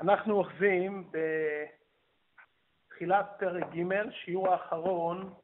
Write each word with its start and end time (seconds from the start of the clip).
אנחנו 0.00 0.34
אוחזים 0.34 1.10
בתחילת 2.86 3.26
פרק 3.38 3.64
ג', 3.64 4.10
שיעור 4.10 4.48
האחרון, 4.48 5.34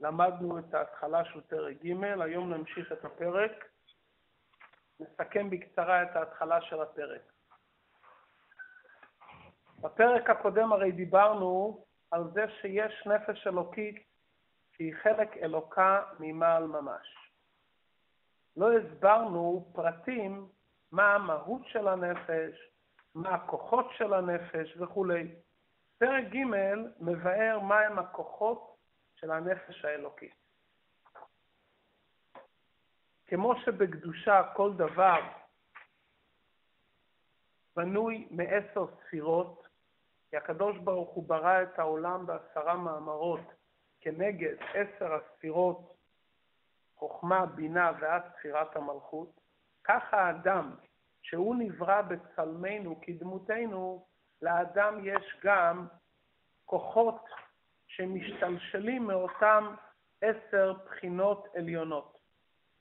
למדנו 0.00 0.58
את 0.58 0.74
ההתחלה 0.74 1.24
של 1.24 1.40
פרק 1.40 1.76
ג', 1.84 2.04
היום 2.20 2.54
נמשיך 2.54 2.92
את 2.92 3.04
הפרק. 3.04 3.64
נסכם 5.00 5.50
בקצרה 5.50 6.02
את 6.02 6.16
ההתחלה 6.16 6.60
של 6.62 6.80
הפרק. 6.80 7.22
בפרק 9.80 10.30
הקודם 10.30 10.72
הרי 10.72 10.92
דיברנו 10.92 11.84
על 12.10 12.24
זה 12.32 12.44
שיש 12.60 13.06
נפש 13.06 13.46
אלוקית 13.46 14.06
שהיא 14.76 14.94
חלק 15.02 15.36
אלוקה 15.36 16.02
ממעל 16.20 16.66
ממש. 16.66 17.16
לא 18.56 18.72
הסברנו 18.72 19.70
פרטים 19.72 20.48
מה 20.92 21.14
המהות 21.14 21.62
של 21.66 21.88
הנפש, 21.88 22.70
מה 23.14 23.34
הכוחות 23.34 23.86
של 23.96 24.14
הנפש 24.14 24.76
וכולי. 24.76 25.34
פרק 25.98 26.24
ג' 26.24 26.44
מבאר 27.00 27.60
מהם 27.60 27.98
הכוחות 27.98 28.76
של 29.14 29.30
הנפש 29.30 29.84
האלוקית. 29.84 30.34
כמו 33.26 33.54
שבקדושה 33.64 34.42
כל 34.56 34.72
דבר 34.76 35.20
בנוי 37.76 38.28
מעשר 38.30 38.86
ספירות, 38.86 39.66
כי 40.30 40.36
הקדוש 40.36 40.78
ברוך 40.78 41.10
הוא 41.10 41.28
ברא 41.28 41.62
את 41.62 41.78
העולם 41.78 42.26
בעשרה 42.26 42.76
מאמרות 42.76 43.40
כנגד 44.00 44.54
עשר 44.74 45.14
הספירות, 45.14 45.96
חוכמה, 46.96 47.46
בינה 47.46 47.92
ועד 48.00 48.22
ספירת 48.38 48.76
המלכות, 48.76 49.40
ככה 49.84 50.16
האדם 50.16 50.74
שהוא 51.22 51.56
נברא 51.56 52.02
בצלמנו, 52.02 53.00
כדמותנו, 53.02 54.06
לאדם 54.42 54.98
יש 55.02 55.36
גם 55.44 55.86
כוחות 56.64 57.24
שמשתלשלים 57.86 59.06
מאותם 59.06 59.74
עשר 60.20 60.72
בחינות 60.84 61.48
עליונות. 61.54 62.18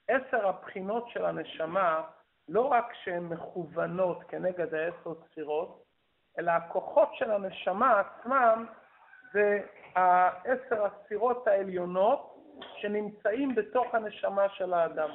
עשר 0.07 0.47
הבחינות 0.47 1.09
של 1.09 1.25
הנשמה, 1.25 2.01
לא 2.49 2.61
רק 2.61 2.93
שהן 3.03 3.23
מכוונות 3.23 4.23
כנגד 4.27 4.73
העשר 4.73 5.13
ספירות, 5.25 5.83
אלא 6.39 6.51
הכוחות 6.51 7.09
של 7.13 7.31
הנשמה 7.31 7.99
עצמם 7.99 8.65
זה 9.33 9.59
העשר 9.95 10.85
הספירות 10.85 11.47
העליונות 11.47 12.35
שנמצאים 12.77 13.55
בתוך 13.55 13.95
הנשמה 13.95 14.49
של 14.49 14.73
האדם. 14.73 15.09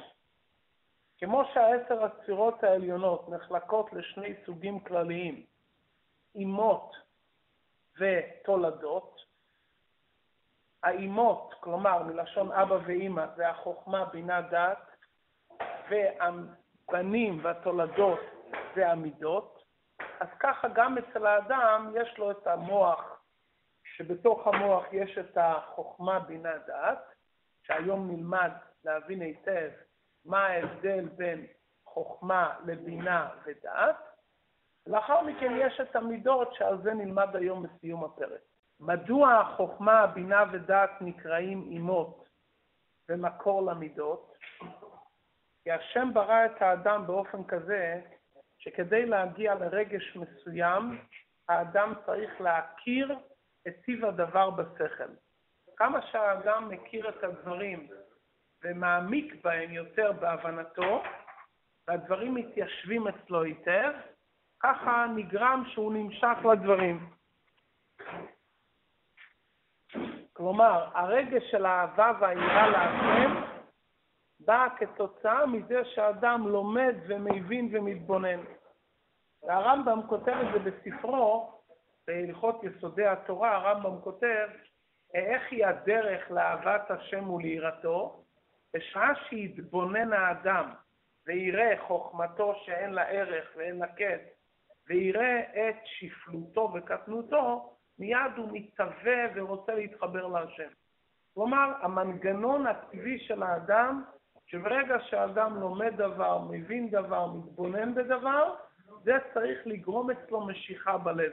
כמו 1.17 1.43
שהעשר 1.53 2.05
הספירות 2.05 2.63
העליונות 2.63 3.29
נחלקות 3.29 3.93
לשני 3.93 4.33
סוגים 4.45 4.79
כלליים, 4.79 5.45
אימות 6.35 6.95
ותולדות, 7.99 9.25
האימות, 10.83 11.53
כלומר 11.59 12.03
מלשון 12.03 12.51
אבא 12.51 12.77
ואימא, 12.85 13.25
זה 13.35 13.49
החוכמה, 13.49 14.05
בינה, 14.05 14.41
דת, 14.41 14.95
והבנים 15.89 17.39
והתולדות 17.43 18.19
זה 18.75 18.91
המידות, 18.91 19.63
אז 20.19 20.27
ככה 20.39 20.67
גם 20.67 20.97
אצל 20.97 21.25
האדם 21.25 21.93
יש 22.01 22.17
לו 22.17 22.31
את 22.31 22.47
המוח, 22.47 23.21
שבתוך 23.95 24.47
המוח 24.47 24.83
יש 24.91 25.17
את 25.17 25.37
החוכמה, 25.37 26.19
בינה, 26.19 26.57
דת, 26.57 27.13
שהיום 27.63 28.11
נלמד 28.11 28.51
להבין 28.85 29.21
היטב 29.21 29.69
מה 30.25 30.45
ההבדל 30.45 31.05
בין 31.05 31.45
חוכמה 31.85 32.53
לבינה 32.65 33.29
ודעת. 33.45 33.95
לאחר 34.87 35.21
מכן 35.21 35.53
יש 35.57 35.81
את 35.81 35.95
המידות 35.95 36.53
שעל 36.53 36.81
זה 36.81 36.93
נלמד 36.93 37.35
היום 37.35 37.63
בסיום 37.63 38.03
הפרק. 38.03 38.41
מדוע 38.79 39.33
החוכמה, 39.33 39.99
הבינה 39.99 40.43
ודעת 40.51 40.89
נקראים 41.01 41.67
אימות 41.71 42.25
ומקור 43.09 43.65
למידות? 43.65 44.37
כי 45.63 45.71
השם 45.71 46.13
ברא 46.13 46.45
את 46.45 46.61
האדם 46.61 47.07
באופן 47.07 47.43
כזה 47.43 48.01
שכדי 48.57 49.05
להגיע 49.05 49.55
לרגש 49.55 50.17
מסוים, 50.17 51.01
האדם 51.49 51.93
צריך 52.05 52.41
להכיר 52.41 53.19
את 53.67 53.75
טיב 53.85 54.05
הדבר 54.05 54.49
בשכל. 54.49 55.13
כמה 55.77 56.01
שהאדם 56.01 56.69
מכיר 56.69 57.09
את 57.09 57.23
הדברים 57.23 57.87
ומעמיק 58.63 59.43
בהם 59.43 59.71
יותר 59.71 60.11
בהבנתו, 60.11 61.03
והדברים 61.87 62.35
מתיישבים 62.35 63.07
אצלו 63.07 63.43
היטב, 63.43 63.91
ככה 64.63 65.05
נגרם 65.15 65.63
שהוא 65.67 65.93
נמשך 65.93 66.37
לדברים. 66.51 67.09
כלומר, 70.33 70.89
הרגש 70.93 71.43
של 71.51 71.65
האהבה 71.65 72.11
והיראה 72.19 72.67
להשם 72.69 73.41
באה 74.39 74.67
כתוצאה 74.77 75.45
מזה 75.45 75.85
שאדם 75.85 76.47
לומד 76.47 76.95
ומבין 77.07 77.69
ומתבונן. 77.73 78.39
והרמב"ם 79.43 80.01
כותב 80.07 80.33
את 80.33 80.53
זה 80.53 80.71
בספרו, 80.71 81.51
בהלכות 82.07 82.63
יסודי 82.63 83.05
התורה, 83.05 83.55
הרמב"ם 83.55 84.01
כותב 84.01 84.47
איך 85.13 85.43
היא 85.51 85.65
הדרך 85.65 86.31
לאהבת 86.31 86.91
השם 86.91 87.29
וליראתו, 87.29 88.24
בשעה 88.75 89.15
שיתבונן 89.15 90.13
האדם 90.13 90.69
ויראה 91.27 91.75
חוכמתו 91.87 92.55
שאין 92.65 92.93
לה 92.93 93.03
ערך 93.03 93.47
ואין 93.55 93.79
לה 93.79 93.87
קץ, 93.87 94.21
ויראה 94.87 95.39
את 95.39 95.75
שפלותו 95.85 96.73
וקטנותו, 96.73 97.75
מיד 97.99 98.31
הוא 98.37 98.49
מתהווה 98.51 99.25
ורוצה 99.35 99.75
להתחבר 99.75 100.27
להשם. 100.27 100.69
כלומר, 101.33 101.73
המנגנון 101.81 102.67
הטבעי 102.67 103.19
של 103.19 103.43
האדם, 103.43 104.03
שברגע 104.45 104.97
שהאדם 104.99 105.59
לומד 105.59 105.93
דבר, 105.97 106.41
מבין 106.49 106.89
דבר, 106.89 107.27
מתבונן 107.27 107.95
בדבר, 107.95 108.55
זה 109.03 109.13
צריך 109.33 109.59
לגרום 109.65 110.11
אצלו 110.11 110.47
משיכה 110.47 110.97
בלב. 110.97 111.31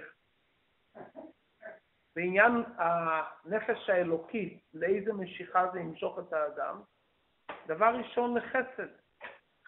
בעניין 2.17 2.63
הנפש 2.77 3.91
האלוקית, 3.91 4.63
לאיזה 4.75 5.13
משיכה 5.13 5.67
זה 5.73 5.81
ימשוך 5.81 6.19
את 6.19 6.33
האדם, 6.33 6.81
דבר 7.67 7.95
ראשון 7.97 8.37
לחסד. 8.37 8.89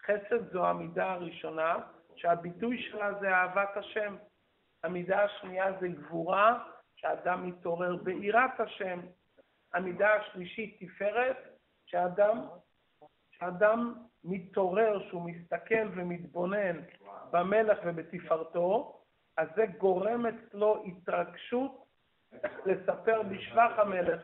חסד 0.05 0.51
זו 0.51 0.65
המידה 0.67 1.11
הראשונה, 1.11 1.75
שהביטוי 2.15 2.81
שלה 2.81 3.13
זה 3.19 3.29
אהבת 3.29 3.77
השם. 3.77 4.15
המידה 4.83 5.23
השנייה 5.23 5.79
זה 5.79 5.87
גבורה, 5.87 6.63
שאדם 6.95 7.47
מתעורר 7.47 7.95
ביראת 7.95 8.59
השם. 8.59 8.99
המידה 9.73 10.13
השלישית 10.13 10.77
תפארת, 10.79 11.37
שאדם, 11.85 12.47
שאדם 13.31 13.93
מתעורר, 14.23 15.09
שהוא 15.09 15.31
מסתכל 15.31 15.87
ומתבונן 15.95 16.81
במלך 17.31 17.79
ובתפארתו, 17.85 19.01
אז 19.37 19.47
זה 19.55 19.65
גורם 19.77 20.25
אצלו 20.25 20.83
התרגשות 20.85 21.85
לספר 22.65 23.21
בשבח 23.23 23.71
המלך. 23.77 24.21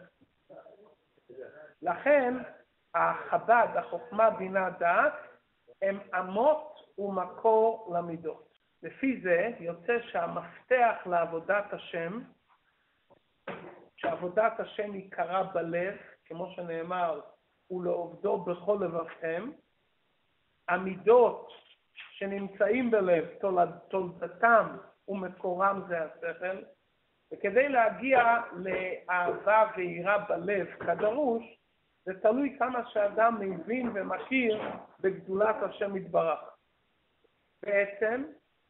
לכן, 1.81 2.33
החב"ד, 2.95 3.67
החוכמה, 3.75 4.29
בינה, 4.29 4.69
דעת, 4.69 5.13
הם 5.81 5.99
אמות 6.19 6.79
ומקור 6.97 7.93
למידות. 7.97 8.51
לפי 8.83 9.21
זה 9.21 9.49
יוצא 9.59 9.99
שהמפתח 10.11 10.95
לעבודת 11.05 11.73
השם, 11.73 12.21
שעבודת 13.95 14.59
השם 14.59 14.91
היא 14.91 15.11
קרה 15.11 15.43
בלב, 15.43 15.97
כמו 16.25 16.51
שנאמר, 16.55 17.21
ולעובדו 17.71 18.37
בכל 18.37 18.77
לבבכם, 18.81 19.49
המידות 20.69 21.51
שנמצאים 21.93 22.91
בלב, 22.91 23.25
תולדתם 23.89 24.77
ומקורם 25.07 25.81
זה 25.87 26.03
השכל, 26.03 26.63
וכדי 27.33 27.69
להגיע 27.69 28.37
לאהבה 28.53 29.71
ויראה 29.77 30.17
בלב 30.17 30.67
כדרוש, 30.79 31.60
זה 32.05 32.19
תלוי 32.21 32.55
כמה 32.59 32.89
שאדם 32.89 33.37
מבין 33.39 33.91
ומכיר 33.93 34.61
בגדולת 34.99 35.55
השם 35.61 35.97
יתברך. 35.97 36.39
בעצם, 37.65 38.23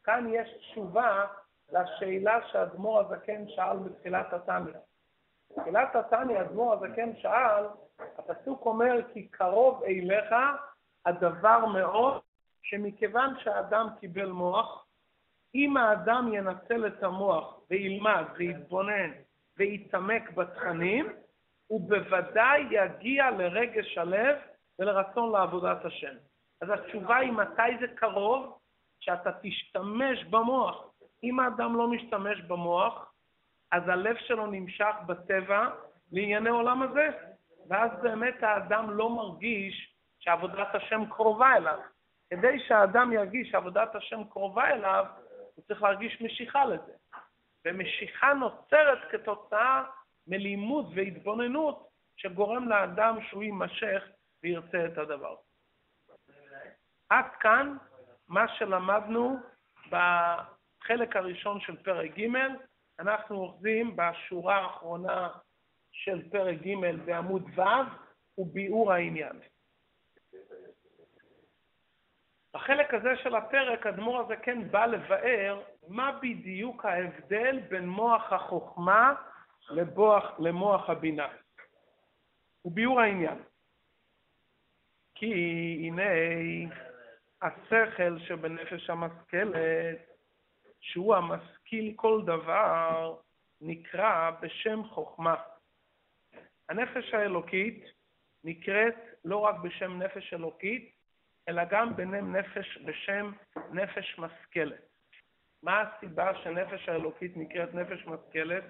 כאן 0.03 0.27
יש 0.33 0.49
תשובה 0.57 1.25
לשאלה 1.71 2.47
שאדמו"ר 2.47 2.99
הזקן 2.99 3.47
שאל 3.47 3.77
בתחילת 3.77 4.33
התניא. 4.33 4.73
בתחילת 5.49 5.95
התניא 5.95 6.41
אדמו"ר 6.41 6.73
הזקן 6.73 7.15
שאל, 7.15 7.65
הפסוק 8.17 8.65
אומר 8.65 8.99
כי 9.13 9.27
קרוב 9.27 9.83
אליך 9.83 10.35
הדבר 11.05 11.65
מאוד, 11.65 12.21
שמכיוון 12.61 13.39
שהאדם 13.39 13.87
קיבל 13.99 14.31
מוח, 14.31 14.85
אם 15.55 15.77
האדם 15.77 16.29
ינצל 16.33 16.87
את 16.87 17.03
המוח 17.03 17.59
וילמד 17.69 18.23
ויתבונן 18.35 19.11
ויתעמק 19.57 20.31
בתכנים, 20.31 21.09
הוא 21.71 21.89
בוודאי 21.89 22.67
יגיע 22.71 23.31
לרגש 23.31 23.97
הלב 23.97 24.37
ולרצון 24.79 25.31
לעבודת 25.31 25.85
השם. 25.85 26.15
אז 26.61 26.69
התשובה 26.69 27.17
היא 27.17 27.31
מתי 27.31 27.77
זה 27.79 27.87
קרוב? 27.95 28.57
שאתה 28.99 29.31
תשתמש 29.41 30.23
במוח 30.23 30.91
אם 31.23 31.39
האדם 31.39 31.75
לא 31.75 31.87
משתמש 31.87 32.41
במוח, 32.41 33.13
אז 33.71 33.83
הלב 33.87 34.15
שלו 34.17 34.45
נמשך 34.45 34.95
בטבע 35.05 35.67
לענייני 36.11 36.49
עולם 36.49 36.81
הזה, 36.81 37.07
ואז 37.67 37.91
באמת 38.01 38.43
האדם 38.43 38.89
לא 38.89 39.09
מרגיש 39.09 39.95
שעבודת 40.19 40.75
השם 40.75 41.05
קרובה 41.09 41.57
אליו. 41.57 41.79
כדי 42.29 42.59
שהאדם 42.67 43.13
ירגיש 43.13 43.51
שעבודת 43.51 43.95
השם 43.95 44.23
קרובה 44.23 44.69
אליו, 44.69 45.05
הוא 45.55 45.65
צריך 45.67 45.83
להרגיש 45.83 46.21
משיכה 46.21 46.65
לזה. 46.65 46.93
ומשיכה 47.65 48.33
נוצרת 48.33 48.99
כתוצאה 49.11 49.83
מלימוד 50.27 50.91
והתבוננות 50.95 51.87
שגורם 52.17 52.69
לאדם 52.69 53.17
שהוא 53.29 53.43
יימשך 53.43 54.03
וירצה 54.43 54.85
את 54.85 54.97
הדבר. 54.97 55.35
עד 57.09 57.25
כאן 57.39 57.77
מה 58.27 58.47
שלמדנו 58.47 59.39
בחלק 59.89 61.15
הראשון 61.15 61.59
של 61.59 61.83
פרק 61.83 62.11
ג', 62.19 62.27
אנחנו 62.99 63.35
אוחזים 63.35 63.95
בשורה 63.95 64.57
האחרונה 64.57 65.29
של 65.91 66.29
פרק 66.29 66.57
ג' 66.61 67.05
בעמוד 67.05 67.43
ו', 67.59 67.61
וביאור 68.37 68.93
העניין. 68.93 69.39
בחלק 72.53 72.93
הזה 72.93 73.15
של 73.23 73.35
הפרק, 73.35 73.87
אדמו"ר 73.87 74.35
כן 74.43 74.71
בא 74.71 74.85
לבאר 74.85 75.61
מה 75.87 76.19
בדיוק 76.21 76.85
ההבדל 76.85 77.59
בין 77.69 77.89
מוח 77.89 78.33
החוכמה 78.33 79.13
לבוח, 79.69 80.23
למוח 80.39 80.89
הבינה. 80.89 81.27
וביאור 82.65 83.01
העניין. 83.01 83.37
כי 85.15 85.33
הנה 85.83 86.03
השכל 87.41 88.19
שבנפש 88.19 88.89
המשכלת, 88.89 89.97
שהוא 90.79 91.15
המשכיל 91.15 91.93
כל 91.95 92.21
דבר, 92.25 93.17
נקרא 93.61 94.31
בשם 94.41 94.83
חוכמה. 94.83 95.35
הנפש 96.69 97.13
האלוקית 97.13 97.85
נקראת 98.43 98.95
לא 99.25 99.37
רק 99.37 99.55
בשם 99.55 100.01
נפש 100.01 100.33
אלוקית, 100.33 100.95
אלא 101.47 101.63
גם 101.69 101.95
ביניהם 101.95 102.35
נפש 102.35 102.77
בשם 102.85 103.31
נפש 103.71 104.19
משכלת. 104.19 104.81
מה 105.63 105.81
הסיבה 105.81 106.35
שנפש 106.35 106.89
האלוקית 106.89 107.37
נקראת 107.37 107.73
נפש 107.73 108.05
משכלת? 108.05 108.63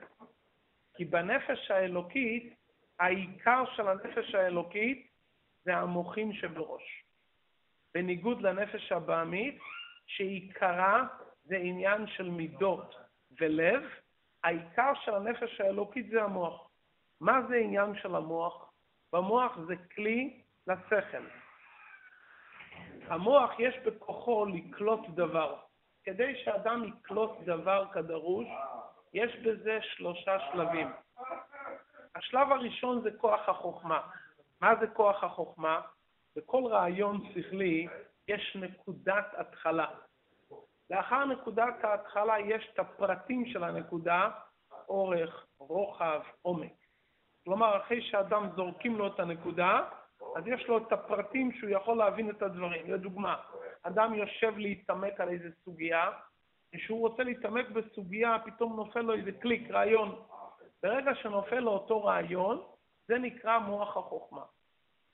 כי 1.01 1.05
בנפש 1.05 1.71
האלוקית, 1.71 2.53
העיקר 2.99 3.63
של 3.75 3.87
הנפש 3.87 4.35
האלוקית 4.35 5.07
זה 5.65 5.77
המוחים 5.77 6.33
שבראש. 6.33 7.03
בניגוד 7.93 8.41
לנפש 8.41 8.91
הבעמית, 8.91 9.59
שעיקרה 10.05 11.07
זה 11.43 11.55
עניין 11.55 12.07
של 12.07 12.29
מידות 12.29 12.95
ולב, 13.39 13.83
העיקר 14.43 14.91
של 15.05 15.15
הנפש 15.15 15.61
האלוקית 15.61 16.09
זה 16.09 16.23
המוח. 16.23 16.69
מה 17.21 17.39
זה 17.49 17.55
עניין 17.55 17.95
של 18.01 18.15
המוח? 18.15 18.71
במוח 19.13 19.57
זה 19.67 19.75
כלי 19.95 20.41
לשכל. 20.67 21.25
המוח 23.07 23.51
יש 23.59 23.75
בכוחו 23.85 24.45
לקלוט 24.45 25.09
דבר. 25.09 25.55
כדי 26.03 26.43
שאדם 26.43 26.83
יקלוט 26.83 27.31
דבר 27.45 27.85
כדרוש, 27.93 28.47
יש 29.13 29.35
בזה 29.35 29.79
שלושה 29.81 30.37
שלבים. 30.39 30.87
השלב 32.15 32.51
הראשון 32.51 33.01
זה 33.01 33.09
כוח 33.17 33.49
החוכמה. 33.49 34.01
מה 34.61 34.73
זה 34.79 34.87
כוח 34.87 35.23
החוכמה? 35.23 35.81
בכל 36.35 36.63
רעיון 36.65 37.21
שכלי 37.33 37.87
יש 38.27 38.57
נקודת 38.59 39.25
התחלה. 39.37 39.87
לאחר 40.89 41.25
נקודת 41.25 41.83
ההתחלה 41.83 42.39
יש 42.39 42.69
את 42.73 42.79
הפרטים 42.79 43.45
של 43.45 43.63
הנקודה, 43.63 44.29
אורך, 44.89 45.45
רוחב, 45.59 46.21
עומק. 46.41 46.73
כלומר, 47.43 47.77
אחרי 47.77 48.01
שאדם 48.01 48.49
זורקים 48.55 48.97
לו 48.97 49.07
את 49.07 49.19
הנקודה, 49.19 49.81
אז 50.35 50.47
יש 50.47 50.67
לו 50.67 50.77
את 50.77 50.91
הפרטים 50.91 51.51
שהוא 51.51 51.69
יכול 51.69 51.97
להבין 51.97 52.29
את 52.29 52.41
הדברים. 52.41 52.93
לדוגמה, 52.93 53.35
אדם 53.83 54.13
יושב 54.13 54.57
להתעמק 54.57 55.21
על 55.21 55.29
איזה 55.29 55.49
סוגיה, 55.63 56.09
כשהוא 56.75 56.99
רוצה 56.99 57.23
להתעמק 57.23 57.69
בסוגיה, 57.69 58.37
פתאום 58.45 58.75
נופל 58.75 59.01
לו 59.01 59.13
איזה 59.13 59.31
קליק, 59.31 59.71
רעיון. 59.71 60.21
ברגע 60.83 61.15
שנופל 61.15 61.59
לו 61.59 61.71
אותו 61.71 62.03
רעיון, 62.03 62.63
זה 63.07 63.17
נקרא 63.17 63.59
מוח 63.59 63.97
החוכמה. 63.97 64.43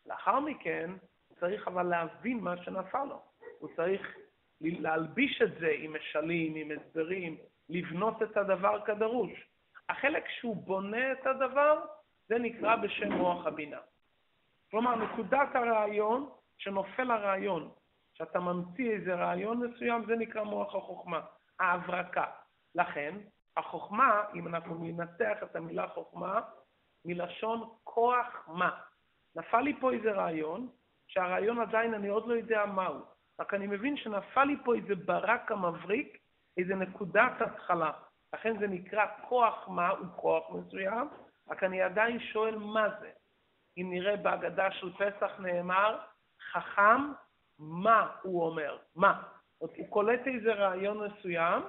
לאחר 0.06 0.40
מכן, 0.40 0.92
הוא 1.28 1.38
צריך 1.40 1.68
אבל 1.68 1.84
להבין 1.84 2.40
מה 2.40 2.58
שנפל 2.58 3.04
לו. 3.04 3.22
הוא 3.60 3.70
צריך 3.76 4.18
להלביש 4.62 5.42
את 5.42 5.60
זה 5.60 5.72
עם 5.80 5.96
משלים, 5.96 6.56
עם 6.56 6.78
הסברים, 6.80 7.38
לבנות 7.70 8.24
את 8.24 8.38
הדבר 8.38 8.86
כדרוש. 8.86 9.32
החלק 9.90 10.30
שהוא 10.30 10.56
בונה 10.56 11.12
את 11.12 11.26
הדבר, 11.26 11.86
זה 12.28 12.40
נקרא 12.40 12.76
בשם 12.76 13.12
מוח 13.12 13.46
הבינה. 13.46 13.80
כלומר, 14.72 14.96
נקודת 14.96 15.56
הרעיון, 15.56 16.30
שנופל 16.58 17.12
הרעיון, 17.12 17.70
שאתה 18.14 18.40
ממציא 18.40 18.92
איזה 18.92 19.16
רעיון 19.16 19.58
מסוים, 19.58 20.06
זה 20.06 20.16
נקרא 20.16 20.44
מוח 20.44 20.76
החוכמה, 20.76 21.22
ההברקה. 21.60 22.26
לכן, 22.76 23.16
החוכמה, 23.58 24.24
אם 24.36 24.48
אנחנו 24.48 24.78
ננתח 24.82 25.38
את 25.44 25.56
המילה 25.56 25.88
חוכמה, 25.88 26.42
מלשון 27.06 27.70
כוח 27.84 28.48
מה. 28.48 28.80
נפל 29.36 29.62
לי 29.62 29.80
פה 29.80 29.94
איזה 29.94 30.12
רעיון, 30.12 30.70
שהרעיון 31.08 31.60
עדיין 31.60 31.94
אני 31.94 32.08
עוד 32.08 32.28
לא 32.28 32.34
יודע 32.34 32.66
מהו, 32.66 33.02
רק 33.40 33.54
אני 33.54 33.68
מבין 33.68 33.98
שנפל 33.98 34.44
לי 34.44 34.56
פה 34.66 34.76
איזה 34.76 34.96
ברק 34.96 35.52
המבריק, 35.52 36.18
איזה 36.58 36.76
נקודת 36.76 37.42
התחלה. 37.42 37.92
לכן 38.34 38.60
זה 38.60 38.68
נקרא 38.68 39.06
כוח 39.30 39.68
מה 39.68 39.90
הוא 39.90 40.08
כוח 40.16 40.50
מסוים, 40.50 41.08
רק 41.50 41.64
אני 41.64 41.82
עדיין 41.82 42.20
שואל 42.20 42.58
מה 42.58 42.90
זה. 43.00 43.12
אם 43.78 43.88
נראה 43.90 44.18
בהגדה 44.18 44.72
של 44.72 44.94
פסח 44.94 45.40
נאמר, 45.40 46.00
חכם, 46.52 47.12
מה 47.60 48.12
הוא 48.22 48.46
אומר? 48.46 48.78
מה? 48.96 49.24
הוא 49.60 49.70
קולט 49.90 50.28
איזה 50.28 50.54
רעיון 50.54 51.08
מסוים, 51.08 51.64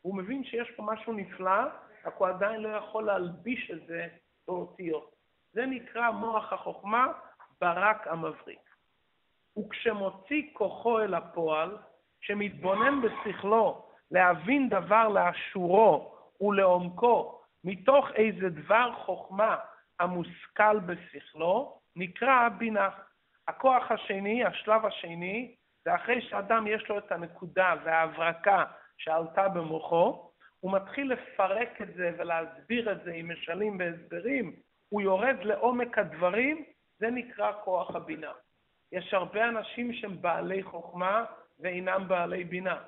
הוא 0.00 0.16
מבין 0.16 0.44
שיש 0.44 0.70
פה 0.70 0.82
משהו 0.82 1.12
נפלא, 1.12 1.62
רק 2.04 2.14
הוא 2.16 2.28
עדיין 2.28 2.60
לא 2.60 2.68
יכול 2.68 3.04
להלביש 3.04 3.70
את 3.70 3.86
זה 3.86 4.08
באותיות. 4.48 5.14
זה 5.52 5.66
נקרא 5.66 6.10
מוח 6.10 6.52
החוכמה, 6.52 7.06
ברק 7.60 8.06
המבריק. 8.06 8.60
וכשמוציא 9.58 10.42
כוחו 10.52 11.00
אל 11.00 11.14
הפועל, 11.14 11.76
שמתבונן 12.20 13.00
בשכלו 13.02 13.86
להבין 14.10 14.68
דבר 14.68 15.08
לאשורו 15.08 16.14
ולעומקו, 16.40 17.40
מתוך 17.64 18.08
איזה 18.14 18.48
דבר 18.48 18.92
חוכמה 19.04 19.56
המושכל 20.00 20.78
בשכלו, 20.78 21.78
נקרא 21.96 22.48
בינה. 22.48 22.88
הכוח 23.48 23.90
השני, 23.90 24.44
השלב 24.44 24.86
השני, 24.86 25.54
זה 25.84 25.94
אחרי 25.94 26.20
שאדם 26.20 26.66
יש 26.66 26.88
לו 26.88 26.98
את 26.98 27.12
הנקודה 27.12 27.74
וההברקה 27.84 28.64
שעלתה 28.98 29.48
במוחו, 29.48 30.30
הוא 30.60 30.72
מתחיל 30.72 31.12
לפרק 31.12 31.82
את 31.82 31.94
זה 31.94 32.10
ולהסביר 32.18 32.92
את 32.92 33.04
זה 33.04 33.12
עם 33.12 33.30
משלים 33.32 33.78
והסברים, 33.78 34.56
הוא 34.88 35.00
יורד 35.00 35.36
לעומק 35.42 35.98
הדברים, 35.98 36.64
זה 36.98 37.10
נקרא 37.10 37.52
כוח 37.64 37.94
הבינה. 37.94 38.32
יש 38.92 39.14
הרבה 39.14 39.48
אנשים 39.48 39.92
שהם 39.92 40.22
בעלי 40.22 40.62
חוכמה 40.62 41.24
ואינם 41.60 42.08
בעלי 42.08 42.44
בינה. 42.44 42.82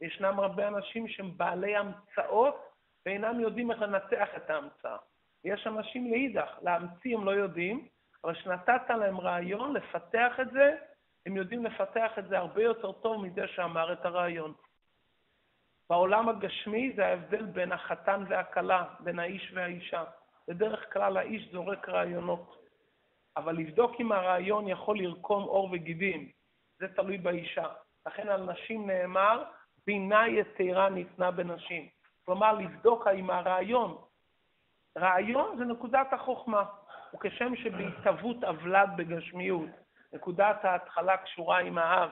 ישנם 0.00 0.40
הרבה 0.40 0.68
אנשים 0.68 1.08
שהם 1.08 1.36
בעלי 1.36 1.76
המצאות 1.76 2.68
ואינם 3.06 3.40
יודעים 3.40 3.70
איך 3.70 3.80
לנתח 3.80 4.28
את 4.36 4.50
ההמצאה. 4.50 4.96
יש 5.44 5.66
אנשים 5.66 6.10
לאידך, 6.10 6.58
להמציא 6.62 7.16
הם 7.16 7.24
לא 7.24 7.30
יודעים, 7.30 7.88
אבל 8.24 8.34
כשנתת 8.34 8.90
להם 8.90 9.20
רעיון 9.20 9.72
לפתח 9.72 10.40
את 10.40 10.50
זה, 10.50 10.76
הם 11.26 11.36
יודעים 11.36 11.64
לפתח 11.64 12.18
את 12.18 12.28
זה 12.28 12.38
הרבה 12.38 12.62
יותר 12.62 12.92
טוב 12.92 13.24
מזה 13.24 13.48
שאמר 13.48 13.92
את 13.92 14.04
הרעיון. 14.04 14.52
בעולם 15.90 16.28
הגשמי 16.28 16.92
זה 16.96 17.06
ההבדל 17.06 17.44
בין 17.44 17.72
החתן 17.72 18.24
והכלה, 18.28 18.84
בין 19.00 19.18
האיש 19.18 19.52
והאישה. 19.54 20.04
בדרך 20.48 20.92
כלל 20.92 21.16
האיש 21.16 21.52
זורק 21.52 21.88
רעיונות, 21.88 22.66
אבל 23.36 23.56
לבדוק 23.56 23.92
אם 24.00 24.12
הרעיון 24.12 24.68
יכול 24.68 24.98
לרקום 24.98 25.42
עור 25.42 25.68
וגידים, 25.72 26.28
זה 26.78 26.88
תלוי 26.88 27.18
באישה. 27.18 27.66
לכן 28.06 28.28
על 28.28 28.50
נשים 28.52 28.90
נאמר, 28.90 29.44
בינה 29.86 30.28
יתרה 30.28 30.90
ניתנה 30.90 31.30
בנשים. 31.30 31.88
כלומר, 32.24 32.52
לבדוק 32.52 33.06
האם 33.06 33.30
הרעיון, 33.30 33.98
רעיון 34.98 35.58
זה 35.58 35.64
נקודת 35.64 36.12
החוכמה, 36.12 36.64
וכשם 37.14 37.56
שבהתהוות 37.56 38.44
אבלד 38.44 38.88
בגשמיות, 38.96 39.70
נקודת 40.12 40.64
ההתחלה 40.64 41.16
קשורה 41.16 41.58
עם 41.58 41.78
האב, 41.78 42.10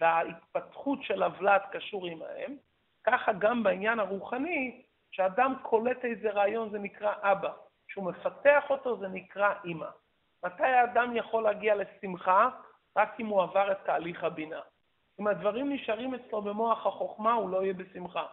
וההתפתחות 0.00 1.02
של 1.02 1.22
אבלד 1.22 1.60
קשור 1.72 2.06
עם 2.06 2.22
האם, 2.22 2.56
ככה 3.04 3.32
גם 3.32 3.62
בעניין 3.62 4.00
הרוחני, 4.00 4.82
כשאדם 5.10 5.54
קולט 5.62 6.04
איזה 6.04 6.30
רעיון 6.30 6.70
זה 6.70 6.78
נקרא 6.78 7.12
אבא, 7.22 7.52
כשהוא 7.88 8.04
מפתח 8.04 8.64
אותו 8.70 8.96
זה 8.98 9.08
נקרא 9.08 9.54
אימא. 9.64 9.88
מתי 10.44 10.64
האדם 10.64 11.16
יכול 11.16 11.42
להגיע 11.42 11.74
לשמחה? 11.74 12.48
רק 12.96 13.20
אם 13.20 13.26
הוא 13.26 13.42
עבר 13.42 13.72
את 13.72 13.78
תהליך 13.84 14.24
הבינה. 14.24 14.60
אם 15.20 15.26
הדברים 15.26 15.72
נשארים 15.72 16.14
אצלו 16.14 16.42
במוח 16.42 16.86
החוכמה, 16.86 17.32
הוא 17.32 17.50
לא 17.50 17.62
יהיה 17.62 17.74
בשמחה. 17.74 18.26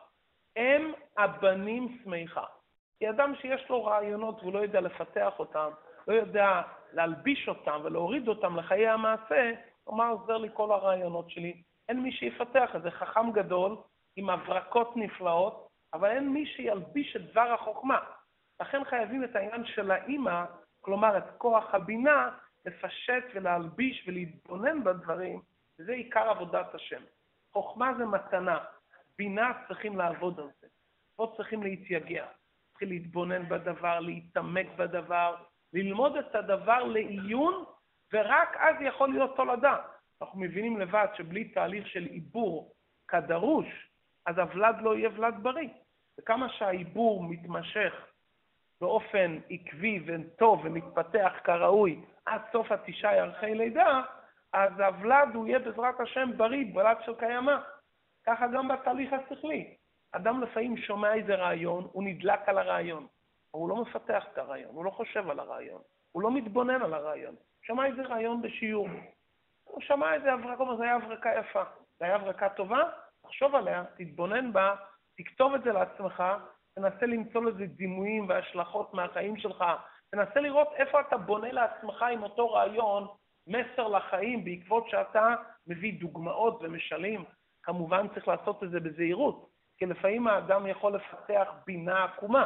הם 0.55 0.93
הבנים 1.17 2.01
שמחה. 2.03 2.45
כי 2.99 3.09
אדם 3.09 3.33
שיש 3.35 3.69
לו 3.69 3.85
רעיונות 3.85 4.39
והוא 4.41 4.53
לא 4.53 4.59
יודע 4.59 4.81
לפתח 4.81 5.39
אותם, 5.39 5.69
לא 6.07 6.13
יודע 6.13 6.61
להלביש 6.93 7.47
אותם 7.47 7.79
ולהוריד 7.83 8.27
אותם 8.27 8.55
לחיי 8.55 8.87
המעשה, 8.87 9.51
מה 9.87 10.07
עוזר 10.07 10.37
לי 10.37 10.49
כל 10.53 10.71
הרעיונות 10.71 11.29
שלי? 11.29 11.61
אין 11.89 11.99
מי 11.99 12.11
שיפתח 12.11 12.75
את 12.75 12.81
זה. 12.81 12.91
חכם 12.91 13.31
גדול, 13.31 13.77
עם 14.15 14.29
הברקות 14.29 14.97
נפלאות, 14.97 15.67
אבל 15.93 16.09
אין 16.09 16.29
מי 16.29 16.45
שילביש 16.45 17.15
את 17.15 17.31
דבר 17.31 17.53
החוכמה. 17.53 17.99
לכן 18.61 18.83
חייבים 18.83 19.23
את 19.23 19.35
העניין 19.35 19.65
של 19.65 19.91
האימא, 19.91 20.43
כלומר 20.81 21.17
את 21.17 21.23
כוח 21.37 21.75
הבינה, 21.75 22.29
לפשט 22.65 23.23
ולהלביש 23.33 24.07
ולהתבונן 24.07 24.83
בדברים, 24.83 25.41
וזה 25.79 25.91
עיקר 25.91 26.29
עבודת 26.29 26.75
השם. 26.75 27.01
חוכמה 27.53 27.93
זה 27.97 28.05
מתנה, 28.05 28.59
בינה 29.17 29.51
צריכים 29.67 29.97
לעבוד 29.97 30.39
על 30.39 30.49
זה. 30.61 30.67
פה 31.15 31.33
צריכים 31.37 31.63
להתייגע, 31.63 32.25
צריכים 32.69 32.89
להתבונן 32.89 33.49
בדבר, 33.49 33.99
להתעמק 33.99 34.67
בדבר, 34.77 35.35
ללמוד 35.73 36.17
את 36.17 36.35
הדבר 36.35 36.83
לעיון, 36.83 37.63
ורק 38.13 38.57
אז 38.59 38.75
יכול 38.81 39.09
להיות 39.09 39.35
תולדה. 39.35 39.77
אנחנו 40.21 40.39
מבינים 40.39 40.79
לבד 40.79 41.07
שבלי 41.15 41.45
תהליך 41.45 41.87
של 41.87 42.05
עיבור 42.05 42.73
כדרוש, 43.07 43.67
אז 44.25 44.37
הוולד 44.37 44.75
לא 44.81 44.97
יהיה 44.97 45.09
ולד 45.13 45.33
בריא. 45.41 45.69
וכמה 46.19 46.49
שהעיבור 46.49 47.23
מתמשך 47.23 47.93
באופן 48.81 49.39
עקבי 49.49 49.99
וטוב 50.05 50.61
ומתפתח 50.63 51.33
כראוי 51.43 52.01
עד 52.25 52.41
סוף 52.51 52.71
התשעה 52.71 53.15
ירחי 53.15 53.55
לידה, 53.55 54.01
אז 54.53 54.79
הוולד 54.79 55.35
הוא 55.35 55.47
יהיה 55.47 55.59
בעזרת 55.59 55.99
השם 55.99 56.29
בריא, 56.37 56.65
ולד 56.75 56.97
של 57.05 57.15
קיימא. 57.15 57.55
ככה 58.25 58.47
גם 58.47 58.67
בתהליך 58.67 59.13
השכלי. 59.13 59.75
אדם 60.11 60.43
לפעמים 60.43 60.77
שומע 60.77 61.13
איזה 61.13 61.35
רעיון, 61.35 61.87
הוא 61.91 62.03
נדלק 62.03 62.49
על 62.49 62.57
הרעיון, 62.57 63.07
הוא 63.51 63.69
לא 63.69 63.75
מפתח 63.75 64.25
את 64.33 64.37
הרעיון, 64.37 64.75
הוא 64.75 64.85
לא 64.85 64.91
חושב 64.91 65.29
על 65.29 65.39
הרעיון, 65.39 65.81
הוא 66.11 66.23
לא 66.23 66.31
מתבונן 66.31 66.81
על 66.81 66.93
הרעיון. 66.93 67.35
שמע 67.61 67.85
איזה 67.85 68.01
רעיון 68.01 68.41
בשיעור, 68.41 68.87
הוא 69.63 69.81
שמע 69.81 70.13
איזה 70.13 70.33
הברקה, 70.33 70.63
זו 70.65 70.83
הייתה 70.83 71.05
הברקה 71.05 71.29
יפה, 71.39 71.63
זו 71.99 72.05
הייתה 72.05 72.15
הברקה 72.15 72.49
טובה, 72.49 72.83
תחשוב 73.23 73.55
עליה, 73.55 73.83
תתבונן 73.97 74.53
בה, 74.53 74.75
תכתוב 75.17 75.53
את 75.53 75.63
זה 75.63 75.71
לעצמך, 75.71 76.23
תנסה 76.75 77.05
למצוא 77.05 77.43
לזה 77.43 77.65
דימויים 77.65 78.29
והשלכות 78.29 78.93
מהחיים 78.93 79.37
שלך, 79.37 79.63
תנסה 80.11 80.39
לראות 80.39 80.67
איפה 80.75 81.01
אתה 81.01 81.17
בונה 81.17 81.51
לעצמך 81.51 82.05
עם 82.11 82.23
אותו 82.23 82.51
רעיון 82.51 83.07
מסר 83.47 83.87
לחיים 83.87 84.45
בעקבות 84.45 84.89
שאתה 84.89 85.35
מביא 85.67 85.99
דוגמאות 85.99 86.59
ומשלים. 86.61 87.25
כמובן 87.63 88.07
צריך 88.07 88.27
לעשות 88.27 88.63
את 88.63 88.71
זה 88.71 88.79
בזהירות, 88.79 89.49
כי 89.77 89.85
לפעמים 89.85 90.27
האדם 90.27 90.67
יכול 90.67 90.95
לפתח 90.95 91.47
בינה 91.65 92.03
עקומה. 92.03 92.45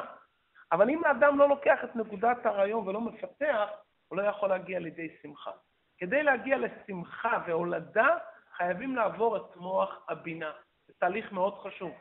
אבל 0.72 0.90
אם 0.90 1.06
האדם 1.06 1.40
לא 1.40 1.50
לוקח 1.50 1.80
את 1.84 1.96
נקודת 1.96 2.46
הרעיון 2.46 2.88
ולא 2.88 3.02
מפתח, 3.02 3.70
הוא 4.08 4.18
לא 4.18 4.24
יכול 4.24 4.50
להגיע 4.50 4.80
לידי 4.80 5.10
שמחה. 5.22 5.52
כדי 5.98 6.24
להגיע 6.24 6.58
לשמחה 6.58 7.44
והולדה, 7.48 8.18
חייבים 8.58 8.96
לעבור 8.96 9.38
את 9.38 9.56
מוח 9.56 10.06
הבינה. 10.10 10.52
זה 10.88 10.94
תהליך 11.00 11.32
מאוד 11.32 11.60
חשוב. 11.60 11.92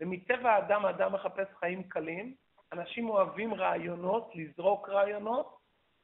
ומטבע 0.00 0.50
האדם, 0.50 0.84
האדם 0.84 1.12
מחפש 1.12 1.46
חיים 1.60 1.82
קלים. 1.88 2.34
אנשים 2.72 3.08
אוהבים 3.08 3.54
רעיונות, 3.54 4.30
לזרוק 4.34 4.88
רעיונות, 4.88 5.58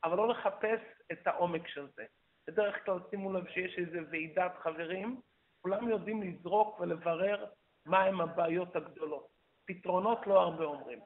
אבל 0.04 0.16
לא 0.16 0.28
לחפש 0.28 0.80
את 1.12 1.26
העומק 1.26 1.68
של 1.68 1.86
זה. 1.96 2.04
בדרך 2.48 2.84
כלל 2.84 2.98
שימו 3.10 3.32
לב 3.32 3.48
שיש 3.48 3.78
איזו 3.78 3.98
ועידת 4.10 4.52
חברים, 4.62 5.20
כולם 5.62 5.88
יודעים 5.88 6.22
לזרוק 6.22 6.80
ולברר 6.80 7.46
מהם 7.86 8.20
הבעיות 8.20 8.76
הגדולות. 8.76 9.28
פתרונות 9.66 10.26
לא 10.26 10.40
הרבה 10.40 10.64
אומרים. 10.64 10.98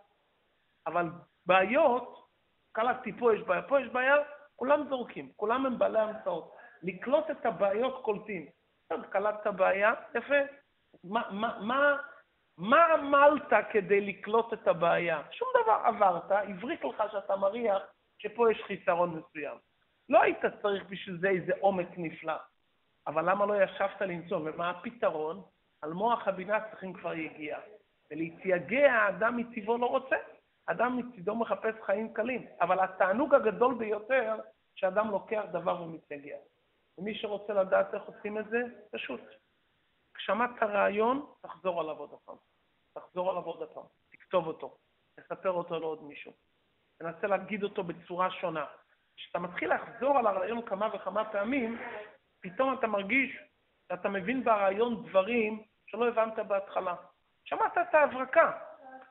אבל 0.87 1.07
בעיות, 1.47 2.27
קלטתי 2.73 3.13
פה 3.19 3.35
יש 3.35 3.41
בעיה, 3.41 3.63
פה 3.63 3.81
יש 3.81 3.89
בעיה, 3.89 4.17
כולם 4.57 4.89
זורקים, 4.89 5.33
כולם 5.37 5.67
הם 5.67 5.79
בעלי 5.79 5.99
המצאות. 5.99 6.55
לקלוט 6.83 7.31
את 7.31 7.47
הבעיות 7.47 8.03
קולטים. 8.05 8.47
טוב, 8.89 9.03
קלטת 9.03 9.47
בעיה, 9.47 9.93
יפה. 10.15 10.35
מה, 11.05 11.23
מה, 11.31 11.59
מה, 11.61 11.97
מה 12.59 12.85
עמלת 12.85 13.67
כדי 13.71 14.01
לקלוט 14.01 14.53
את 14.53 14.69
הבעיה? 14.69 15.23
שום 15.31 15.49
דבר 15.63 15.81
עברת, 15.85 16.31
הבריק 16.31 16.85
לך 16.85 17.03
שאתה 17.13 17.37
מריח 17.37 17.83
שפה 18.19 18.53
יש 18.53 18.63
חיסרון 18.67 19.11
מסוים. 19.11 19.57
לא 20.09 20.23
היית 20.23 20.41
צריך 20.63 20.85
בשביל 20.89 21.19
זה 21.21 21.29
איזה 21.29 21.53
עומק 21.61 21.89
נפלא. 21.97 22.37
אבל 23.07 23.31
למה 23.31 23.47
לא 23.47 23.63
ישבת 23.63 24.01
למצוא? 24.01 24.39
ומה 24.45 24.71
הפתרון? 24.71 25.43
על 25.83 25.93
מוח 25.93 26.29
הבינה 26.29 26.61
צריכים 26.71 26.93
כבר 26.93 27.15
יגיע. 27.15 27.59
ולהתייגע, 28.11 28.93
האדם 28.93 29.37
מטבעו 29.37 29.79
לא 29.79 29.87
רוצה. 29.87 30.17
אדם 30.67 30.97
מצידו 30.97 31.35
מחפש 31.35 31.75
חיים 31.87 32.15
קלים. 32.15 32.47
אבל 32.61 32.81
התענוג 32.81 33.35
הגדול 33.35 33.75
ביותר, 33.75 34.37
שאדם 34.75 35.11
לוקח 35.11 35.43
דבר 35.53 35.83
ומתייגע. 35.83 36.37
ומי 36.99 37.15
שרוצה 37.15 37.53
לדעת 37.53 37.95
איך 37.95 38.03
עושים 38.03 38.39
את 38.39 38.49
זה, 38.49 38.61
פשוט. 38.91 39.21
כשמעת 40.15 40.63
רעיון, 40.63 41.27
תחזור 41.41 41.81
עליו 41.81 41.97
עוד 41.97 42.11
פעם. 42.25 42.37
תחזור 42.93 43.31
עליו 43.31 43.43
עוד 43.43 43.69
פעם. 43.69 43.85
תכתוב 44.13 44.47
אותו. 44.47 44.77
תספר 45.15 45.51
אותו 45.51 45.81
לעוד 45.81 46.03
מישהו. 46.03 46.33
תנסה 46.99 47.27
להגיד 47.27 47.63
אותו 47.63 47.83
בצורה 47.83 48.31
שונה. 48.31 48.65
כשאתה 49.17 49.39
מתחיל 49.39 49.75
לחזור 49.75 50.19
על 50.19 50.27
הרעיון 50.27 50.63
כמה 50.63 50.89
וכמה 50.95 51.33
פעמים, 51.33 51.79
פתאום 52.41 52.75
אתה 52.75 52.87
מרגיש 52.87 53.39
שאתה 53.89 54.09
מבין 54.09 54.45
ברעיון 54.45 55.07
דברים 55.07 55.63
שלא 55.87 56.09
הבנת 56.09 56.39
בהתחלה. 56.39 56.95
שמעת 57.45 57.79
את 57.79 57.95
ההברקה, 57.95 58.53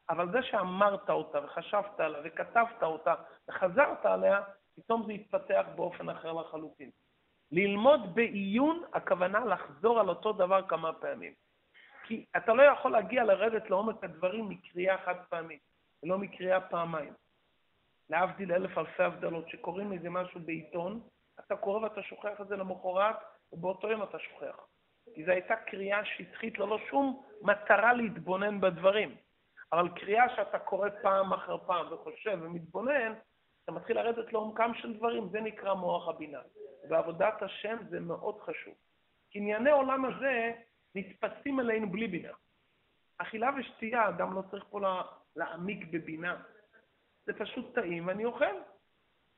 אבל 0.10 0.31
זה 0.31 0.43
שאמרת 0.43 1.10
אותה 1.10 1.46
וחשבת 1.46 2.00
עליה 2.00 2.22
וכתבת 2.24 2.84
אותה 2.84 3.13
וחזרת 3.50 4.05
עליה, 4.05 4.41
פתאום 4.75 5.03
זה 5.05 5.13
יתפתח 5.13 5.65
באופן 5.75 6.10
אחר 6.10 6.34
לחלוטין. 6.34 6.89
ללמוד 7.51 8.15
בעיון, 8.15 8.84
הכוונה 8.93 9.46
לחזור 9.46 10.00
על 10.00 10.10
אותו 10.10 10.34
דבר 10.34 10.67
כמה 10.67 10.93
פעמים. 10.93 11.34
כי 12.03 12.25
אתה 12.38 12.53
לא 12.53 12.63
יכול 12.63 12.91
להגיע 12.91 13.24
לרדת 13.24 13.70
לעומק 13.70 14.03
הדברים 14.03 14.50
מקריאה 14.50 14.98
חד 14.98 15.15
פעמית, 15.29 15.62
ולא 16.03 16.17
מקריאה 16.17 16.62
פעמיים. 16.62 17.13
להבדיל 18.10 18.51
אלף 18.51 18.77
אלפי 18.77 19.03
הבדלות, 19.03 19.50
שקוראים 19.50 19.93
איזה 19.93 20.10
משהו 20.10 20.39
בעיתון, 20.39 21.01
אתה 21.39 21.55
קורא 21.55 21.79
ואתה 21.79 22.03
שוכח 22.03 22.41
את 22.41 22.48
זה 22.48 22.55
למחרת, 22.55 23.15
ובאותו 23.51 23.89
יום 23.89 24.03
אתה 24.03 24.20
שוכח. 24.20 24.55
כי 25.15 25.25
זו 25.25 25.31
הייתה 25.31 25.55
קריאה 25.55 26.05
שטחית 26.05 26.60
ללא 26.60 26.77
שום 26.89 27.24
מטרה 27.41 27.93
להתבונן 27.93 28.62
בדברים. 28.62 29.15
אבל 29.73 29.89
קריאה 29.89 30.35
שאתה 30.35 30.59
קורא 30.59 30.89
פעם 31.01 31.33
אחר 31.33 31.57
פעם 31.57 31.93
וחושב 31.93 32.37
ומתבונן, 32.41 33.13
אתה 33.63 33.71
מתחיל 33.71 33.95
לרדת 33.95 34.33
לעומקם 34.33 34.71
של 34.73 34.97
דברים, 34.97 35.29
זה 35.29 35.41
נקרא 35.41 35.73
מוח 35.73 36.07
הבינה. 36.07 36.39
בעבודת 36.89 37.41
השם 37.41 37.77
זה 37.89 37.99
מאוד 37.99 38.41
חשוב. 38.41 38.73
כי 39.29 39.39
ענייני 39.39 39.71
עולם 39.71 40.05
הזה 40.05 40.51
נתפסים 40.95 41.59
אלינו 41.59 41.89
בלי 41.91 42.07
בינה. 42.07 42.33
אכילה 43.17 43.49
ושתייה, 43.57 44.09
אדם 44.09 44.33
לא 44.33 44.41
צריך 44.51 44.65
פה 44.69 44.79
להעמיק 45.35 45.87
בבינה. 45.91 46.41
זה 47.25 47.33
פשוט 47.33 47.75
טעים 47.75 48.07
ואני 48.07 48.25
אוכל. 48.25 48.55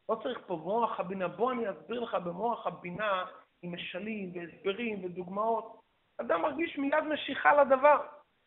לא 0.10 0.16
צריך 0.24 0.40
פה 0.48 0.56
מוח 0.56 1.00
הבינה. 1.00 1.28
בוא 1.28 1.52
אני 1.52 1.72
אסביר 1.72 2.00
לך 2.00 2.14
במוח 2.14 2.68
הבינה 2.68 3.26
עם 3.62 3.74
משלים 3.74 4.32
והסברים 4.34 5.06
ודוגמאות. 5.06 5.82
אדם 6.18 6.42
מרגיש 6.42 6.78
מיד 6.78 7.04
משיכה 7.04 7.64
לדבר, 7.64 7.98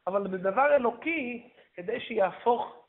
אבל 0.06 0.28
בדבר 0.28 0.74
אלוקי, 0.74 1.50
כדי 1.76 2.00
שיהפוך 2.00 2.86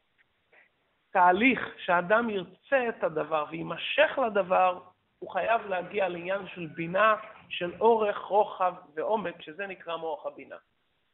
תהליך 1.12 1.60
שאדם 1.78 2.30
ירצה 2.30 2.90
את 2.90 3.04
הדבר 3.04 3.46
ויימשך 3.50 4.20
לדבר, 4.28 4.80
הוא 5.20 5.32
חייב 5.32 5.62
להגיע 5.62 6.10
לעניין 6.10 6.48
של 6.48 6.66
בינה, 6.66 7.16
של 7.50 7.82
אורך, 7.82 8.18
רוחב 8.18 8.74
ועומק, 8.94 9.42
שזה 9.42 9.68
נקרא 9.68 9.96
מוח 9.96 10.26
הבינה. 10.26 10.56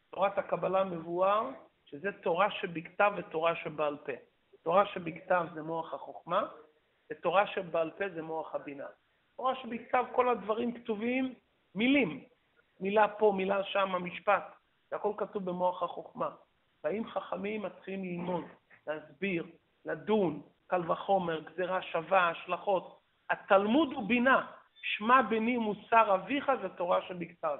תורת 0.10 0.38
הקבלה 0.38 0.84
מבואר 0.84 1.50
שזה 1.86 2.12
תורה 2.12 2.52
שבכתב 2.52 3.12
ותורה 3.18 3.56
שבעל 3.56 3.98
פה. 3.98 4.12
תורה 4.64 4.86
שבכתב 4.86 5.46
זה 5.54 5.64
מוח 5.64 5.94
החוכמה, 5.94 6.48
ותורה 7.12 7.48
שבעל 7.48 7.92
פה 7.92 8.10
זה 8.10 8.22
מוח 8.22 8.56
הבינה. 8.56 8.86
תורה 9.38 9.56
שבכתב 9.56 10.06
כל 10.16 10.30
הדברים 10.30 10.82
כתובים 10.82 11.34
מילים, 11.76 12.24
מילה 12.80 13.08
פה, 13.08 13.34
מילה 13.38 13.64
שם, 13.64 13.96
המשפט, 13.96 14.44
זה 14.90 14.96
הכל 14.96 15.12
כתוב 15.18 15.46
במוח 15.46 15.84
החוכמה. 15.84 16.30
באים 16.84 17.08
חכמים 17.08 17.62
מתחילים 17.62 18.04
ללמוד, 18.04 18.46
להסביר, 18.88 19.46
לדון, 19.86 20.42
קל 20.68 20.92
וחומר, 20.92 21.40
גזירה 21.40 21.82
שווה, 21.82 22.30
השלכות. 22.30 23.00
התלמוד 23.30 23.94
הוא 23.94 24.08
בינה, 24.08 24.52
שמע 24.82 25.22
בני 25.22 25.58
מוסר 25.58 26.16
אביך 26.16 26.52
זה 26.62 26.70
תורה 26.70 27.02
שבכתב. 27.02 27.58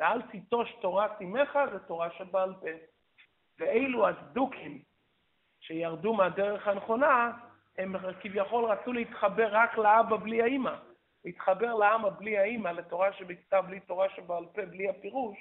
ואל 0.00 0.22
תיטוש 0.22 0.72
תורת 0.80 1.22
אמך 1.22 1.58
זה 1.72 1.78
תורה 1.78 2.10
שבעל 2.10 2.54
פה. 2.54 2.66
ואלו 3.58 4.08
הצדוקים 4.08 4.82
שירדו 5.60 6.14
מהדרך 6.14 6.68
הנכונה, 6.68 7.32
הם 7.78 7.94
כביכול 8.20 8.64
רצו 8.64 8.92
להתחבר 8.92 9.48
רק 9.50 9.78
לאבא 9.78 10.16
בלי 10.16 10.42
האימא. 10.42 10.74
להתחבר 11.24 11.74
לאמא 11.74 12.10
בלי 12.10 12.38
האימא, 12.38 12.68
לתורה 12.68 13.12
שבכתב, 13.12 13.64
בלי 13.66 13.80
תורה 13.80 14.08
שבעל 14.16 14.44
פה, 14.54 14.66
בלי 14.66 14.88
הפירוש, 14.88 15.38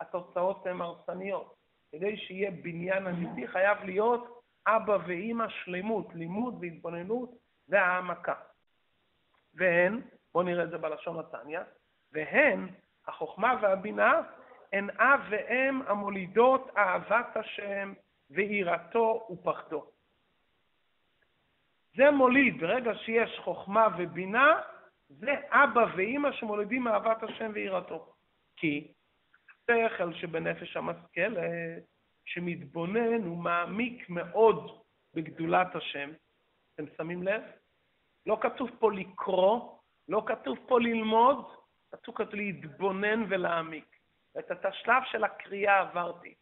התוצאות 0.00 0.66
הן 0.66 0.80
הרסניות. 0.80 1.63
כדי 1.94 2.16
שיהיה 2.16 2.50
בניין 2.50 3.06
אמיתי, 3.06 3.48
חייב 3.48 3.78
להיות 3.84 4.42
אבא 4.66 4.98
ואימא 5.06 5.48
שלמות, 5.48 6.14
לימוד 6.14 6.58
והתבוננות 6.60 7.30
והעמקה. 7.68 8.34
והן, 9.54 10.00
בואו 10.32 10.44
נראה 10.44 10.64
את 10.64 10.70
זה 10.70 10.78
בלשון 10.78 11.18
התניא, 11.18 11.60
והן, 12.12 12.68
החוכמה 13.06 13.54
והבינה, 13.62 14.20
הן 14.72 14.90
אב 14.90 15.20
ואם 15.30 15.82
המולידות 15.86 16.70
אהבת 16.76 17.36
השם 17.36 17.92
ויראתו 18.30 19.28
ופחדו. 19.30 19.84
זה 21.96 22.10
מוליד, 22.10 22.60
ברגע 22.60 22.94
שיש 22.94 23.38
חוכמה 23.44 23.88
ובינה, 23.98 24.60
זה 25.08 25.32
אבא 25.50 25.86
ואימא 25.96 26.32
שמולידים 26.32 26.88
אהבת 26.88 27.22
השם 27.22 27.50
ויראתו. 27.54 28.12
כי 28.56 28.92
השכל 29.70 30.12
שבנפש 30.12 30.76
המשכלת, 30.76 31.82
שמתבונן 32.24 33.28
ומעמיק 33.28 34.08
מאוד 34.08 34.82
בגדולת 35.14 35.76
השם, 35.76 36.10
אתם 36.74 36.84
שמים 36.96 37.22
לב? 37.22 37.42
לא 38.26 38.38
כתוב 38.40 38.70
פה 38.78 38.92
לקרוא, 38.92 39.78
לא 40.08 40.22
כתוב 40.26 40.58
פה 40.66 40.80
ללמוד, 40.80 41.46
כתוב 41.92 42.14
כתוב 42.14 42.34
להתבונן 42.34 43.24
ולהעמיק. 43.28 43.96
את 44.38 44.64
השלב 44.64 45.02
של 45.10 45.24
הקריאה 45.24 45.80
עברתי, 45.80 46.34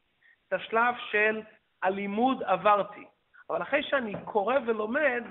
את 0.48 0.52
השלב 0.52 0.94
של 1.10 1.42
הלימוד 1.82 2.42
עברתי. 2.42 3.04
אבל 3.50 3.62
אחרי 3.62 3.82
שאני 3.82 4.14
קורא 4.24 4.54
ולומד, 4.66 5.22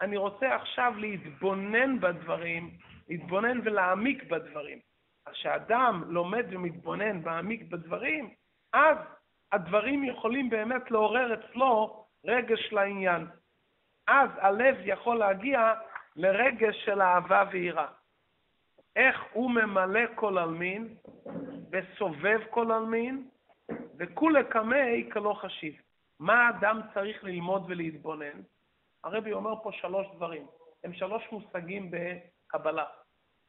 אני 0.00 0.16
רוצה 0.16 0.54
עכשיו 0.54 0.94
להתבונן 0.96 2.00
בדברים, 2.00 2.78
להתבונן 3.08 3.60
ולהעמיק 3.64 4.24
בדברים. 4.24 4.78
כשאדם 5.32 6.04
לומד 6.06 6.46
ומתבונן, 6.50 7.22
מעמיק 7.24 7.62
בדברים, 7.62 8.34
אז 8.72 8.96
הדברים 9.52 10.04
יכולים 10.04 10.50
באמת 10.50 10.90
לעורר 10.90 11.34
אצלו 11.34 12.04
רגש 12.26 12.72
לעניין. 12.72 13.26
אז 14.06 14.30
הלב 14.36 14.76
יכול 14.84 15.18
להגיע 15.18 15.74
לרגש 16.16 16.84
של 16.84 17.02
אהבה 17.02 17.44
ויראה. 17.50 17.86
איך 18.96 19.20
הוא 19.32 19.50
ממלא 19.50 20.00
כל 20.14 20.38
עלמין 20.38 20.94
וסובב 21.72 22.40
כל 22.50 22.72
עלמין, 22.72 23.28
וכולי 23.98 24.44
קמי 24.44 25.10
כלא 25.12 25.34
חשיב. 25.40 25.74
מה 26.20 26.46
האדם 26.46 26.80
צריך 26.94 27.24
ללמוד 27.24 27.64
ולהתבונן? 27.68 28.40
הרבי 29.04 29.32
אומר 29.32 29.62
פה 29.62 29.72
שלוש 29.72 30.06
דברים. 30.16 30.46
הם 30.84 30.92
שלוש 30.92 31.22
מושגים 31.32 31.90
בקבלה. 31.90 32.84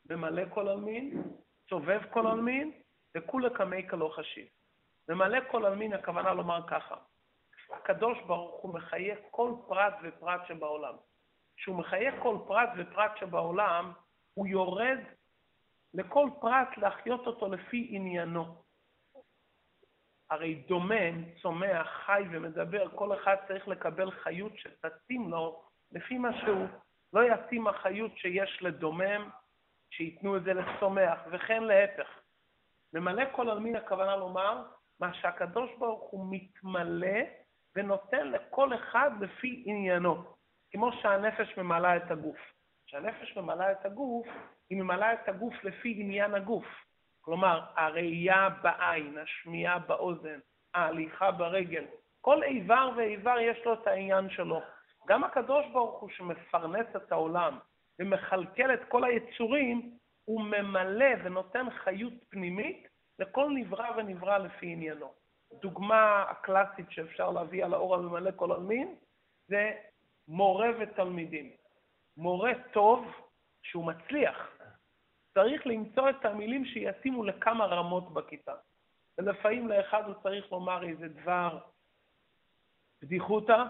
ממלא 0.09 0.43
כל 0.49 0.67
עלמין, 0.67 1.23
סובב 1.71 2.01
כל 2.09 2.27
עלמין, 2.27 2.71
וכולי 3.17 3.49
קמי 3.49 3.89
כלא 3.89 4.13
חשיב. 4.15 4.47
ממלא 5.09 5.39
כל 5.51 5.65
עלמין, 5.65 5.93
הכוונה 5.93 6.33
לומר 6.33 6.67
ככה, 6.67 6.95
הקדוש 7.71 8.17
ברוך 8.27 8.61
הוא 8.61 8.73
מחיה 8.73 9.15
כל 9.31 9.53
פרט 9.67 9.93
ופרט 10.03 10.41
שבעולם. 10.47 10.95
כשהוא 11.57 11.75
מחיה 11.75 12.21
כל 12.21 12.37
פרט 12.47 12.69
ופרט 12.77 13.11
שבעולם, 13.19 13.91
הוא 14.33 14.47
יורד 14.47 14.97
לכל 15.93 16.29
פרט 16.41 16.77
להחיות 16.77 17.27
אותו 17.27 17.47
לפי 17.47 17.87
עניינו. 17.89 18.63
הרי 20.29 20.55
דומם, 20.55 21.23
צומח, 21.41 21.87
חי 22.05 22.23
ומדבר, 22.31 22.89
כל 22.95 23.13
אחד 23.13 23.35
צריך 23.47 23.67
לקבל 23.67 24.11
חיות 24.11 24.57
שתתאים 24.57 25.29
לו 25.29 25.63
לפי 25.91 26.17
מה 26.17 26.39
שהוא. 26.41 26.67
לא 27.13 27.23
יתאים 27.23 27.67
החיות 27.67 28.17
שיש 28.17 28.59
לדומם, 28.61 29.29
שייתנו 29.91 30.37
את 30.37 30.43
זה 30.43 30.53
לצומח, 30.53 31.19
וכן 31.31 31.63
להפך. 31.63 32.07
ממלא 32.93 33.23
כל 33.31 33.49
עלמין 33.49 33.75
הכוונה 33.75 34.15
לומר, 34.15 34.63
מה 34.99 35.13
שהקדוש 35.13 35.69
ברוך 35.79 36.09
הוא 36.11 36.27
מתמלא 36.29 37.19
ונותן 37.75 38.31
לכל 38.31 38.73
אחד 38.73 39.11
לפי 39.21 39.63
עניינו, 39.65 40.23
כמו 40.71 40.91
שהנפש 41.01 41.57
ממלאה 41.57 41.97
את 41.97 42.11
הגוף. 42.11 42.37
כשהנפש 42.87 43.37
ממלאה 43.37 43.71
את 43.71 43.85
הגוף, 43.85 44.27
היא 44.69 44.81
ממלאה 44.81 45.13
את 45.13 45.29
הגוף 45.29 45.63
לפי 45.63 45.95
עניין 45.97 46.35
הגוף. 46.35 46.65
כלומר, 47.21 47.61
הראייה 47.75 48.49
בעין, 48.49 49.17
השמיעה 49.17 49.79
באוזן, 49.79 50.39
ההליכה 50.73 51.31
ברגל, 51.31 51.85
כל 52.21 52.43
איבר 52.43 52.89
ואיבר 52.97 53.39
יש 53.39 53.65
לו 53.65 53.73
את 53.73 53.87
העניין 53.87 54.29
שלו. 54.29 54.61
גם 55.07 55.23
הקדוש 55.23 55.65
ברוך 55.73 55.99
הוא 55.99 56.09
שמפרנס 56.09 56.87
את 56.95 57.11
העולם 57.11 57.59
ומכלכל 58.01 58.73
את 58.73 58.79
כל 58.87 59.03
היצורים, 59.03 59.97
הוא 60.25 60.41
ממלא 60.41 61.05
ונותן 61.23 61.69
חיות 61.69 62.13
פנימית 62.29 62.87
לכל 63.19 63.51
נברא 63.55 63.89
ונברא 63.97 64.37
לפי 64.37 64.71
עניינו. 64.71 65.13
דוגמה 65.61 66.25
הקלאסית 66.29 66.91
שאפשר 66.91 67.29
להביא 67.29 67.65
על 67.65 67.73
האור 67.73 67.95
הממלא 67.95 68.31
כל 68.35 68.51
עלמין 68.51 68.95
זה 69.47 69.71
מורה 70.27 70.69
ותלמידים. 70.79 71.51
מורה 72.17 72.51
טוב, 72.71 73.05
שהוא 73.63 73.85
מצליח, 73.85 74.57
צריך 75.33 75.67
למצוא 75.67 76.09
את 76.09 76.25
המילים 76.25 76.65
שיתאימו 76.65 77.23
לכמה 77.23 77.65
רמות 77.65 78.13
בכיתה. 78.13 78.53
ולפעמים 79.17 79.67
לאחד 79.67 80.03
הוא 80.05 80.15
צריך 80.23 80.51
לומר 80.51 80.87
איזה 80.87 81.07
דבר 81.07 81.59
בדיחותא, 83.01 83.63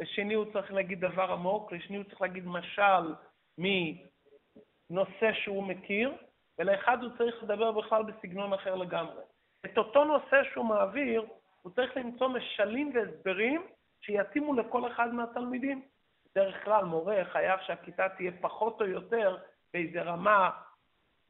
לשני 0.00 0.34
הוא 0.34 0.52
צריך 0.52 0.72
להגיד 0.72 1.00
דבר 1.00 1.32
עמוק, 1.32 1.72
לשני 1.72 1.96
הוא 1.96 2.04
צריך 2.04 2.20
להגיד 2.20 2.46
משל 2.46 3.14
מנושא 3.58 5.32
שהוא 5.32 5.64
מכיר, 5.64 6.12
ולאחד 6.58 7.02
הוא 7.02 7.10
צריך 7.18 7.42
לדבר 7.42 7.72
בכלל 7.72 8.02
בסגנון 8.02 8.52
אחר 8.52 8.74
לגמרי. 8.74 9.22
את 9.64 9.78
אותו 9.78 10.04
נושא 10.04 10.42
שהוא 10.52 10.64
מעביר, 10.64 11.24
הוא 11.62 11.72
צריך 11.72 11.96
למצוא 11.96 12.28
משלים 12.28 12.92
והסברים 12.94 13.66
שיתאימו 14.00 14.54
לכל 14.54 14.92
אחד 14.92 15.14
מהתלמידים. 15.14 15.82
בדרך 16.30 16.64
כלל 16.64 16.84
מורה 16.84 17.24
חייב 17.24 17.60
שהכיתה 17.66 18.08
תהיה 18.08 18.32
פחות 18.40 18.80
או 18.80 18.86
יותר 18.86 19.36
באיזה 19.72 20.02
רמה 20.02 20.50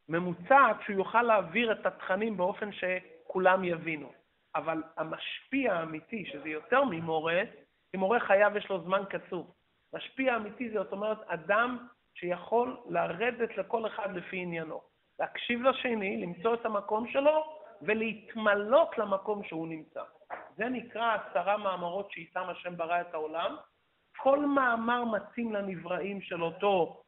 ממוצעת, 0.08 0.76
שהוא 0.84 0.96
יוכל 0.96 1.22
להעביר 1.22 1.72
את 1.72 1.86
התכנים 1.86 2.36
באופן 2.36 2.70
שכולם 2.72 3.64
יבינו. 3.64 4.12
אבל 4.54 4.82
המשפיע 4.96 5.74
האמיתי, 5.74 6.26
שזה 6.26 6.48
יותר 6.48 6.84
ממורה, 6.84 7.42
כי 7.90 7.96
מורה 7.96 8.20
חייב 8.20 8.56
יש 8.56 8.68
לו 8.70 8.84
זמן 8.84 9.02
קצוב. 9.10 9.54
משפיע 9.94 10.36
אמיתי 10.36 10.70
זאת 10.70 10.92
אומרת 10.92 11.18
אדם 11.26 11.86
שיכול 12.18 12.76
לרדת 12.88 13.56
לכל 13.56 13.86
אחד 13.86 14.16
לפי 14.16 14.36
עניינו. 14.36 14.80
להקשיב 15.20 15.62
לשני, 15.62 16.16
למצוא 16.16 16.54
את 16.54 16.66
המקום 16.66 17.08
שלו 17.08 17.44
ולהתמלות 17.82 18.98
למקום 18.98 19.44
שהוא 19.44 19.68
נמצא. 19.68 20.02
זה 20.56 20.68
נקרא 20.68 21.16
עשרה 21.16 21.56
מאמרות 21.56 22.10
שאיתם 22.10 22.44
השם 22.48 22.76
ברא 22.76 23.00
את 23.00 23.14
העולם. 23.14 23.56
כל 24.16 24.46
מאמר 24.46 25.04
מתאים 25.04 25.52
לנבראים 25.52 26.20
של 26.20 26.42
אותו, 26.42 27.02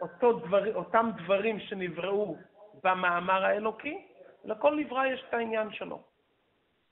אותו 0.00 0.32
דבר, 0.32 0.74
אותם 0.74 1.10
דברים 1.24 1.60
שנבראו 1.60 2.36
במאמר 2.84 3.44
האלוקי, 3.44 4.06
לכל 4.44 4.76
נברא 4.76 5.06
יש 5.06 5.24
את 5.28 5.34
העניין 5.34 5.72
שלו. 5.72 6.02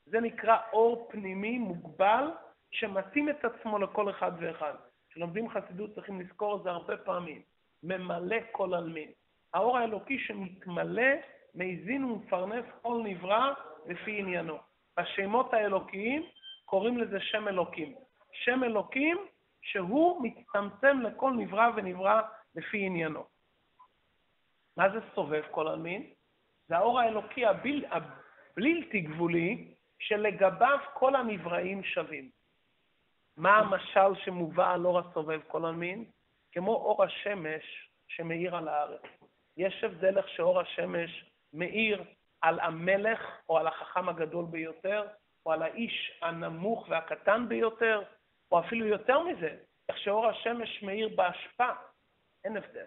זה 0.05 0.19
נקרא 0.19 0.57
אור 0.73 1.07
פנימי 1.11 1.57
מוגבל 1.57 2.31
שמתאים 2.71 3.29
את 3.29 3.45
עצמו 3.45 3.79
לכל 3.79 4.09
אחד 4.09 4.31
ואחד. 4.39 4.73
כשלומדים 5.17 5.49
חסידות 5.49 5.95
צריכים 5.95 6.21
לזכור 6.21 6.57
את 6.57 6.63
זה 6.63 6.69
הרבה 6.69 6.97
פעמים. 6.97 7.41
ממלא 7.83 8.37
כל 8.51 8.73
עלמין. 8.73 9.11
האור 9.53 9.77
האלוקי 9.77 10.19
שמתמלא, 10.19 11.11
מזין 11.55 12.03
ומפרנס 12.03 12.65
כל 12.81 13.01
נברא 13.03 13.53
לפי 13.87 14.19
עניינו. 14.19 14.57
השמות 14.97 15.53
האלוקיים 15.53 16.23
קוראים 16.65 16.97
לזה 16.97 17.19
שם 17.19 17.47
אלוקים. 17.47 17.95
שם 18.31 18.63
אלוקים 18.63 19.17
שהוא 19.61 20.23
מצטמצם 20.23 20.99
לכל 21.01 21.31
נברא 21.31 21.69
ונברא 21.75 22.21
לפי 22.55 22.85
עניינו. 22.85 23.23
מה 24.77 24.89
זה 24.89 24.99
סובב 25.15 25.43
כל 25.51 25.67
עלמין? 25.67 26.09
זה 26.67 26.77
האור 26.77 26.99
האלוקי 26.99 27.45
הבל... 27.45 27.85
הבלתי 27.85 29.01
גבולי 29.01 29.73
שלגביו 29.99 30.79
כל 30.93 31.15
הנבראים 31.15 31.83
שווים. 31.83 32.36
מה 33.37 33.57
המשל 33.57 34.21
שמובא 34.23 34.73
על 34.73 34.85
אור 34.85 34.99
הסובב 34.99 35.41
כל 35.47 35.65
עלמין? 35.65 36.05
כמו 36.51 36.71
אור 36.73 37.03
השמש 37.03 37.89
שמאיר 38.07 38.55
על 38.55 38.67
הארץ. 38.67 39.01
יש 39.57 39.83
הבדל 39.83 40.17
איך 40.17 40.29
שאור 40.29 40.59
השמש 40.59 41.25
מאיר 41.53 42.03
על 42.41 42.59
המלך 42.59 43.19
או 43.49 43.57
על 43.57 43.67
החכם 43.67 44.09
הגדול 44.09 44.45
ביותר, 44.45 45.07
או 45.45 45.51
על 45.51 45.61
האיש 45.61 46.19
הנמוך 46.21 46.85
והקטן 46.89 47.45
ביותר, 47.49 48.03
או 48.51 48.59
אפילו 48.59 48.85
יותר 48.85 49.23
מזה, 49.23 49.57
איך 49.89 49.97
שאור 49.97 50.27
השמש 50.27 50.83
מאיר 50.83 51.09
באשפה, 51.15 51.69
אין 52.43 52.57
הבדל. 52.57 52.85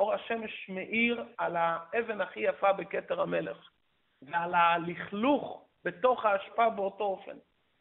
אור 0.00 0.14
השמש 0.14 0.68
מאיר 0.68 1.24
על 1.38 1.56
האבן 1.56 2.20
הכי 2.20 2.40
יפה 2.40 2.72
בכתר 2.72 3.20
המלך, 3.20 3.70
ועל 4.22 4.54
הלכלוך 4.54 5.66
בתוך 5.84 6.24
האשפה 6.24 6.70
באותו 6.70 7.04
אופן. 7.04 7.36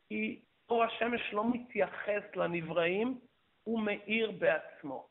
כי 0.10 0.42
אור 0.70 0.84
השמש 0.84 1.34
לא 1.34 1.44
מתייחס 1.52 2.36
לנבראים, 2.36 3.20
הוא 3.64 3.82
מאיר 3.82 4.32
בעצמו. 4.32 5.08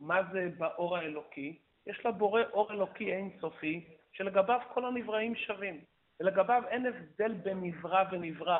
מה 0.00 0.20
זה 0.32 0.48
באור 0.58 0.96
האלוקי? 0.96 1.58
יש 1.86 2.06
לבורא 2.06 2.42
אור 2.52 2.72
אלוקי 2.72 3.12
אינסופי, 3.12 3.84
שלגביו 4.12 4.60
כל 4.74 4.84
הנבראים 4.84 5.34
שווים, 5.34 5.80
ולגביו 6.20 6.62
אין 6.68 6.86
הבדל 6.86 7.32
בין 7.32 7.58
נברא 7.62 8.04
ונברא. 8.10 8.58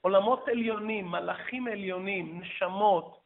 עולמות 0.00 0.48
עליונים, 0.48 1.06
מלאכים 1.06 1.66
עליונים, 1.66 2.40
נשמות, 2.40 3.20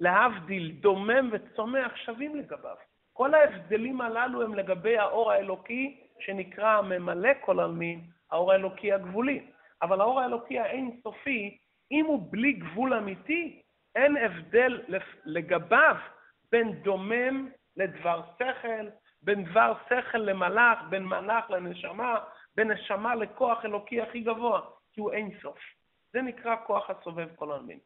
להבדיל, 0.00 0.70
דומם 0.80 1.30
וצומח, 1.32 1.96
שווים 1.96 2.36
לגביו. 2.36 2.76
כל 3.12 3.34
ההבדלים 3.34 4.00
הללו 4.00 4.42
הם 4.42 4.54
לגבי 4.54 4.98
האור 4.98 5.32
האלוקי 5.32 6.00
שנקרא 6.20 6.78
הממלא 6.78 7.30
כל 7.40 7.60
עלמין, 7.60 8.00
האור 8.30 8.52
האלוקי 8.52 8.92
הגבולי. 8.92 9.46
אבל 9.82 10.00
האור 10.00 10.20
האלוקי 10.20 10.58
האינסופי, 10.58 11.58
אם 11.90 12.06
הוא 12.06 12.32
בלי 12.32 12.52
גבול 12.52 12.94
אמיתי, 12.94 13.62
אין 13.94 14.16
הבדל 14.16 14.82
לגביו 15.24 15.96
בין 16.52 16.72
דומם 16.72 17.48
לדבר 17.76 18.22
שכל, 18.38 18.88
בין 19.22 19.44
דבר 19.44 19.74
שכל 19.88 20.18
למלאך, 20.18 20.78
בין 20.90 21.04
מלאך 21.04 21.50
לנשמה, 21.50 22.18
בין 22.56 22.70
נשמה 22.70 23.14
לכוח 23.14 23.64
אלוקי 23.64 24.00
הכי 24.00 24.20
גבוה, 24.20 24.60
כי 24.92 25.00
הוא 25.00 25.12
אינסוף. 25.12 25.58
זה 26.12 26.22
נקרא 26.22 26.56
כוח 26.66 26.90
הסובב 26.90 27.28
כל 27.36 27.52
עלמין. 27.52 27.78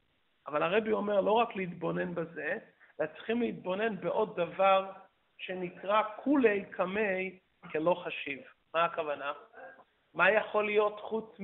אבל 0.47 0.63
הרבי 0.63 0.93
אומר 0.93 1.21
לא 1.21 1.33
רק 1.33 1.57
להתבונן 1.57 2.15
בזה, 2.15 2.59
אלא 3.01 3.07
צריכים 3.07 3.41
להתבונן 3.41 3.97
בעוד 3.97 4.37
דבר 4.37 4.93
שנקרא 5.39 6.03
כולי 6.17 6.65
קמי 6.65 7.39
כלא 7.73 8.03
חשיב. 8.05 8.41
מה 8.75 8.85
הכוונה? 8.85 9.33
מה 10.15 10.31
יכול 10.31 10.67
להיות 10.67 11.01
חוץ 11.01 11.39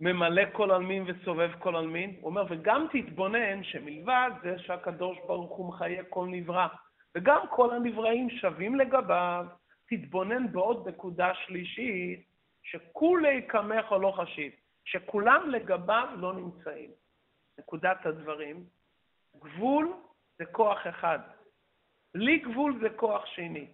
מממלא 0.00 0.42
כל 0.52 0.70
עלמין 0.70 1.04
וסובב 1.06 1.50
כל 1.58 1.76
עלמין? 1.76 2.16
הוא 2.20 2.30
אומר, 2.30 2.44
וגם 2.50 2.86
תתבונן 2.92 3.64
שמלבד 3.64 4.30
זה 4.42 4.58
שהקדוש 4.58 5.18
ברוך 5.26 5.56
הוא 5.56 5.68
מחיה 5.68 6.04
כל 6.04 6.26
נברא, 6.30 6.66
וגם 7.14 7.40
כל 7.50 7.74
הנבראים 7.74 8.30
שווים 8.30 8.74
לגביו, 8.74 9.46
תתבונן 9.88 10.52
בעוד 10.52 10.88
נקודה 10.88 11.34
שלישית, 11.34 12.28
שכולי 12.62 13.42
קמך 13.42 13.92
או 13.92 13.98
לא 13.98 14.12
חשיב, 14.16 14.52
שכולם 14.84 15.50
לגביו 15.50 16.08
לא 16.16 16.34
נמצאים. 16.34 16.90
נקודת 17.58 18.06
הדברים, 18.06 18.64
גבול 19.36 19.92
זה 20.38 20.44
כוח 20.44 20.78
אחד, 20.88 21.18
בלי 22.14 22.38
גבול 22.38 22.78
זה 22.80 22.90
כוח 22.90 23.26
שני. 23.26 23.66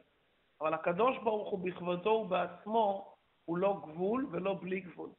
אבל 0.60 0.74
הקדוש 0.74 1.16
ברוך 1.18 1.50
הוא 1.50 1.58
בכבודו 1.64 2.10
ובעצמו 2.10 3.14
הוא 3.44 3.58
לא 3.58 3.80
גבול 3.82 4.26
ולא 4.30 4.58
בלי 4.60 4.80
גבול. 4.80 5.10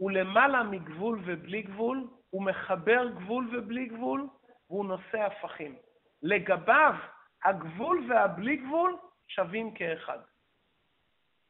הוא 0.00 0.10
למעלה 0.10 0.62
מגבול 0.62 1.20
ובלי 1.24 1.62
גבול, 1.62 2.08
הוא 2.30 2.42
מחבר 2.42 3.08
גבול 3.08 3.48
ובלי 3.52 3.86
גבול, 3.86 4.26
והוא 4.70 4.84
נושא 4.84 5.18
הפכים. 5.18 5.76
לגביו, 6.22 6.94
הגבול 7.44 8.06
והבלי 8.08 8.56
גבול 8.56 8.96
שווים 9.28 9.74
כאחד. 9.74 10.18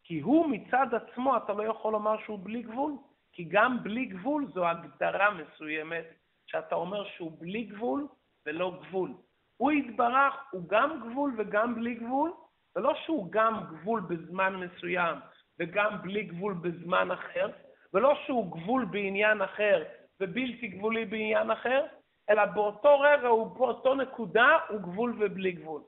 כי 0.05 0.21
הוא 0.21 0.49
מצד 0.49 0.87
עצמו, 0.95 1.37
אתה 1.37 1.53
לא 1.53 1.63
יכול 1.63 1.93
לומר 1.93 2.17
שהוא 2.25 2.39
בלי 2.43 2.63
גבול, 2.63 2.93
כי 3.33 3.45
גם 3.45 3.83
בלי 3.83 4.05
גבול 4.05 4.47
זו 4.55 4.69
הגדרה 4.69 5.31
מסוימת, 5.31 6.05
שאתה 6.47 6.75
אומר 6.75 7.05
שהוא 7.05 7.41
בלי 7.41 7.65
גבול 7.65 8.09
ולא 8.47 8.81
גבול. 8.83 9.15
הוא 9.57 9.73
יתברך, 9.73 10.35
הוא 10.51 10.69
גם 10.69 11.01
גבול 11.01 11.35
וגם 11.39 11.75
בלי 11.75 11.95
גבול, 11.95 12.33
ולא 12.77 12.95
שהוא 12.95 13.33
גם 13.33 13.61
גבול 13.71 14.01
בזמן 14.01 14.57
מסוים 14.57 15.19
וגם 15.59 16.03
בלי 16.03 16.23
גבול 16.23 16.55
בזמן 16.55 17.11
אחר, 17.11 17.51
ולא 17.94 18.14
שהוא 18.26 18.53
גבול 18.53 18.85
בעניין 18.85 19.42
אחר 19.42 19.85
ובלתי 20.20 20.68
גבולי 20.68 21.05
בעניין 21.05 21.50
אחר, 21.50 21.87
אלא 22.31 22.44
באותו 22.44 23.00
רגע, 23.00 23.29
הוא 23.29 23.59
באותו 23.59 23.94
נקודה, 23.94 24.59
הוא 24.68 24.81
גבול 24.81 25.16
ובלי 25.18 25.53
גבול. 25.53 25.83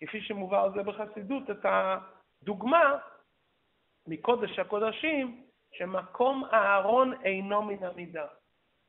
כפי 0.00 0.20
שמובא 0.20 0.62
על 0.62 0.72
זה 0.72 0.82
בחסידות, 0.82 1.50
את 1.50 1.64
הדוגמה 1.64 2.98
מקודש 4.06 4.58
הקודשים, 4.58 5.42
שמקום 5.72 6.44
הארון 6.50 7.12
אינו 7.24 7.62
מן 7.62 7.84
המידה. 7.84 8.26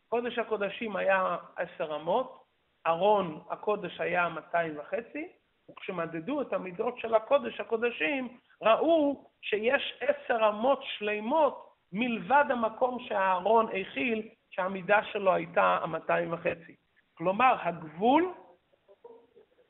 קודש 0.09 0.39
הקודשים 0.39 0.95
היה 0.95 1.37
עשר 1.55 1.95
אמות, 1.95 2.43
ארון 2.87 3.41
הקודש 3.49 4.01
היה 4.01 4.29
200 4.29 4.79
וחצי, 4.79 5.27
וכשמדדו 5.71 6.41
את 6.41 6.53
המידות 6.53 6.99
של 6.99 7.15
הקודש 7.15 7.59
הקודשים, 7.59 8.37
ראו 8.61 9.29
שיש 9.41 9.93
עשר 10.01 10.49
אמות 10.49 10.79
שלמות 10.83 11.72
מלבד 11.93 12.45
המקום 12.49 12.99
שהארון 12.99 13.67
הכיל, 13.69 14.29
שהמידה 14.49 15.03
שלו 15.03 15.33
הייתה 15.33 15.79
המאתיים 15.81 16.33
וחצי. 16.33 16.75
כלומר, 17.13 17.55
הגבול 17.61 18.33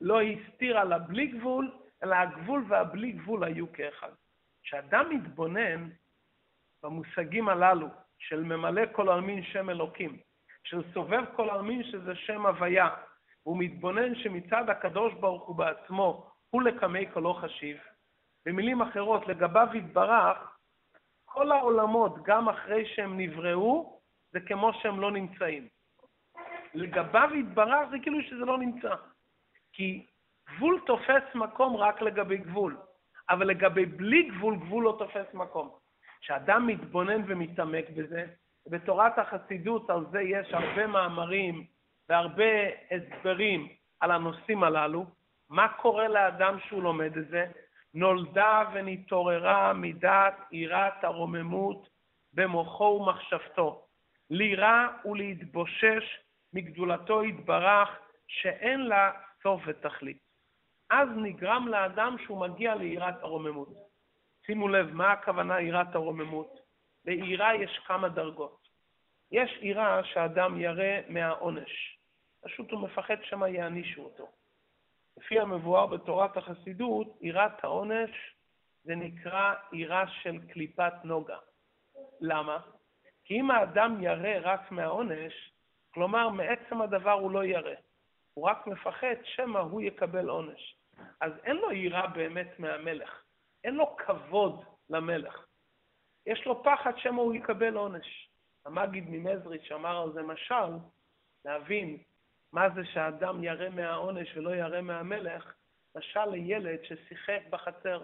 לא 0.01 0.21
הסתיר 0.21 0.79
על 0.79 0.93
הבלי 0.93 1.27
גבול, 1.27 1.71
אלא 2.03 2.15
הגבול 2.15 2.65
והבלי 2.67 3.11
גבול 3.11 3.43
היו 3.43 3.73
כאחד. 3.73 4.09
כשאדם 4.63 5.09
מתבונן 5.09 5.89
במושגים 6.83 7.49
הללו 7.49 7.87
של 8.17 8.43
ממלא 8.43 8.81
כל 8.91 9.09
עלמין 9.09 9.43
שם 9.43 9.69
אלוקים, 9.69 10.17
של 10.63 10.93
סובב 10.93 11.23
כל 11.35 11.49
עלמין 11.49 11.83
שזה 11.83 12.15
שם 12.15 12.45
הוויה, 12.45 12.89
והוא 13.45 13.57
מתבונן 13.59 14.15
שמצד 14.15 14.69
הקדוש 14.69 15.13
ברוך 15.13 15.47
הוא 15.47 15.55
בעצמו 15.55 16.31
הוא 16.49 16.63
לקמי 16.63 17.11
כלו 17.13 17.33
חשיב, 17.33 17.77
במילים 18.45 18.81
אחרות, 18.81 19.27
לגביו 19.27 19.67
יתברך, 19.73 20.52
כל 21.33 21.51
העולמות, 21.51 22.23
גם 22.23 22.49
אחרי 22.49 22.85
שהם 22.85 23.19
נבראו, 23.19 23.99
זה 24.31 24.39
כמו 24.39 24.73
שהם 24.73 24.99
לא 24.99 25.11
נמצאים. 25.11 25.67
לגביו 26.73 27.29
יתברך 27.33 27.89
זה 27.91 27.97
כאילו 28.01 28.21
שזה 28.21 28.45
לא 28.45 28.57
נמצא. 28.57 28.95
כי 29.73 30.05
גבול 30.49 30.79
תופס 30.85 31.35
מקום 31.35 31.75
רק 31.75 32.01
לגבי 32.01 32.37
גבול, 32.37 32.77
אבל 33.29 33.47
לגבי 33.47 33.85
בלי 33.85 34.23
גבול, 34.23 34.55
גבול 34.55 34.83
לא 34.83 34.95
תופס 34.99 35.33
מקום. 35.33 35.69
כשאדם 36.21 36.67
מתבונן 36.67 37.21
ומתעמק 37.27 37.85
בזה, 37.89 38.25
בתורת 38.67 39.19
החסידות 39.19 39.89
על 39.89 40.05
זה 40.11 40.21
יש 40.21 40.53
הרבה 40.53 40.87
מאמרים 40.87 41.65
והרבה 42.09 42.53
הסברים 42.91 43.67
על 43.99 44.11
הנושאים 44.11 44.63
הללו. 44.63 45.05
מה 45.49 45.67
קורה 45.67 46.07
לאדם 46.07 46.59
שהוא 46.59 46.83
לומד 46.83 47.17
את 47.17 47.27
זה? 47.27 47.45
נולדה 47.93 48.63
ונתעוררה 48.73 49.73
מידת 49.73 50.35
יראת 50.51 51.03
הרוממות 51.03 51.89
במוחו 52.33 52.83
ומחשבתו, 52.83 53.85
לירה 54.29 54.87
ולהתבושש 55.05 56.19
מגדולתו 56.53 57.23
יתברך, 57.23 57.89
שאין 58.27 58.79
לה 58.81 59.11
סוף 59.43 59.61
ותכלית. 59.65 60.17
אז 60.89 61.09
נגרם 61.15 61.67
לאדם 61.67 62.15
שהוא 62.23 62.39
מגיע 62.39 62.75
ליראת 62.75 63.15
הרוממות. 63.21 63.69
שימו 64.45 64.67
לב, 64.67 64.93
מה 64.93 65.11
הכוונה 65.11 65.61
יראת 65.61 65.95
הרוממות? 65.95 66.59
ליראה 67.05 67.55
יש 67.55 67.79
כמה 67.85 68.09
דרגות. 68.09 68.67
יש 69.31 69.59
יראה 69.61 70.03
שאדם 70.03 70.61
ירא 70.61 70.99
מהעונש. 71.09 71.97
פשוט 72.43 72.71
הוא 72.71 72.79
מפחד 72.79 73.15
שמא 73.23 73.45
יענישו 73.45 74.01
אותו. 74.01 74.31
לפי 75.17 75.39
המבואר 75.39 75.85
בתורת 75.85 76.37
החסידות, 76.37 77.07
יראת 77.21 77.63
העונש 77.63 78.35
זה 78.83 78.95
נקרא 78.95 79.53
יראה 79.73 80.07
של 80.07 80.39
קליפת 80.51 80.93
נוגה. 81.03 81.37
למה? 82.21 82.59
כי 83.25 83.39
אם 83.39 83.51
האדם 83.51 84.03
ירא 84.03 84.51
רק 84.51 84.71
מהעונש, 84.71 85.33
כלומר, 85.93 86.29
מעצם 86.29 86.81
הדבר 86.81 87.11
הוא 87.11 87.31
לא 87.31 87.45
ירא. 87.45 87.75
הוא 88.33 88.49
רק 88.49 88.67
מפחד 88.67 89.15
שמא 89.23 89.59
הוא 89.59 89.81
יקבל 89.81 90.29
עונש. 90.29 90.77
אז 91.21 91.31
אין 91.43 91.55
לו 91.55 91.71
יראה 91.71 92.07
באמת 92.07 92.59
מהמלך. 92.59 93.23
אין 93.63 93.75
לו 93.75 93.95
כבוד 93.97 94.63
למלך. 94.89 95.45
יש 96.25 96.45
לו 96.45 96.63
פחד 96.63 96.97
שמא 96.97 97.21
הוא 97.21 97.33
יקבל 97.33 97.75
עונש. 97.75 98.29
המגיד 98.65 99.05
ממזריץ' 99.09 99.71
אמר 99.71 100.01
על 100.01 100.13
זה 100.13 100.21
משל, 100.21 100.71
להבין 101.45 101.97
מה 102.53 102.69
זה 102.69 102.85
שאדם 102.85 103.43
ירא 103.43 103.69
מהעונש 103.69 104.37
ולא 104.37 104.55
ירא 104.55 104.81
מהמלך, 104.81 105.53
משל 105.95 106.25
לילד 106.25 106.79
ששיחק 106.83 107.39
בחצר. 107.49 108.03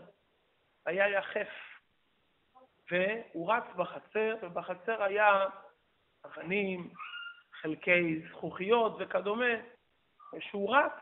היה 0.85 1.09
יחף, 1.09 1.49
והוא 2.91 3.53
רץ 3.53 3.63
בחצר, 3.75 4.35
ובחצר 4.41 5.03
היה 5.03 5.45
אבנים, 6.25 6.89
חלקי 7.61 8.21
זכוכיות 8.29 8.95
וכדומה, 8.99 9.53
וכשהוא 10.33 10.75
רץ, 10.75 10.93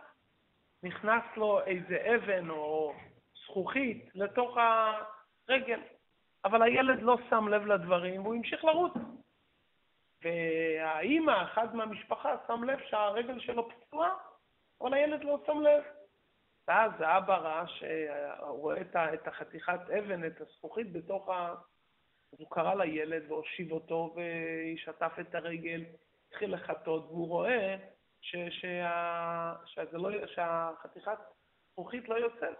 נכנס 0.84 1.24
לו 1.38 1.62
איזה 1.66 2.16
אבן 2.16 2.50
או 2.50 2.94
זכוכית 3.46 4.10
לתוך 4.16 4.58
הרגל, 4.58 5.80
אבל 6.46 6.62
הילד 6.62 7.02
לא 7.02 7.18
שם 7.30 7.48
לב 7.48 7.66
לדברים 7.66 8.22
והוא 8.22 8.36
המשיך 8.36 8.64
לרוץ. 8.64 8.94
והאימא, 10.24 11.44
אחד 11.44 11.76
מהמשפחה, 11.76 12.36
שם 12.48 12.64
לב 12.64 12.80
שהרגל 12.90 13.40
שלו 13.40 13.70
פצועה, 13.70 14.14
אבל 14.82 14.94
הילד 14.94 15.24
לא 15.24 15.44
שם 15.46 15.62
לב. 15.62 15.84
ואז 16.68 16.92
האבא 17.00 17.36
ראה 17.36 17.68
שהוא 17.68 18.60
רואה 18.60 18.82
את 19.14 19.28
החתיכת 19.28 19.80
אבן, 20.00 20.28
את 20.28 20.42
הזכוכית 20.42 20.92
בתוך 20.92 21.30
ה... 21.30 21.56
אז 22.34 22.40
הוא 22.40 22.52
קרא 22.52 22.74
לילד 22.74 23.32
והושיב 23.32 23.72
אותו 23.72 24.16
ושטף 24.16 25.12
את 25.20 25.36
הרגל, 25.36 25.84
התחיל 26.28 26.54
לחטות, 26.54 27.06
והוא 27.06 27.28
רואה 27.28 27.76
ש, 28.22 28.36
שה, 28.50 29.54
שזה 29.66 29.98
לא, 29.98 30.28
שהחתיכת 30.28 31.18
זכוכית 31.72 32.10
לא 32.10 32.16
יוצאת. 32.16 32.58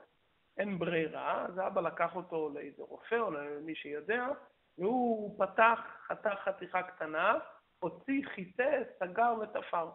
אין 0.58 0.80
ברירה, 0.80 1.46
אז 1.46 1.60
אבא 1.60 1.82
לקח 1.82 2.16
אותו 2.16 2.50
לאיזה 2.50 2.84
רופא 2.84 3.16
או 3.16 3.32
למי 3.32 3.76
שיודע, 3.76 4.28
והוא 4.78 5.46
פתח, 5.46 5.80
חתך 6.08 6.40
חתיכה 6.44 6.84
קטנה, 6.84 7.34
הוציא, 7.80 8.22
חיטה, 8.36 8.64
סגר 9.00 9.34
ותפר. 9.42 9.90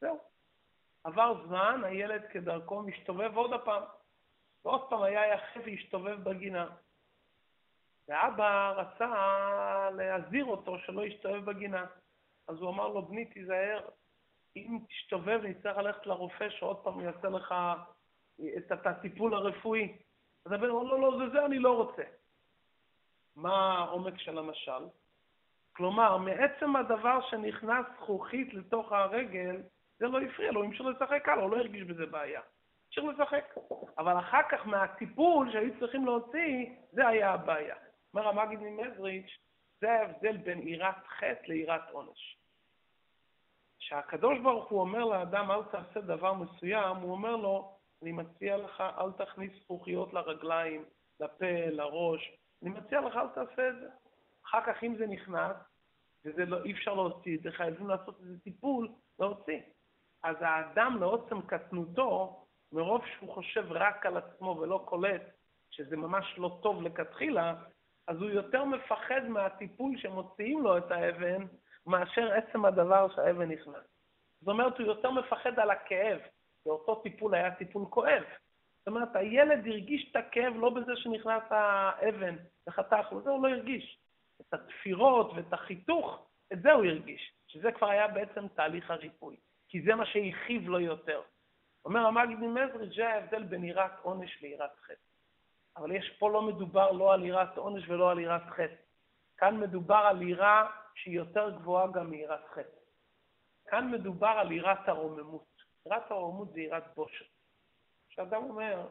זהו. 0.00 0.18
עבר 1.04 1.46
זמן, 1.46 1.80
הילד 1.84 2.22
כדרכו 2.30 2.82
מסתובב 2.82 3.36
עוד 3.36 3.52
הפעם. 3.52 3.82
ועוד 4.64 4.90
פעם 4.90 5.02
היה 5.02 5.26
יחד 5.26 5.60
והשתובב 5.64 6.24
בגינה. 6.24 6.68
ואבא 8.08 8.72
רצה 8.76 9.10
להזהיר 9.96 10.44
אותו 10.44 10.78
שלא 10.78 11.06
יסתובב 11.06 11.44
בגינה. 11.44 11.86
אז 12.48 12.56
הוא 12.56 12.70
אמר 12.70 12.88
לו, 12.88 13.06
בני, 13.06 13.24
תיזהר, 13.24 13.88
אם 14.56 14.78
תשתובב 14.88 15.40
נצטרך 15.42 15.76
ללכת 15.76 16.06
לרופא 16.06 16.50
שעוד 16.50 16.84
פעם 16.84 17.00
יעשה 17.00 17.28
לך 17.28 17.54
את 18.56 18.86
הטיפול 18.86 19.34
הרפואי. 19.34 19.98
אז 20.44 20.52
הבן 20.52 20.68
אומר, 20.68 20.82
לא, 20.82 21.00
לא, 21.00 21.18
זה 21.18 21.30
זה 21.32 21.46
אני 21.46 21.58
לא 21.58 21.76
רוצה. 21.76 22.02
מה 23.36 23.78
העומק 23.78 24.18
של 24.18 24.38
המשל? 24.38 24.84
כלומר, 25.72 26.16
מעצם 26.16 26.76
הדבר 26.76 27.20
שנכנס 27.30 27.86
זכוכית 27.96 28.54
לתוך 28.54 28.92
הרגל, 28.92 29.62
זה 29.98 30.06
לא 30.06 30.20
הפריע 30.20 30.52
לו, 30.52 30.64
המשיך 30.64 30.86
לשחק 30.86 31.28
הלאה, 31.28 31.42
הוא 31.42 31.50
לא 31.50 31.56
הרגיש 31.56 31.82
בזה 31.82 32.06
בעיה. 32.06 32.40
המשיך 32.86 33.04
לשחק. 33.04 33.54
אבל 33.98 34.18
אחר 34.18 34.42
כך 34.50 34.66
מהטיפול 34.66 35.52
שהיו 35.52 35.80
צריכים 35.80 36.04
להוציא, 36.04 36.66
זה 36.92 37.08
היה 37.08 37.32
הבעיה. 37.32 37.76
אומר 38.14 38.28
המגיד 38.28 38.58
ממזריץ', 38.62 39.38
זה 39.80 39.92
ההבדל 39.92 40.36
בין 40.36 40.68
יראת 40.68 41.06
חטא 41.06 41.46
ליראת 41.48 41.90
עונש. 41.90 42.36
כשהקדוש 43.78 44.38
ברוך 44.38 44.68
הוא 44.68 44.80
אומר 44.80 45.04
לאדם, 45.04 45.50
אל 45.50 45.62
תעשה 45.62 46.00
דבר 46.00 46.34
מסוים, 46.34 46.96
הוא 46.96 47.12
אומר 47.12 47.36
לו, 47.36 47.76
אני 48.02 48.12
מציע 48.12 48.56
לך, 48.56 48.80
אל 48.80 49.24
תכניס 49.24 49.52
זכוכיות 49.62 50.12
לרגליים, 50.12 50.84
לפה, 51.20 51.66
לראש, 51.70 52.32
אני 52.62 52.70
מציע 52.70 53.00
לך, 53.00 53.16
אל 53.16 53.28
תעשה 53.28 53.68
את 53.68 53.74
זה. 53.80 53.88
אחר 54.46 54.60
כך, 54.66 54.84
אם 54.84 54.96
זה 54.96 55.06
נכנס, 55.06 55.56
וזה 56.24 56.44
לא, 56.44 56.64
אי 56.64 56.72
אפשר 56.72 56.94
להוציא 56.94 57.36
את 57.36 57.42
זה, 57.42 57.50
חייבים 57.50 57.88
לעשות 57.88 58.20
איזה 58.20 58.38
טיפול, 58.38 58.88
להוציא. 59.18 59.60
אז 60.22 60.36
האדם 60.40 60.96
לעוצם 61.00 61.42
קטנותו, 61.42 62.42
מרוב 62.72 63.02
שהוא 63.06 63.34
חושב 63.34 63.72
רק 63.72 64.06
על 64.06 64.16
עצמו 64.16 64.58
ולא 64.60 64.82
קולט 64.84 65.22
שזה 65.70 65.96
ממש 65.96 66.34
לא 66.38 66.58
טוב 66.62 66.82
לכתחילה, 66.82 67.54
אז 68.08 68.16
הוא 68.16 68.30
יותר 68.30 68.64
מפחד 68.64 69.28
מהטיפול 69.28 69.98
שמוציאים 69.98 70.62
לו 70.62 70.78
את 70.78 70.90
האבן, 70.90 71.46
מאשר 71.86 72.32
עצם 72.32 72.64
הדבר 72.64 73.08
שהאבן 73.14 73.50
נכנס. 73.50 73.84
זאת 74.40 74.48
אומרת, 74.48 74.78
הוא 74.78 74.86
יותר 74.86 75.10
מפחד 75.10 75.58
על 75.58 75.70
הכאב, 75.70 76.18
ואותו 76.66 76.94
טיפול 76.94 77.34
היה 77.34 77.54
טיפול 77.54 77.84
כואב. 77.90 78.22
זאת 78.86 78.94
אומרת, 78.94 79.16
הילד 79.16 79.66
הרגיש 79.66 80.10
את 80.10 80.16
הכאב 80.16 80.54
לא 80.56 80.70
בזה 80.70 80.92
שנכנס 80.96 81.42
האבן 81.50 82.36
וחתך, 82.68 83.12
וזה 83.12 83.30
הוא 83.30 83.42
לא 83.42 83.48
הרגיש. 83.48 83.98
את 84.40 84.54
התפירות 84.54 85.30
ואת 85.36 85.52
החיתוך, 85.52 86.26
את 86.52 86.62
זה 86.62 86.72
הוא 86.72 86.84
הרגיש, 86.84 87.32
שזה 87.46 87.72
כבר 87.72 87.88
היה 87.88 88.08
בעצם 88.08 88.48
תהליך 88.48 88.90
הריפוי, 88.90 89.36
כי 89.68 89.82
זה 89.82 89.94
מה 89.94 90.06
שהכאיב 90.06 90.68
לו 90.68 90.80
יותר. 90.80 91.22
אומר 91.84 92.00
המגיד 92.00 92.38
ממזריץ', 92.38 92.96
זה 92.96 93.08
ההבדל 93.08 93.42
בין 93.42 93.64
יראת 93.64 93.92
עונש 94.02 94.42
ליראת 94.42 94.76
חטא. 94.82 94.94
אבל 95.76 95.92
יש 95.92 96.16
פה 96.18 96.30
לא 96.30 96.42
מדובר 96.42 96.92
לא 96.92 97.14
על 97.14 97.24
יראת 97.24 97.56
עונש 97.56 97.88
ולא 97.88 98.10
על 98.10 98.18
יראת 98.18 98.46
חטא. 98.46 98.82
כאן 99.36 99.60
מדובר 99.60 100.02
על 100.08 100.22
יראה 100.22 100.66
שהיא 100.94 101.16
יותר 101.16 101.50
גבוהה 101.50 101.86
גם 101.92 102.10
מיראת 102.10 102.46
חטא. 102.48 102.80
כאן 103.66 103.90
מדובר 103.90 104.34
על 104.38 104.52
יראת 104.52 104.88
הרוממות. 104.88 105.62
יראת 105.86 106.10
הרוממות 106.10 106.52
זה 106.52 106.60
יראת 106.60 106.84
בושת. 106.94 107.35
כשאדם 108.16 108.42
אומר, 108.42 108.86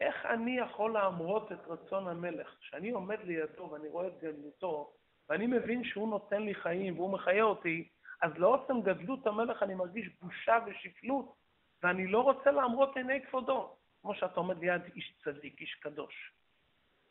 איך 0.00 0.26
אני 0.26 0.58
יכול 0.58 0.92
להמרות 0.92 1.52
את 1.52 1.58
רצון 1.66 2.08
המלך? 2.08 2.56
כשאני 2.60 2.90
עומד 2.90 3.18
לידו 3.24 3.68
ואני 3.72 3.88
רואה 3.88 4.06
את 4.06 4.18
גדלותו, 4.22 4.92
ואני 5.28 5.46
מבין 5.46 5.84
שהוא 5.84 6.08
נותן 6.08 6.42
לי 6.42 6.54
חיים 6.54 6.98
והוא 6.98 7.12
מחיה 7.12 7.44
אותי, 7.44 7.88
אז 8.22 8.32
לעוצם 8.36 8.80
גדלות 8.80 9.26
המלך 9.26 9.62
אני 9.62 9.74
מרגיש 9.74 10.08
בושה 10.20 10.58
ושפלות, 10.66 11.34
ואני 11.82 12.06
לא 12.06 12.20
רוצה 12.20 12.50
להמרות 12.50 12.96
עיני 12.96 13.26
כבודו. 13.26 13.76
כמו 14.02 14.14
שאתה 14.14 14.34
עומד 14.34 14.58
ליד 14.58 14.82
איש 14.94 15.14
צדיק, 15.24 15.60
איש 15.60 15.74
קדוש. 15.74 16.32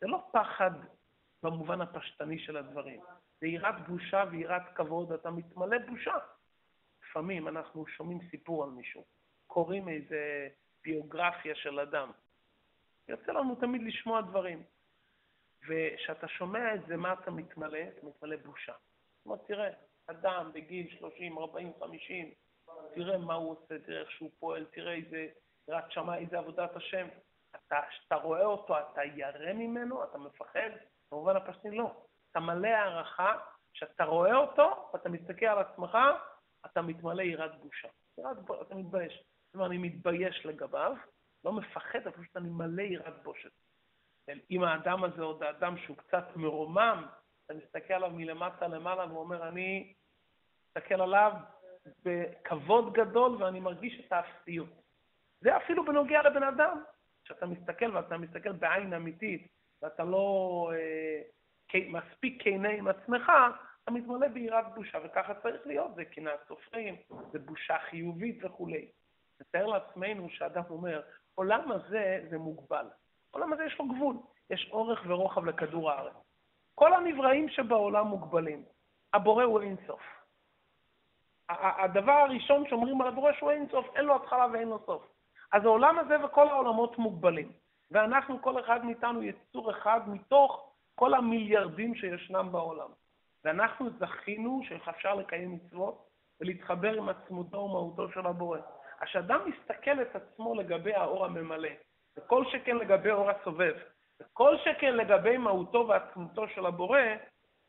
זה 0.00 0.06
לא 0.06 0.28
פחד 0.32 0.70
במובן 1.42 1.80
הפשטני 1.80 2.38
של 2.38 2.56
הדברים, 2.56 3.00
זה 3.40 3.46
יראת 3.46 3.88
בושה 3.88 4.24
ויראת 4.30 4.62
כבוד, 4.74 5.12
אתה 5.12 5.30
מתמלא 5.30 5.78
בושה. 5.78 6.14
לפעמים 7.02 7.48
אנחנו 7.48 7.86
שומעים 7.86 8.18
סיפור 8.30 8.64
על 8.64 8.70
מישהו, 8.70 9.04
קוראים 9.50 9.88
איזה 9.88 10.48
ביוגרפיה 10.84 11.54
של 11.54 11.80
אדם. 11.80 12.10
יוצא 13.08 13.32
לנו 13.32 13.54
תמיד 13.54 13.82
לשמוע 13.82 14.20
דברים. 14.20 14.62
וכשאתה 15.68 16.28
שומע 16.28 16.74
את 16.74 16.80
זה, 16.86 16.96
מה 16.96 17.12
אתה 17.12 17.30
מתמלא? 17.30 17.78
אתה 17.78 18.06
מתמלא 18.06 18.36
בושה. 18.36 18.72
אומרת, 19.26 19.40
תראה, 19.46 19.70
אדם 20.06 20.50
בגיל 20.54 20.96
30, 20.98 21.38
40, 21.38 21.72
50, 21.80 22.30
תראה 22.94 23.18
מה 23.18 23.34
הוא 23.34 23.50
עושה, 23.50 23.78
תראה 23.78 24.00
איך 24.00 24.10
שהוא 24.10 24.30
פועל, 24.38 24.64
תראה 24.64 24.94
איזה 24.94 25.28
יראת 25.68 25.92
שמאי 25.92 26.26
זה 26.30 26.38
עבודת 26.38 26.76
השם. 26.76 27.08
אתה, 27.56 27.80
כשאתה 27.90 28.14
רואה 28.14 28.44
אותו, 28.44 28.78
אתה 28.78 29.04
ירא 29.04 29.52
ממנו, 29.52 30.04
אתה 30.04 30.18
מפחד? 30.18 30.70
במובן 31.12 31.36
הפשטי 31.36 31.70
לא. 31.70 32.04
אתה 32.30 32.40
מלא 32.40 32.68
הערכה, 32.68 33.38
כשאתה 33.72 34.04
רואה 34.04 34.36
אותו, 34.36 34.90
ואתה 34.92 35.08
מסתכל 35.08 35.46
על 35.46 35.58
עצמך, 35.58 35.98
אתה 36.66 36.82
מתמלא 36.82 37.22
יראת 37.22 37.60
בושה. 37.60 37.88
יראת 38.18 38.36
אתה 38.66 38.74
מתבייש. 38.74 39.24
אומרת, 39.54 39.70
אני 39.70 39.78
מתבייש 39.78 40.46
לגביו, 40.46 40.96
לא 41.44 41.52
מפחד, 41.52 42.06
אבל 42.06 42.12
פשוט 42.12 42.36
אני 42.36 42.48
מלא 42.48 42.82
יראת 42.82 43.22
בושת. 43.22 43.50
אם 44.50 44.62
האדם 44.64 45.04
הזה 45.04 45.22
עוד 45.22 45.42
האדם 45.42 45.78
שהוא 45.78 45.96
קצת 45.96 46.24
מרומם, 46.36 47.06
אתה 47.46 47.54
מסתכל 47.54 47.94
עליו 47.94 48.10
מלמטה 48.10 48.68
למעלה 48.68 49.06
והוא 49.06 49.20
אומר, 49.20 49.48
אני 49.48 49.94
מסתכל 50.68 51.00
עליו 51.00 51.32
בכבוד 52.04 52.92
גדול 52.92 53.42
ואני 53.42 53.60
מרגיש 53.60 54.06
את 54.06 54.12
האפסיות. 54.12 54.68
זה 55.40 55.56
אפילו 55.56 55.84
בנוגע 55.84 56.22
לבן 56.22 56.42
אדם. 56.42 56.82
כשאתה 57.24 57.46
מסתכל 57.46 57.96
ואתה 57.96 58.18
מסתכל 58.18 58.52
בעין 58.52 58.92
אמיתית, 58.92 59.48
ואתה 59.82 60.04
לא 60.04 60.72
אה, 60.74 61.22
מספיק 61.88 62.42
כנה 62.42 62.68
עם 62.68 62.88
עצמך, 62.88 63.32
אתה 63.82 63.90
מתמלא 63.90 64.28
ביראת 64.28 64.64
בושה, 64.74 64.98
וככה 65.04 65.34
צריך 65.34 65.66
להיות, 65.66 65.94
זה 65.94 66.04
קנאת 66.04 66.40
סופרים, 66.48 66.96
זה 67.32 67.38
בושה 67.38 67.78
חיובית 67.78 68.44
וכולי. 68.44 68.90
נתאר 69.40 69.66
לעצמנו 69.66 70.30
שאדם 70.30 70.62
אומר, 70.70 71.02
עולם 71.34 71.72
הזה 71.72 72.26
זה 72.30 72.38
מוגבל. 72.38 72.86
עולם 73.30 73.52
הזה 73.52 73.64
יש 73.64 73.78
לו 73.78 73.88
גבול, 73.88 74.16
יש 74.50 74.68
אורך 74.72 75.02
ורוחב 75.06 75.44
לכדור 75.44 75.90
הארץ. 75.90 76.14
כל 76.74 76.94
הנבראים 76.94 77.48
שבעולם 77.48 78.06
מוגבלים. 78.06 78.64
הבורא 79.12 79.44
הוא 79.44 79.60
אינסוף. 79.60 80.00
הדבר 81.48 82.12
הראשון 82.12 82.68
שאומרים 82.68 83.00
על 83.00 83.08
הבורא 83.08 83.32
שהוא 83.32 83.50
אינסוף, 83.50 83.86
אין 83.96 84.04
לו 84.04 84.16
התחלה 84.16 84.46
ואין 84.52 84.68
לו 84.68 84.78
סוף. 84.86 85.02
אז 85.52 85.64
העולם 85.64 85.98
הזה 85.98 86.24
וכל 86.24 86.48
העולמות 86.48 86.98
מוגבלים, 86.98 87.52
ואנחנו, 87.90 88.42
כל 88.42 88.60
אחד 88.60 88.84
מאיתנו 88.84 89.22
יצור 89.22 89.70
אחד 89.70 90.00
מתוך 90.06 90.72
כל 90.94 91.14
המיליארדים 91.14 91.94
שישנם 91.94 92.48
בעולם. 92.52 92.88
ואנחנו 93.44 93.90
זכינו 93.90 94.60
שאפשר 94.64 95.14
לקיים 95.14 95.54
מצוות 95.54 96.06
ולהתחבר 96.40 96.92
עם 96.92 97.08
עצמותו 97.08 97.56
ומהותו 97.56 98.12
של 98.12 98.26
הבורא. 98.26 98.58
כשאדם 99.04 99.40
מסתכל 99.50 100.02
את 100.02 100.16
עצמו 100.16 100.54
לגבי 100.54 100.94
האור 100.94 101.24
הממלא, 101.24 101.68
וכל 102.16 102.44
שכן 102.52 102.76
לגבי 102.76 103.10
אור 103.10 103.30
הסובב, 103.30 103.74
וכל 104.20 104.56
שכן 104.64 104.96
לגבי 104.96 105.36
מהותו 105.36 105.88
ועצמותו 105.88 106.48
של 106.48 106.66
הבורא, 106.66 107.00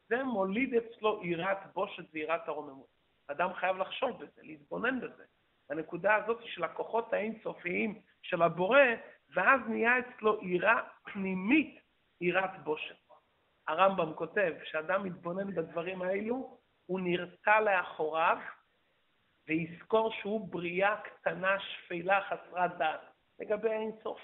זה 0.10 0.24
מוליד 0.24 0.74
אצלו 0.74 1.24
יראת 1.24 1.58
בושת 1.74 2.04
ויראת 2.13 2.48
הרוממות. 2.48 2.88
אדם 3.28 3.54
חייב 3.54 3.78
לחשוב 3.78 4.24
בזה, 4.24 4.41
להתבונן 4.41 5.00
בזה. 5.00 5.24
הנקודה 5.70 6.15
הזאת 6.15 6.38
של 6.46 6.63
הכוחות 6.63 7.13
האינסופיים 7.13 8.02
של 8.22 8.41
הבורא, 8.41 8.80
ואז 9.36 9.62
נהיה 9.67 10.00
אצלו 10.00 10.39
יראה 10.44 10.82
פנימית, 11.04 11.80
יראת 12.22 12.63
בושת. 12.63 12.96
הרמב"ם 13.67 14.13
כותב, 14.13 14.54
כשאדם 14.63 15.04
מתבונן 15.04 15.56
בדברים 15.56 16.02
האלו, 16.02 16.58
הוא 16.86 17.00
נרתע 17.04 17.60
לאחוריו, 17.60 18.38
ויזכור 19.47 20.12
שהוא 20.12 20.47
בריאה 20.47 21.01
קטנה, 21.01 21.60
שפלה, 21.60 22.21
חסרת 22.21 22.77
דעת, 22.77 23.01
לגבי 23.39 23.69
האינסוף. 23.69 24.19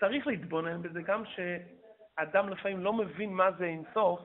צריך 0.00 0.26
להתבונן 0.26 0.82
בזה 0.82 1.02
גם 1.02 1.22
שאדם 1.26 2.48
לפעמים 2.48 2.80
לא 2.80 2.92
מבין 2.92 3.32
מה 3.32 3.52
זה 3.52 3.64
אינסוף, 3.64 4.20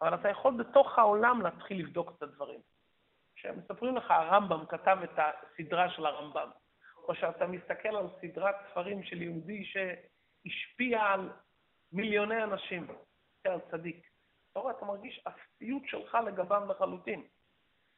אבל 0.00 0.14
אתה 0.14 0.28
יכול 0.28 0.56
בתוך 0.56 0.98
העולם 0.98 1.42
להתחיל 1.42 1.80
לבדוק 1.80 2.12
את 2.16 2.22
הדברים. 2.22 2.60
כשמספרים 3.36 3.96
לך, 3.96 4.10
הרמב"ם 4.10 4.66
כתב 4.66 4.98
את 5.04 5.18
הסדרה 5.18 5.90
של 5.90 6.06
הרמב"ם, 6.06 6.50
או 7.08 7.14
שאתה 7.14 7.46
מסתכל 7.46 7.96
על 7.96 8.06
סדרת 8.20 8.54
ספרים 8.70 9.02
של 9.02 9.22
יהודי 9.22 9.64
שהשפיע 9.64 11.02
על 11.02 11.30
מיליוני 11.92 12.42
אנשים, 12.42 12.86
על 13.44 13.60
צדיק. 13.70 14.06
אתה 14.52 14.60
רואה, 14.60 14.72
אתה 14.76 14.84
מרגיש 14.84 15.26
אפסיות 15.28 15.82
שלך 15.86 16.18
לגביו 16.26 16.62
לחלוטין. 16.68 17.24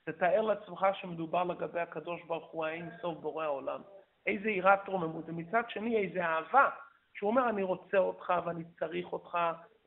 תתאר 0.04 0.40
לעצמך 0.40 0.86
שמדובר 0.92 1.44
לגבי 1.44 1.80
הקדוש 1.80 2.22
ברוך 2.22 2.50
הוא 2.50 2.66
האין 2.66 2.90
סוף 3.00 3.18
בורא 3.18 3.44
העולם. 3.44 3.80
איזה 4.26 4.50
יראת 4.50 4.88
רוממות, 4.88 5.24
ומצד 5.28 5.62
שני 5.68 5.96
איזה 5.96 6.24
אהבה 6.24 6.70
שהוא 7.14 7.30
אומר, 7.30 7.48
אני 7.48 7.62
רוצה 7.62 7.98
אותך 7.98 8.32
ואני 8.44 8.64
צריך 8.78 9.12
אותך, 9.12 9.38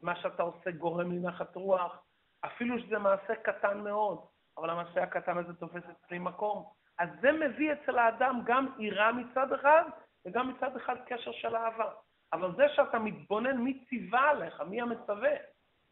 מה 0.01 0.15
שאתה 0.15 0.43
עושה 0.43 0.71
גורם 0.71 1.11
לי 1.11 1.19
נחת 1.19 1.55
רוח, 1.55 2.03
אפילו 2.45 2.79
שזה 2.79 2.99
מעשה 2.99 3.35
קטן 3.35 3.77
מאוד, 3.77 4.25
אבל 4.57 4.69
המעשה 4.69 5.03
הקטן 5.03 5.37
הזה 5.37 5.53
תופס 5.53 5.83
אצלי 5.91 6.19
מקום. 6.19 6.65
אז 6.99 7.09
זה 7.21 7.31
מביא 7.31 7.73
אצל 7.73 7.99
האדם 7.99 8.41
גם 8.45 8.67
יראה 8.79 9.11
מצד 9.11 9.53
אחד, 9.53 9.83
וגם 10.25 10.49
מצד 10.49 10.75
אחד 10.75 10.95
קשר 11.05 11.31
של 11.31 11.55
אהבה. 11.55 11.91
אבל 12.33 12.55
זה 12.55 12.69
שאתה 12.75 12.99
מתבונן 12.99 13.57
מי 13.57 13.85
ציווה 13.89 14.29
עליך, 14.29 14.61
מי 14.61 14.81
המצווה, 14.81 15.31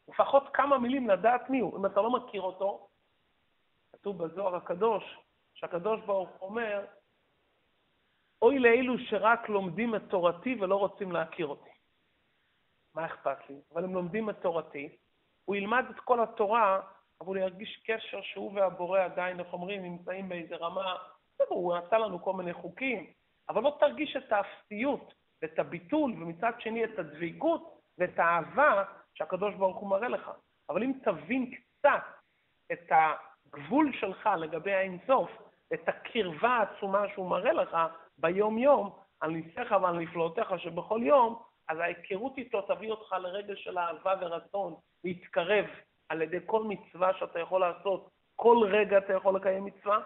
לפחות 0.08 0.44
כמה 0.52 0.78
מילים 0.78 1.08
לדעת 1.08 1.50
מי 1.50 1.60
הוא. 1.60 1.78
אם 1.78 1.86
אתה 1.86 2.00
לא 2.00 2.10
מכיר 2.10 2.42
אותו, 2.42 2.88
כתוב 4.02 4.24
בזוהר 4.24 4.56
הקדוש, 4.56 5.18
שהקדוש 5.54 6.00
ברוך 6.00 6.30
הוא 6.30 6.48
אומר, 6.48 6.84
אוי 8.42 8.58
לאלו 8.58 8.98
שרק 8.98 9.48
לומדים 9.48 9.94
את 9.94 10.02
תורתי 10.08 10.56
ולא 10.60 10.76
רוצים 10.76 11.12
להכיר 11.12 11.46
אותי. 11.46 11.70
מה 12.94 13.06
אכפת 13.06 13.50
לי? 13.50 13.56
אבל 13.72 13.84
הם 13.84 13.94
לומדים 13.94 14.30
את 14.30 14.36
תורתי, 14.42 14.96
הוא 15.44 15.56
ילמד 15.56 15.84
את 15.90 16.00
כל 16.00 16.22
התורה, 16.22 16.80
אבל 17.20 17.28
הוא 17.28 17.36
ירגיש 17.36 17.82
קשר 17.86 18.22
שהוא 18.22 18.52
והבורא 18.54 19.00
עדיין, 19.00 19.40
איך 19.40 19.52
אומרים, 19.52 19.82
נמצאים 19.82 20.28
באיזה 20.28 20.56
רמה, 20.56 20.96
הוא 21.48 21.76
נתן 21.76 22.00
לנו 22.00 22.22
כל 22.22 22.32
מיני 22.32 22.52
חוקים, 22.52 23.06
אבל 23.48 23.62
לא 23.62 23.76
תרגיש 23.80 24.16
את 24.16 24.32
האפסיות, 24.32 25.14
את 25.44 25.58
הביטול, 25.58 26.12
ומצד 26.12 26.52
שני 26.58 26.84
את 26.84 26.98
הדבקות 26.98 27.80
ואת 27.98 28.18
האהבה 28.18 28.84
שהקדוש 29.14 29.54
ברוך 29.54 29.76
הוא 29.76 29.90
מראה 29.90 30.08
לך. 30.08 30.30
אבל 30.68 30.82
אם 30.82 30.92
תבין 31.04 31.54
קצת 31.54 32.02
את 32.72 32.92
הגבול 33.54 33.92
שלך 34.00 34.28
לגבי 34.38 34.72
האינסוף, 34.72 35.30
את 35.74 35.88
הקרבה 35.88 36.48
העצומה 36.48 37.04
שהוא 37.14 37.30
מראה 37.30 37.52
לך 37.52 37.76
ביום-יום, 38.18 38.90
על 39.20 39.30
ניסיך 39.30 39.74
ועל 39.82 39.98
נפלאותיך 39.98 40.58
שבכל 40.58 41.00
יום, 41.02 41.42
אז 41.68 41.78
ההיכרות 41.78 42.38
איתו 42.38 42.62
תביא 42.62 42.90
אותך 42.90 43.12
לרגע 43.12 43.56
של 43.56 43.78
אהבה 43.78 44.14
ורצון 44.20 44.74
להתקרב 45.04 45.64
על 46.08 46.22
ידי 46.22 46.38
כל 46.46 46.62
מצווה 46.64 47.14
שאתה 47.18 47.38
יכול 47.38 47.60
לעשות. 47.60 48.08
כל 48.36 48.56
רגע 48.70 48.98
אתה 48.98 49.12
יכול 49.12 49.36
לקיים 49.36 49.64
מצווה, 49.64 49.98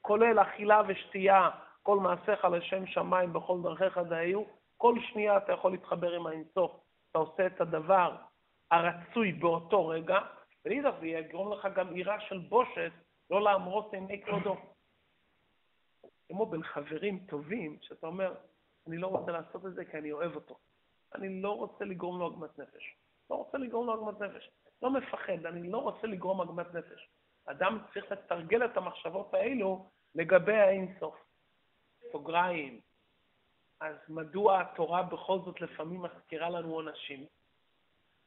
כולל 0.00 0.42
אכילה 0.42 0.82
ושתייה, 0.86 1.50
כל 1.82 1.98
מעשיך 1.98 2.44
לשם 2.44 2.86
שמיים 2.86 3.32
בכל 3.32 3.58
דרכיך 3.62 3.98
דהיו, 3.98 4.42
כל 4.76 4.94
שנייה 5.00 5.36
אתה 5.36 5.52
יכול 5.52 5.72
להתחבר 5.72 6.12
עם 6.12 6.26
האינסוף. 6.26 6.72
אתה 7.10 7.18
עושה 7.18 7.46
את 7.46 7.60
הדבר 7.60 8.16
הרצוי 8.70 9.32
באותו 9.32 9.88
רגע, 9.88 10.18
ולאידך 10.64 10.94
זה 11.00 11.06
יגרום 11.06 11.52
לך 11.52 11.68
גם 11.76 11.96
יראה 11.96 12.20
של 12.20 12.38
בושת, 12.38 12.92
לא 13.30 13.42
להמרות 13.42 13.94
עיני 13.94 14.22
כבודו. 14.22 14.56
כמו 16.28 16.46
בין 16.46 16.62
חברים 16.62 17.26
טובים, 17.28 17.78
שאתה 17.80 18.06
אומר, 18.06 18.34
אני 18.86 18.96
לא 18.98 19.06
רוצה 19.06 19.32
לעשות 19.32 19.66
את 19.66 19.74
זה 19.74 19.84
כי 19.84 19.98
אני 19.98 20.12
אוהב 20.12 20.34
אותו. 20.34 20.58
אני 21.14 21.42
לא 21.42 21.56
רוצה 21.56 21.84
לגרום 21.84 22.18
לו 22.18 22.26
עגמת 22.26 22.58
נפש. 22.58 22.96
לא 23.30 23.36
רוצה 23.36 23.58
לגרום 23.58 23.86
לו 23.86 23.92
עגמת 23.92 24.20
נפש. 24.20 24.50
לא 24.82 24.90
מפחד, 24.90 25.46
אני 25.46 25.70
לא 25.70 25.78
רוצה 25.78 26.06
לגרום 26.06 26.40
עגמת 26.40 26.74
נפש. 26.74 27.08
אדם 27.46 27.78
צריך 27.92 28.12
לתרגל 28.12 28.64
את 28.64 28.76
המחשבות 28.76 29.34
האלו 29.34 29.88
לגבי 30.14 30.56
האינסוף. 30.56 31.14
סוגריים. 32.12 32.80
אז 33.80 33.96
מדוע 34.08 34.60
התורה 34.60 35.02
בכל 35.02 35.38
זאת 35.44 35.60
לפעמים 35.60 36.02
מזכירה 36.02 36.50
לנו 36.50 36.74
עונשים? 36.74 37.26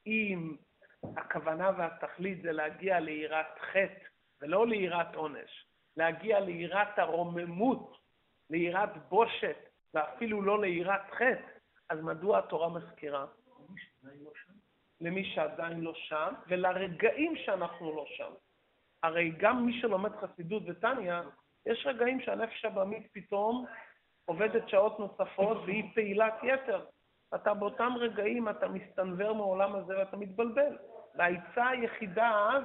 אם 0.06 0.56
הכוונה 1.16 1.70
והתכלית 1.78 2.42
זה 2.42 2.52
להגיע 2.52 3.00
ליראת 3.00 3.58
חטא 3.58 4.08
ולא 4.40 4.66
ליראת 4.66 5.14
עונש, 5.14 5.66
להגיע 5.96 6.40
ליראת 6.40 6.98
הרוממות, 6.98 7.98
ליראת 8.50 8.96
בושת, 9.08 9.56
ואפילו 9.94 10.42
לא 10.42 10.60
ליראת 10.60 11.10
חטא, 11.10 11.48
אז 11.88 12.00
מדוע 12.00 12.38
התורה 12.38 12.68
מזכירה? 12.68 13.26
למי 15.00 15.24
שעדיין 15.24 15.80
לא 15.80 15.94
שם, 15.94 16.34
ולרגעים 16.48 17.36
שאנחנו 17.36 17.96
לא 17.96 18.04
שם. 18.16 18.32
הרי 19.02 19.32
גם 19.38 19.66
מי 19.66 19.80
שלומד 19.80 20.10
חסידות 20.16 20.62
וטניה, 20.66 21.22
יש 21.66 21.86
רגעים 21.86 22.20
שהנפש 22.20 22.64
הבמית 22.64 23.06
פתאום 23.12 23.66
עובדת 24.24 24.68
שעות 24.68 24.98
נוספות 25.00 25.56
והיא 25.66 25.84
פעילת 25.94 26.34
יתר. 26.42 26.84
אתה 27.34 27.54
באותם 27.54 27.92
רגעים, 27.96 28.48
אתה 28.48 28.68
מסתנוור 28.68 29.34
מעולם 29.34 29.74
הזה 29.74 29.98
ואתה 29.98 30.16
מתבלבל. 30.16 30.76
והעצה 31.14 31.68
היחידה 31.68 32.48
אז, 32.50 32.62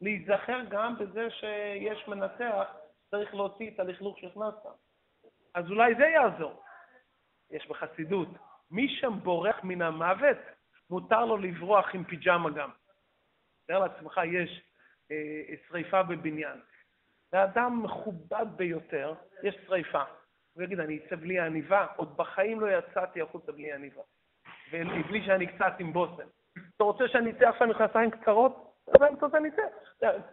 להיזכר 0.00 0.60
גם 0.68 0.98
בזה 0.98 1.30
שיש 1.30 2.08
מנתח, 2.08 2.64
צריך 3.10 3.34
להוציא 3.34 3.70
את 3.70 3.80
הלכלוך 3.80 4.18
שהכנסת. 4.18 4.68
אז 5.54 5.70
אולי 5.70 5.94
זה 5.94 6.04
יעזור. 6.06 6.62
יש 7.50 7.68
בחסידות, 7.68 8.28
מי 8.70 8.88
שם 8.88 9.12
בורח 9.22 9.56
מן 9.64 9.82
המוות, 9.82 10.38
מותר 10.90 11.24
לו 11.24 11.36
לברוח 11.36 11.94
עם 11.94 12.04
פיג'מה 12.04 12.50
גם. 12.50 12.70
תאר 13.66 13.78
לעצמך, 13.78 14.20
יש 14.32 14.62
אה, 15.10 15.54
שריפה 15.68 16.02
בבניין. 16.02 16.60
לאדם 17.32 17.82
מכובד 17.82 18.46
ביותר, 18.56 19.14
יש 19.42 19.56
שריפה. 19.66 20.02
הוא 20.58 20.64
יגיד, 20.64 20.80
אני 20.80 20.98
אצא 21.06 21.16
בלי 21.16 21.40
עניבה, 21.40 21.86
עוד 21.96 22.16
בחיים 22.16 22.60
לא 22.60 22.66
יצאתי 22.78 23.22
החוצה 23.22 23.52
בלי 23.52 23.72
עניבה. 23.72 24.02
ובלי 24.72 25.22
שאני 25.26 25.46
קצת 25.46 25.72
עם 25.78 25.92
בושם. 25.92 26.26
אתה 26.76 26.84
רוצה 26.84 27.08
שאני 27.08 27.30
אצא 27.30 27.48
עכשיו 27.48 27.68
מכנסיים 27.68 28.10
קצרות? 28.10 28.74
אז 28.88 29.02
אני 29.02 29.16
רוצה 29.20 29.38
אני 29.38 29.48
אצא. 29.48 29.62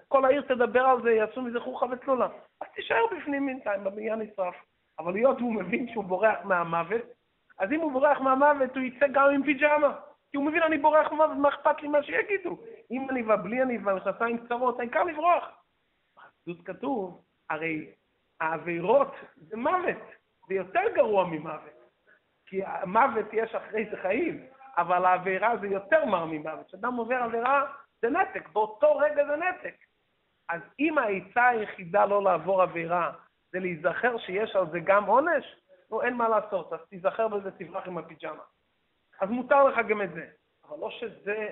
כל 0.08 0.26
העיר 0.26 0.42
תדבר 0.42 0.82
על 0.82 1.02
זה, 1.02 1.12
יעשו 1.12 1.42
מזה 1.42 1.60
חוכא 1.60 1.86
וצלולה. 1.86 2.28
אז 2.62 2.68
תישאר 2.76 3.06
בפנים 3.18 3.46
בינתיים, 3.46 3.84
בבניין 3.84 4.20
נשרף. 4.20 4.56
אבל 5.00 5.16
היות 5.16 5.38
שהוא 5.38 5.54
מבין 5.54 5.88
שהוא 5.94 6.04
בורח 6.04 6.38
מהמוות, 6.44 7.02
אז 7.60 7.72
אם 7.72 7.80
הוא 7.80 7.92
בורח 7.92 8.20
מהמוות, 8.20 8.76
הוא 8.76 8.84
יצא 8.84 9.08
גם 9.08 9.30
עם 9.30 9.44
פיג'מה. 9.44 10.00
כי 10.32 10.38
הוא 10.38 10.46
מבין, 10.46 10.64
אני 10.64 10.78
בורח 10.78 11.12
מהמוות, 11.12 11.38
מה 11.38 11.50
אכפת 11.50 11.82
לי 11.82 11.88
מה 11.88 12.04
שיגידו? 12.04 12.58
עם 12.90 13.10
עניבה, 13.10 13.38
בלי 13.38 13.62
עניבה, 13.62 13.96
מכנסיים 13.96 14.46
קצרות, 14.46 14.80
העיקר 14.80 15.04
לברוח. 15.04 15.44
בחסידות 16.16 16.66
כתוב, 16.66 17.22
הרי 17.50 17.92
העבירות 18.40 19.12
זה 19.36 19.58
מוות, 19.58 19.98
זה 20.48 20.54
יותר 20.54 20.82
גרוע 20.96 21.26
ממוות. 21.26 21.76
כי 22.46 22.64
המוות 22.66 23.26
יש 23.34 23.56
אחרי 23.56 23.90
זה 23.92 23.98
חיים, 23.98 24.46
אבל 24.78 25.06
העבירה 25.06 25.58
זה 25.58 25.68
יותר 25.68 26.06
מר 26.06 26.26
ממוות. 26.26 26.68
כשאדם 26.68 26.94
עובר 26.94 27.16
עבירה, 27.16 27.66
זה 28.02 28.10
נתק, 28.10 28.50
באותו 28.50 28.98
רגע 28.98 29.26
זה 29.26 29.36
נתק. 29.36 29.76
אז 30.50 30.62
אם 30.80 30.98
העצה 30.98 31.48
היחידה 31.48 32.06
לא 32.06 32.24
לעבור 32.24 32.62
עבירה 32.62 33.12
זה 33.52 33.60
להיזכר 33.60 34.18
שיש 34.18 34.56
על 34.56 34.72
זה 34.72 34.80
גם 34.80 35.06
עונש, 35.06 35.46
נו, 35.92 36.02
אין 36.02 36.14
מה 36.14 36.30
לעשות, 36.30 36.74
אז 36.74 36.80
תיזכר 36.90 37.28
בזה, 37.28 37.52
תברח 37.52 37.88
עם 37.88 37.98
הפיג'מה. 37.98 38.44
אז 39.22 39.30
מותר 39.30 39.64
לך 39.64 39.88
גם 39.88 40.02
את 40.02 40.14
זה. 40.14 40.28
אבל 40.70 40.80
לא 40.80 40.90
שזה, 40.90 41.48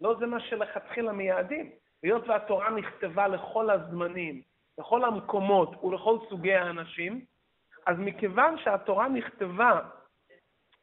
לא 0.00 0.16
זה 0.18 0.26
מה 0.26 0.40
שלכתחילה 0.40 1.12
מייעדים. 1.12 1.70
היות 2.02 2.28
והתורה 2.28 2.70
נכתבה 2.70 3.28
לכל 3.28 3.70
הזמנים, 3.70 4.42
לכל 4.78 5.04
המקומות 5.04 5.84
ולכל 5.84 6.18
סוגי 6.28 6.54
האנשים, 6.54 7.24
אז 7.86 7.96
מכיוון 7.98 8.58
שהתורה 8.58 9.08
נכתבה 9.08 9.80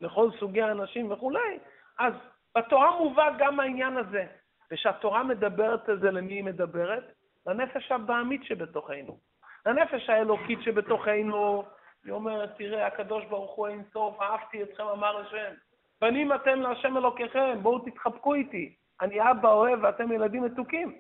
לכל 0.02 0.30
סוגי 0.40 0.62
האנשים 0.62 1.12
וכולי, 1.12 1.60
אז 2.00 2.14
בתורה 2.58 2.98
מובא 2.98 3.30
גם 3.38 3.60
העניין 3.60 3.98
הזה. 3.98 4.26
ושהתורה 4.72 5.24
מדברת 5.24 5.90
על 5.90 6.00
זה, 6.00 6.12
למי 6.12 6.34
היא 6.34 6.44
מדברת? 6.44 7.04
לנפש 7.48 7.92
הבעמית 7.92 8.44
שבתוכנו. 8.44 9.18
לנפש 9.66 10.10
האלוקית 10.10 10.60
שבתוכנו, 10.62 11.64
היא 12.06 12.12
אומרת, 12.12 12.50
תראה, 12.58 12.88
הקדוש 12.88 13.26
ברוך 13.26 13.56
הוא 13.56 13.68
אין 13.68 13.84
סוף, 13.94 14.22
אהבתי 14.22 14.64
אתכם, 14.64 14.84
אמר 14.84 15.18
השם. 15.18 15.54
בנים 16.02 16.34
אתם 16.34 16.62
להשם 16.62 16.98
אלוקיכם, 16.98 17.60
בואו 17.62 17.80
תתחבקו 17.80 18.34
איתי. 18.34 18.76
אני 19.02 19.32
אבא 19.32 19.52
אוהב 19.52 19.80
ואתם 19.84 20.12
ילדים 20.12 20.44
מתוקים. 20.44 21.00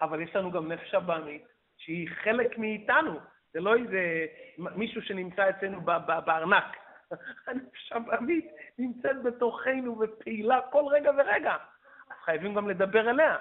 אבל 0.00 0.20
יש 0.20 0.36
לנו 0.36 0.50
גם 0.50 0.72
נפש 0.72 0.94
הבעמית, 0.94 1.44
שהיא 1.76 2.08
חלק 2.08 2.58
מאיתנו. 2.58 3.20
זה 3.52 3.60
לא 3.60 3.76
איזה 3.76 4.26
מישהו 4.56 5.02
שנמצא 5.02 5.50
אצלנו 5.50 5.80
בארנק. 5.80 6.76
הנפש 7.46 7.92
הבעמית 7.92 8.46
נמצאת 8.78 9.22
בתוכנו 9.22 10.00
ופעילה 10.00 10.60
כל 10.70 10.84
רגע 10.90 11.10
ורגע. 11.18 11.56
אז 12.10 12.16
חייבים 12.24 12.54
גם 12.54 12.68
לדבר 12.68 13.10
אליה. 13.10 13.36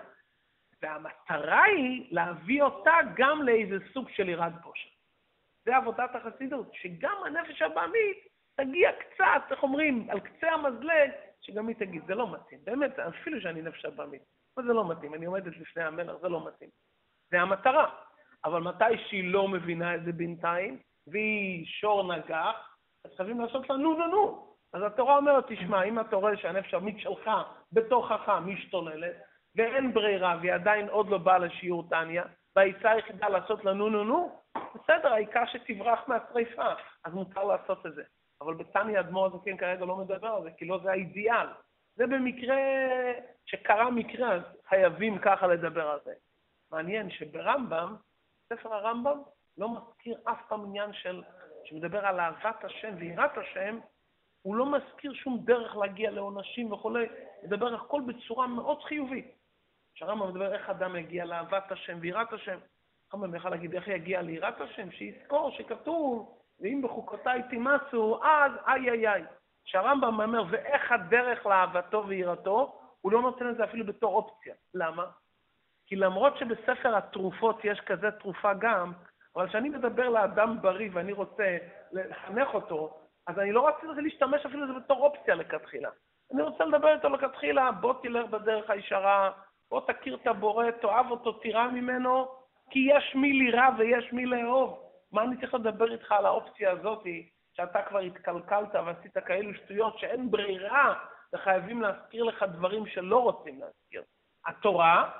והמטרה 0.81 1.63
היא 1.63 2.07
להביא 2.11 2.63
אותה 2.63 2.93
גם 3.15 3.41
לאיזה 3.41 3.75
סוג 3.93 4.09
של 4.09 4.29
יראת 4.29 4.53
בושר. 4.61 4.89
זה 5.65 5.75
עבודת 5.75 6.15
החסידות, 6.15 6.73
שגם 6.73 7.15
הנפש 7.25 7.61
הבעמית 7.61 8.17
תגיע 8.55 8.91
קצת, 8.91 9.51
איך 9.51 9.63
אומרים, 9.63 10.07
על 10.09 10.19
קצה 10.19 10.51
המזלג, 10.51 11.11
שגם 11.41 11.67
היא 11.67 11.75
תגיד, 11.75 12.05
זה 12.07 12.15
לא 12.15 12.31
מתאים. 12.33 12.59
באמת, 12.63 12.99
אפילו 12.99 13.41
שאני 13.41 13.61
נפש 13.61 13.85
הבעמית, 13.85 14.21
אבל 14.57 14.65
זה 14.65 14.73
לא 14.73 14.89
מתאים, 14.89 15.13
אני 15.13 15.25
עומדת 15.25 15.57
לפני 15.57 15.83
המלך, 15.83 16.17
זה 16.21 16.29
לא 16.29 16.47
מתאים. 16.47 16.69
זה 17.31 17.41
המטרה. 17.41 18.04
אבל 18.45 18.61
מתי 18.61 18.97
שהיא 19.07 19.31
לא 19.31 19.47
מבינה 19.47 19.95
את 19.95 20.03
זה 20.05 20.11
בינתיים, 20.11 20.79
והיא 21.07 21.65
שור 21.65 22.15
נגח, 22.15 22.77
אז 23.05 23.11
חייבים 23.17 23.41
לעשות 23.41 23.69
לה 23.69 23.77
נו 23.77 23.93
נו 23.93 24.07
נו. 24.07 24.55
אז 24.73 24.81
התורה 24.83 25.17
אומרת, 25.17 25.45
תשמע, 25.47 25.83
אם 25.83 25.99
אתה 25.99 26.15
רואה 26.15 26.37
שהנפש 26.37 26.73
הבעמית 26.73 26.99
שלך 26.99 27.29
בתוכך 27.71 28.29
משתוללת, 28.45 29.15
ואין 29.55 29.93
ברירה, 29.93 30.37
והיא 30.39 30.53
עדיין 30.53 30.89
עוד 30.89 31.09
לא 31.09 31.17
באה 31.17 31.37
לשיעור 31.37 31.89
טניה, 31.89 32.23
והעצה 32.55 32.91
היחידה 32.91 33.29
לעשות 33.29 33.65
לה 33.65 33.73
נו 33.73 33.89
נו 33.89 34.03
נו, 34.03 34.41
בסדר, 34.75 35.13
העיקר 35.13 35.43
שתברח 35.45 35.99
מהשריפה, 36.07 36.73
אז 37.05 37.13
מותר 37.13 37.43
לעשות 37.43 37.85
את 37.85 37.95
זה. 37.95 38.03
אבל 38.41 38.53
בתניא 38.53 38.99
אדמו"ר 38.99 39.25
הזקן 39.25 39.57
כרגע 39.57 39.85
לא 39.85 39.95
מדבר 39.95 40.27
על 40.27 40.43
זה, 40.43 40.49
כי 40.57 40.65
לא 40.65 40.79
זה 40.83 40.91
האידיאל. 40.91 41.47
זה 41.95 42.07
במקרה 42.07 42.57
שקרה 43.45 43.91
מקרה, 43.91 44.33
אז 44.33 44.41
חייבים 44.67 45.19
ככה 45.19 45.47
לדבר 45.47 45.87
על 45.87 45.99
זה. 46.05 46.13
מעניין 46.71 47.09
שברמב"ם, 47.09 47.95
ספר 48.55 48.73
הרמב"ם 48.73 49.21
לא 49.57 49.69
מזכיר 49.69 50.17
אף 50.23 50.37
פעם 50.47 50.65
עניין 50.65 50.93
של, 50.93 51.23
שמדבר 51.63 52.05
על 52.05 52.19
אהבת 52.19 52.63
השם 52.63 52.95
ויראת 52.97 53.37
השם, 53.37 53.79
הוא 54.41 54.55
לא 54.55 54.65
מזכיר 54.71 55.13
שום 55.13 55.39
דרך 55.43 55.75
להגיע 55.75 56.11
לעונשים 56.11 56.71
וכולי, 56.71 57.05
מדבר 57.43 57.75
הכל 57.75 58.01
בצורה 58.05 58.47
מאוד 58.47 58.83
חיובית. 58.83 59.35
כשהרמב"ם 59.95 60.29
מדבר 60.29 60.53
איך 60.53 60.69
אדם 60.69 60.95
יגיע 60.95 61.25
לאהבת 61.25 61.71
השם 61.71 61.97
ויראת 62.01 62.33
השם, 62.33 62.57
הרמב"ם 63.11 63.35
יכול 63.35 63.51
להגיד 63.51 63.75
איך 63.75 63.87
יגיע 63.87 64.21
ליראת 64.21 64.61
השם, 64.61 64.91
שיזכור 64.91 65.51
שכתוב, 65.51 66.37
ואם 66.59 66.81
בחוקותיי 66.83 67.41
תימצו, 67.49 68.23
אז 68.23 68.51
איי 68.67 68.89
איי 68.89 69.07
איי. 69.07 69.23
כשהרמב"ם 69.65 70.21
אומר, 70.21 70.43
ואיך 70.49 70.91
הדרך 70.91 71.45
לאהבתו 71.45 72.07
ויראתו, 72.07 72.79
הוא 73.01 73.11
לא 73.11 73.21
נותן 73.21 73.49
את 73.49 73.57
זה 73.57 73.63
אפילו 73.63 73.85
בתור 73.85 74.15
אופציה. 74.15 74.55
למה? 74.73 75.05
כי 75.87 75.95
למרות 75.95 76.37
שבספר 76.37 76.95
התרופות 76.95 77.59
יש 77.63 77.79
כזה 77.79 78.11
תרופה 78.11 78.53
גם, 78.53 78.93
אבל 79.35 79.47
כשאני 79.47 79.69
מדבר 79.69 80.09
לאדם 80.09 80.61
בריא 80.61 80.89
ואני 80.93 81.11
רוצה 81.11 81.57
לחנך 81.91 82.53
אותו, 82.53 82.99
אז 83.27 83.39
אני 83.39 83.51
לא 83.51 83.67
רציתי 83.67 84.01
להשתמש 84.01 84.45
אפילו 84.45 84.63
בזה 84.63 84.79
בתור 84.79 85.05
אופציה 85.05 85.35
לכתחילה. 85.35 85.89
אני 86.33 86.41
רוצה 86.41 86.65
לדבר 86.65 86.93
איתו 86.93 87.09
לכתחילה, 87.09 87.71
בוא 87.71 87.93
תלך 88.01 88.29
בדרך 88.29 88.69
הישרה, 88.69 89.31
בוא 89.69 89.81
תכיר 89.87 90.15
את 90.15 90.27
הבורא, 90.27 90.71
תאהב 90.71 91.11
אותו, 91.11 91.31
תירא 91.31 91.67
ממנו, 91.67 92.27
כי 92.69 92.79
יש 92.89 93.15
מי 93.15 93.33
לירא 93.33 93.69
ויש 93.77 94.13
מי 94.13 94.25
לאהוב. 94.25 94.79
מה 95.11 95.23
אני 95.23 95.37
צריך 95.37 95.53
לדבר 95.53 95.91
איתך 95.91 96.11
על 96.11 96.25
האופציה 96.25 96.71
הזאתי, 96.71 97.29
שאתה 97.53 97.81
כבר 97.81 97.99
התקלקלת 97.99 98.75
ועשית 98.75 99.17
כאלו 99.17 99.53
שטויות 99.53 99.99
שאין 99.99 100.31
ברירה 100.31 100.93
וחייבים 101.33 101.81
להזכיר 101.81 102.23
לך 102.23 102.43
דברים 102.43 102.87
שלא 102.87 103.23
רוצים 103.23 103.59
להזכיר. 103.59 104.03
התורה 104.45 105.11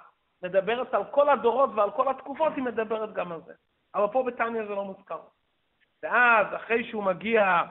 מדברת 0.43 0.93
על 0.93 1.03
כל 1.11 1.29
הדורות 1.29 1.69
ועל 1.75 1.91
כל 1.91 2.09
התקופות, 2.09 2.53
היא 2.55 2.63
מדברת 2.63 3.13
גם 3.13 3.31
על 3.31 3.41
זה. 3.45 3.53
אבל 3.95 4.07
פה 4.11 4.23
בתניא 4.23 4.63
זה 4.63 4.75
לא 4.75 4.83
מוזכר. 4.83 5.19
ואז, 6.03 6.47
אחרי 6.55 6.83
שהוא 6.89 7.03
מגיע 7.03 7.61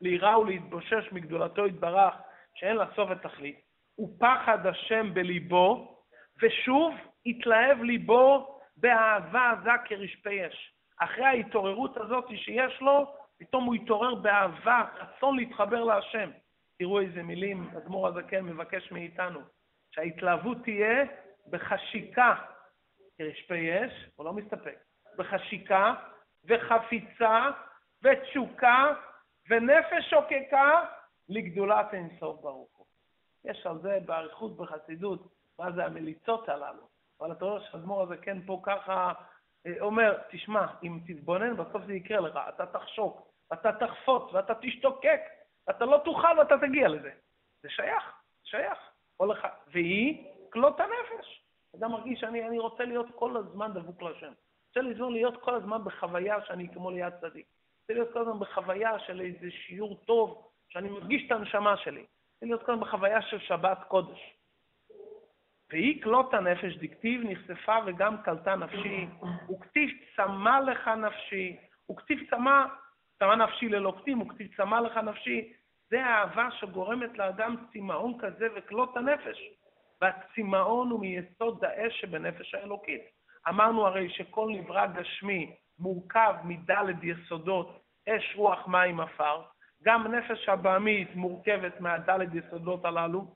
ליראה 0.00 0.38
ולהתבושש 0.38 1.12
מגדולתו 1.12 1.66
יתברך, 1.66 2.14
שאין 2.54 2.76
לה 2.76 2.86
סוף 2.96 3.10
ותכלית, 3.10 3.60
ופחד 3.98 4.66
השם 4.66 5.14
בליבו, 5.14 5.98
ושוב 6.42 6.94
התלהב 7.26 7.82
ליבו 7.82 8.58
באהבה 8.76 9.50
עזה 9.50 9.70
כרשפי 9.84 10.46
אש. 10.46 10.74
אחרי 10.98 11.24
ההתעוררות 11.24 11.96
הזאת 11.96 12.24
שיש 12.36 12.80
לו, 12.80 13.14
פתאום 13.38 13.64
הוא 13.64 13.74
התעורר 13.74 14.14
באהבה, 14.14 14.84
רצון 15.00 15.36
להתחבר 15.36 15.84
להשם. 15.84 16.30
תראו 16.78 17.00
איזה 17.00 17.22
מילים 17.22 17.70
אדמו"ר 17.76 18.08
הזקן 18.08 18.40
מבקש 18.40 18.92
מאיתנו, 18.92 19.40
שההתלהבות 19.90 20.56
תהיה 20.64 21.04
בחשיקה 21.50 22.34
כרשפי 23.18 23.84
אש, 23.84 24.10
הוא 24.16 24.24
לא 24.24 24.32
מסתפק, 24.32 24.78
בחשיקה 25.16 25.94
וחפיצה 26.44 27.50
ותשוקה 28.02 28.92
ונפש 29.50 30.10
שוקקה 30.10 30.80
לגדולת 31.28 31.94
אינסוף 31.94 32.40
ברוך 32.40 32.76
הוא. 32.76 32.86
יש 33.44 33.66
על 33.66 33.78
זה 33.78 33.98
באריכות 34.06 34.56
בחסידות, 34.56 35.34
מה 35.58 35.72
זה 35.72 35.84
המליצות 35.84 36.48
הללו. 36.48 36.88
אבל 37.20 37.32
אתה 37.32 37.44
רואה 37.44 37.60
שאדמו"ר 37.60 38.02
הזה 38.02 38.16
כן 38.16 38.46
פה 38.46 38.60
ככה 38.62 39.12
אה, 39.66 39.72
אומר, 39.80 40.18
תשמע, 40.30 40.66
אם 40.82 40.98
תתבונן, 41.06 41.56
בסוף 41.56 41.82
זה 41.86 41.92
יקרה 41.94 42.20
לך, 42.20 42.38
אתה 42.48 42.66
תחשוק, 42.66 43.28
אתה 43.52 43.72
תחפוץ, 43.72 44.32
ואתה 44.32 44.54
תשתוקק, 44.60 45.20
ואתה 45.68 45.84
לא 45.84 46.00
תוכל 46.04 46.38
ואתה 46.38 46.54
תגיע 46.66 46.88
לזה. 46.88 47.10
זה 47.62 47.70
שייך, 47.70 48.12
שייך. 48.44 48.78
לך. 49.20 49.46
והיא 49.66 50.26
כלות 50.54 50.80
הנפש. 50.80 51.42
אדם 51.76 51.92
מרגיש 51.92 52.20
שאני 52.20 52.58
רוצה 52.58 52.84
להיות 52.84 53.06
כל 53.14 53.36
הזמן 53.36 53.72
דבוק 53.72 54.02
להשם. 54.02 54.32
רוצה 54.68 54.80
לזמור 54.80 55.10
להיות 55.10 55.42
כל 55.42 55.54
הזמן 55.54 55.84
בחוויה 55.84 56.36
שאני 56.46 56.68
כמו 56.68 56.90
ליד 56.90 57.12
צדיק. 57.20 57.46
רוצה 57.80 57.92
להיות 57.92 58.12
כל 58.12 58.20
הזמן 58.20 58.38
בחוויה 58.38 58.98
של 58.98 59.20
איזה 59.20 59.50
שיעור 59.50 59.96
טוב, 60.04 60.48
שאני 60.68 60.88
מרגיש 60.88 61.26
את 61.26 61.32
הנשמה 61.32 61.76
שלי. 61.76 62.00
רוצה 62.00 62.46
להיות 62.46 62.62
כל 62.62 62.72
הזמן 62.72 62.84
בחוויה 62.84 63.22
של 63.22 63.38
שבת 63.38 63.78
קודש. 63.88 64.34
והיא 65.70 66.02
כלות 66.02 66.34
הנפש 66.34 66.76
דכתיב 66.76 67.20
נחשפה 67.24 67.76
וגם 67.86 68.22
קלטה 68.22 68.56
נפשי, 68.56 69.06
וכתיב 69.50 69.90
צמא 70.16 70.58
לך 70.58 70.88
נפשי, 70.88 71.56
וכתיב 71.90 72.18
צמא, 72.30 72.64
צמא 73.18 73.34
נפשי 73.34 73.68
ללא 73.68 73.94
כתיב, 73.98 74.20
וכתיב 74.20 74.48
צמא 74.56 74.76
לך 74.76 74.96
נפשי, 74.96 75.52
זה 75.90 76.04
האהבה 76.04 76.48
שגורמת 76.50 77.18
לאדם 77.18 77.56
צמאון 77.72 78.18
כזה 78.18 78.46
וכלות 78.56 78.96
הנפש. 78.96 79.38
והצמאון 80.04 80.90
הוא 80.90 81.00
מיסוד 81.00 81.64
האש 81.64 82.00
שבנפש 82.00 82.54
האלוקית. 82.54 83.02
אמרנו 83.48 83.86
הרי 83.86 84.10
שכל 84.10 84.50
נברא 84.52 84.86
גשמי 84.86 85.56
מורכב 85.78 86.34
מדלת 86.44 86.96
יסודות, 87.02 87.80
אש, 88.08 88.36
רוח, 88.36 88.66
מים, 88.68 89.00
עפר. 89.00 89.42
גם 89.82 90.14
נפש 90.14 90.48
הבעמית 90.48 91.16
מורכבת 91.16 91.80
מהדלת 91.80 92.28
יסודות 92.34 92.84
הללו. 92.84 93.34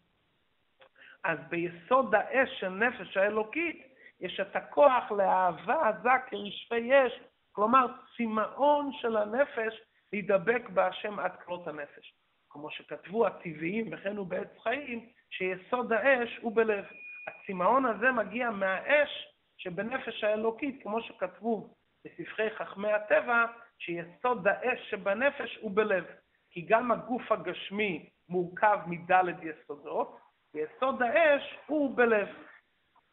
אז 1.24 1.38
ביסוד 1.48 2.14
האש 2.14 2.60
של 2.60 2.68
נפש 2.68 3.16
האלוקית 3.16 3.86
יש 4.20 4.40
את 4.40 4.56
הכוח 4.56 5.10
לאהבה 5.10 5.88
עזה 5.88 6.10
כרשפי 6.30 6.90
אש, 6.92 7.12
כלומר 7.52 7.86
צמאון 8.16 8.92
של 8.92 9.16
הנפש 9.16 9.74
להידבק 10.12 10.68
בהשם 10.68 11.18
עד 11.18 11.32
כלות 11.44 11.68
הנפש. 11.68 12.14
כמו 12.50 12.70
שכתבו 12.70 13.26
הטבעיים 13.26 13.88
וכן 13.92 14.16
הוא 14.16 14.26
בעץ 14.26 14.58
חיים, 14.62 15.08
שיסוד 15.30 15.92
האש 15.92 16.38
הוא 16.42 16.56
בלב. 16.56 16.84
הצמאון 17.28 17.84
הזה 17.84 18.12
מגיע 18.12 18.50
מהאש 18.50 19.34
שבנפש 19.56 20.24
האלוקית, 20.24 20.82
כמו 20.82 21.02
שכתבו 21.02 21.74
בספרי 22.04 22.50
חכמי 22.50 22.92
הטבע, 22.92 23.44
שיסוד 23.78 24.48
האש 24.48 24.90
שבנפש 24.90 25.58
הוא 25.60 25.76
בלב. 25.76 26.04
כי 26.50 26.60
גם 26.60 26.92
הגוף 26.92 27.32
הגשמי 27.32 28.10
מורכב 28.28 28.78
מדלת 28.86 29.36
יסודות, 29.42 30.18
ויסוד 30.54 31.02
האש 31.02 31.58
הוא 31.66 31.96
בלב. 31.96 32.28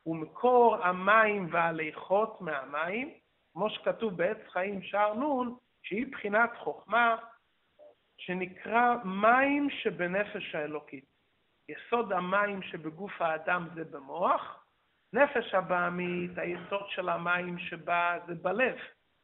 ומקור 0.06 0.76
המים 0.76 1.48
והליכות 1.52 2.42
מהמים, 2.42 3.14
כמו 3.54 3.70
שכתוב 3.70 4.18
בעץ 4.18 4.38
חיים 4.50 4.82
שער 4.82 5.14
נון, 5.14 5.56
שהיא 5.84 6.12
בחינת 6.12 6.50
חוכמה, 6.58 7.16
שנקרא 8.18 8.95
מים 9.03 9.70
שבנפש 9.70 10.55
האלוקית. 10.55 11.05
יסוד 11.70 12.11
המים 12.11 12.61
שבגוף 12.61 13.22
האדם 13.22 13.68
זה 13.76 13.84
במוח, 13.84 14.66
נפש 15.13 15.53
הבעמית, 15.53 16.38
היסוד 16.38 16.89
של 16.89 17.09
המים 17.09 17.59
שבה 17.59 18.18
זה 18.28 18.34
בלב, 18.36 18.76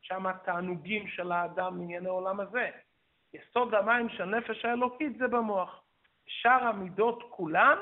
שם 0.02 0.28
התענוגים 0.28 1.08
של 1.08 1.32
האדם 1.32 1.78
מענייני 1.78 2.10
עולם 2.10 2.40
הזה. 2.40 2.70
יסוד 3.34 3.74
המים 3.74 4.10
של 4.10 4.26
נפש 4.26 4.66
האלוקית 4.66 5.18
זה 5.18 5.28
במוח. 5.28 5.84
שאר 6.28 6.68
המידות 6.68 7.24
כולן 7.30 7.78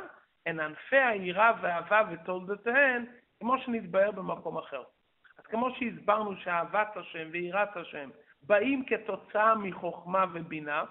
הן 0.45 0.59
ענפי 0.59 0.97
היראה 0.97 1.51
והאהבה 1.61 2.01
ותולדותיהן, 2.11 3.05
כמו 3.39 3.57
שנתבהר 3.57 4.11
במקום 4.11 4.57
אחר. 4.57 4.83
אז 5.37 5.45
כמו 5.45 5.69
שהסברנו 5.75 6.37
שאהבת 6.37 6.97
השם 6.97 7.27
ויראת 7.31 7.77
השם 7.77 8.09
באים 8.41 8.85
כתוצאה 8.85 9.55
מחוכמה 9.55 10.25
ובינה, 10.33 10.83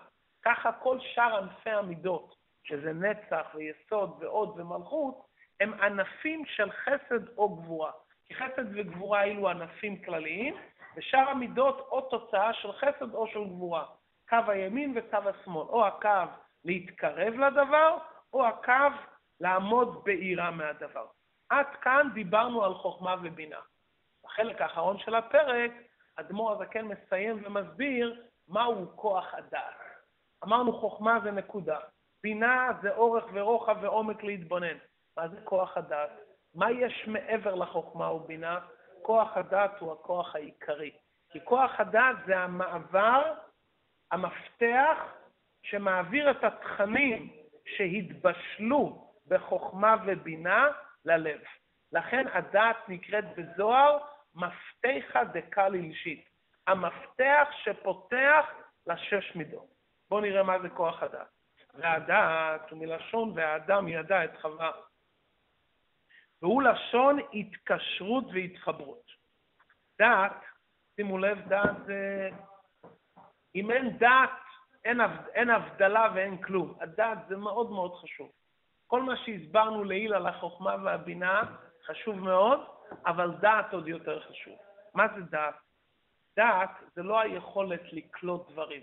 ככה 0.49 0.73
כל 0.73 0.99
שאר 1.01 1.37
ענפי 1.37 1.71
המידות, 1.71 2.35
שזה 2.65 2.93
נצח 2.93 3.47
ויסוד 3.55 4.17
ועוד 4.21 4.61
ומלכות, 4.61 5.27
הם 5.61 5.81
ענפים 5.81 6.45
של 6.47 6.71
חסד 6.71 7.29
או 7.39 7.57
גבורה. 7.57 7.91
כי 8.27 8.35
חסד 8.35 8.65
וגבורה 8.75 9.25
אלו 9.25 9.49
ענפים 9.49 10.03
כלליים, 10.03 10.57
ושאר 10.97 11.29
המידות 11.29 11.89
או 11.91 12.01
תוצאה 12.01 12.53
של 12.55 12.73
חסד 12.73 13.15
או 13.15 13.27
של 13.27 13.45
גבורה. 13.45 13.85
קו 14.29 14.37
הימין 14.49 14.95
וקו 14.97 15.29
השמאל, 15.29 15.67
או 15.69 15.87
הקו 15.87 16.33
להתקרב 16.65 17.35
לדבר, 17.35 17.99
או 18.33 18.47
הקו 18.47 18.97
לעמוד 19.41 20.05
בעירה 20.05 20.51
מהדבר. 20.51 21.07
עד 21.49 21.67
כאן 21.83 22.09
דיברנו 22.15 22.65
על 22.65 22.75
חוכמה 22.75 23.17
ובינה. 23.23 23.61
בחלק 24.25 24.61
האחרון 24.61 24.99
של 24.99 25.15
הפרק, 25.15 25.71
אדמו"ר 26.17 26.53
הזקן 26.53 26.83
מסיים 26.83 27.43
ומסביר 27.45 28.23
מהו 28.49 28.97
כוח 28.97 29.35
הדעת. 29.35 29.88
אמרנו 30.45 30.73
חוכמה 30.73 31.19
זה 31.25 31.31
נקודה, 31.31 31.79
בינה 32.23 32.69
זה 32.83 32.95
אורך 32.95 33.25
ורוחב 33.33 33.77
ועומק 33.81 34.23
להתבונן. 34.23 34.77
מה 35.17 35.29
זה 35.29 35.41
כוח 35.45 35.77
הדעת? 35.77 36.11
מה 36.55 36.71
יש 36.71 37.05
מעבר 37.07 37.55
לחוכמה 37.55 38.13
ובינה? 38.13 38.59
כוח 39.03 39.37
הדעת 39.37 39.81
הוא 39.81 39.93
הכוח 39.93 40.35
העיקרי. 40.35 40.91
כי 41.31 41.45
כוח 41.45 41.81
הדעת 41.81 42.17
זה 42.27 42.39
המעבר, 42.39 43.35
המפתח, 44.13 44.99
שמעביר 45.63 46.31
את 46.31 46.45
התכנים 46.45 47.33
שהתבשלו 47.67 49.13
בחוכמה 49.27 49.97
ובינה 50.07 50.67
ללב. 51.05 51.41
לכן 51.93 52.25
הדעת 52.33 52.77
נקראת 52.89 53.25
בזוהר 53.37 53.99
מפתחה 54.35 55.25
דקה 55.25 55.69
ללשית. 55.69 56.29
המפתח 56.67 57.49
שפותח 57.65 58.47
לשש 58.87 59.37
מידות. 59.37 59.78
בואו 60.11 60.21
נראה 60.21 60.43
מה 60.43 60.59
זה 60.59 60.69
כוח 60.69 61.03
הדעת. 61.03 61.29
והדעת 61.75 62.71
הוא 62.71 62.79
מלשון 62.79 63.33
והאדם 63.35 63.89
ידע 63.89 64.25
את 64.25 64.31
חווה. 64.41 64.71
והוא 66.43 66.63
לשון 66.63 67.19
התקשרות 67.33 68.25
והתחברות. 68.33 69.11
דעת, 69.99 70.43
שימו 70.97 71.19
לב, 71.19 71.49
דעת 71.49 71.85
זה... 71.87 72.31
אם 73.55 73.71
אין 73.71 73.99
דעת, 73.99 74.31
אין, 74.85 75.01
אין 75.35 75.51
הבדלה 75.51 76.09
ואין 76.15 76.43
כלום. 76.43 76.79
הדעת 76.81 77.19
זה 77.29 77.37
מאוד 77.37 77.71
מאוד 77.71 77.95
חשוב. 77.95 78.33
כל 78.87 79.03
מה 79.03 79.17
שהסברנו 79.17 79.85
לעיל 79.85 80.15
על 80.15 80.27
החוכמה 80.27 80.77
והבינה 80.85 81.43
חשוב 81.87 82.17
מאוד, 82.17 82.61
אבל 83.07 83.31
דעת 83.41 83.73
עוד 83.73 83.89
יותר 83.89 84.21
חשוב. 84.21 84.59
מה 84.95 85.07
זה 85.15 85.21
דעת? 85.21 85.55
דעת 86.37 86.71
זה 86.95 87.03
לא 87.03 87.21
היכולת 87.21 87.93
לקלוט 87.93 88.51
דברים. 88.51 88.83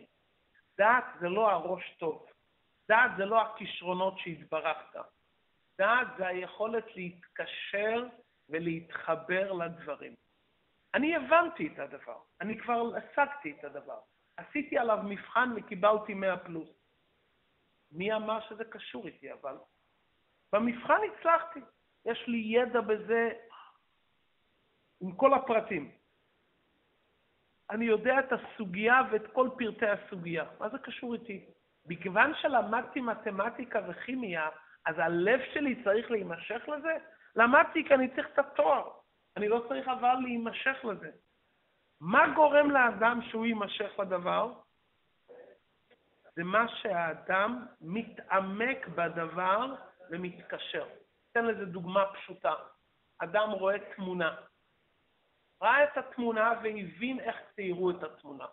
דעת 0.77 1.03
זה 1.19 1.29
לא 1.29 1.51
הראש 1.51 1.95
טוב. 1.99 2.25
דעת 2.89 3.11
זה 3.17 3.25
לא 3.25 3.41
הכישרונות 3.41 4.19
שהתברכת. 4.19 4.99
דעת 5.77 6.07
זה 6.17 6.27
היכולת 6.27 6.95
להתקשר 6.95 8.07
ולהתחבר 8.49 9.51
לדברים. 9.51 10.15
אני 10.93 11.15
הבנתי 11.15 11.67
את 11.67 11.79
הדבר, 11.79 12.17
אני 12.41 12.59
כבר 12.59 12.91
השגתי 12.95 13.55
את 13.59 13.63
הדבר. 13.63 13.99
עשיתי 14.37 14.77
עליו 14.77 14.97
מבחן 15.03 15.49
וקיבלתי 15.55 16.13
100 16.13 16.37
פלוס. 16.37 16.69
מי 17.91 18.13
אמר 18.13 18.39
שזה 18.49 18.63
קשור 18.65 19.07
איתי, 19.07 19.33
אבל? 19.33 19.57
במבחן 20.53 20.99
הצלחתי. 21.13 21.59
יש 22.05 22.27
לי 22.27 22.37
ידע 22.37 22.81
בזה 22.81 23.29
עם 25.01 25.15
כל 25.15 25.33
הפרטים. 25.33 25.91
אני 27.69 27.85
יודע 27.85 28.19
את 28.19 28.33
הסוגיה 28.33 29.01
ואת 29.11 29.27
כל 29.33 29.49
פרטי 29.57 29.85
הסוגיה. 29.85 30.45
מה 30.59 30.69
זה 30.69 30.77
קשור 30.77 31.13
איתי? 31.13 31.45
מכיוון 31.85 32.33
שלמדתי 32.41 33.01
מתמטיקה 33.01 33.79
וכימיה, 33.87 34.49
אז 34.85 34.95
הלב 34.99 35.39
שלי 35.53 35.83
צריך 35.83 36.11
להימשך 36.11 36.61
לזה? 36.67 36.97
למדתי 37.35 37.87
כי 37.87 37.93
אני 37.93 38.15
צריך 38.15 38.27
את 38.33 38.39
התואר. 38.39 38.91
אני 39.37 39.47
לא 39.47 39.65
צריך 39.67 39.87
אבל 39.87 40.15
להימשך 40.23 40.85
לזה. 40.85 41.11
מה 42.01 42.27
גורם 42.35 42.71
לאדם 42.71 43.19
שהוא 43.29 43.45
יימשך 43.45 43.99
לדבר? 43.99 44.53
זה 46.35 46.43
מה 46.43 46.67
שהאדם 46.67 47.65
מתעמק 47.81 48.87
בדבר 48.87 49.75
ומתקשר. 50.09 50.87
אתן 51.31 51.45
לזה 51.45 51.65
דוגמה 51.65 52.05
פשוטה. 52.13 52.53
אדם 53.17 53.49
רואה 53.49 53.75
תמונה. 53.95 54.35
ראה 55.65 55.83
את 55.83 55.97
התמונה 55.97 56.53
והבין 56.63 57.19
איך 57.19 57.35
ציירו 57.55 57.91
את 57.91 58.03
התמונה. 58.03 58.45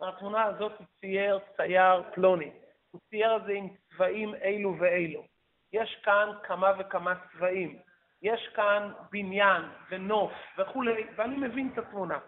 התמונה 0.00 0.44
הזאת 0.44 0.72
צייר 1.00 1.38
צייר 1.56 2.02
פלוני. 2.14 2.50
הוא 2.90 3.00
צייר 3.10 3.36
את 3.36 3.44
זה 3.46 3.52
עם 3.52 3.68
צבעים 3.88 4.34
אלו 4.34 4.74
ואלו. 4.78 5.24
יש 5.72 6.00
כאן 6.04 6.28
כמה 6.42 6.72
וכמה 6.78 7.14
צבעים. 7.32 7.78
יש 8.22 8.48
כאן 8.54 8.92
בניין 9.10 9.62
ונוף 9.90 10.32
וכולי, 10.58 11.06
ואני 11.16 11.36
מבין 11.36 11.70
את 11.72 11.78
התמונה. 11.78 12.18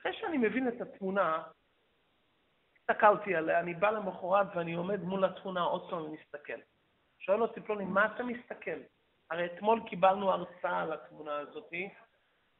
אחרי 0.00 0.12
שאני 0.12 0.38
מבין 0.38 0.68
את 0.68 0.80
התמונה, 0.80 1.42
הסתכלתי 2.76 3.34
עליה, 3.34 3.60
אני 3.60 3.74
בא 3.74 3.90
למחרת 3.90 4.46
ואני 4.54 4.74
עומד 4.74 5.02
מול 5.02 5.24
התמונה 5.24 5.60
עוד 5.60 5.90
פעם 5.90 6.02
ומסתכל. 6.02 6.60
שואל 7.18 7.42
אותי 7.42 7.60
פלוני, 7.60 7.84
מה 7.84 8.06
אתה 8.06 8.22
מסתכל? 8.22 8.80
הרי 9.30 9.46
אתמול 9.46 9.80
קיבלנו 9.88 10.32
הרצאה 10.32 10.82
על 10.82 10.92
התמונה 10.92 11.38
הזאת. 11.38 11.70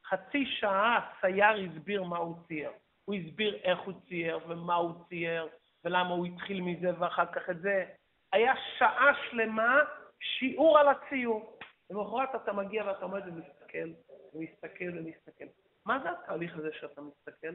חצי 0.09 0.47
שעה 0.47 0.97
הצייר 0.99 1.71
הסביר 1.71 2.03
מה 2.03 2.19
הוא 2.19 2.37
צייר. 2.49 2.71
הוא 3.05 3.15
הסביר 3.15 3.57
איך 3.63 3.81
הוא 3.81 3.95
צייר 4.09 4.39
ומה 4.49 4.75
הוא 4.75 5.05
צייר 5.09 5.49
ולמה 5.85 6.11
הוא 6.11 6.27
התחיל 6.27 6.61
מזה 6.61 7.01
ואחר 7.01 7.27
כך 7.27 7.51
את 7.51 7.61
זה. 7.61 7.85
היה 8.33 8.53
שעה 8.79 9.13
שלמה 9.31 9.79
שיעור 10.21 10.79
על 10.79 10.89
הציור. 10.89 11.59
למחרת 11.91 12.35
אתה 12.35 12.53
מגיע 12.53 12.85
ואתה 12.87 13.05
עומד 13.05 13.23
ומסתכל, 13.27 13.89
ומסתכל 14.35 14.99
ומסתכל. 14.99 15.45
מה 15.87 15.99
זה 16.03 16.11
התהליך 16.11 16.57
הזה 16.57 16.69
שאתה 16.73 17.01
מסתכל? 17.01 17.55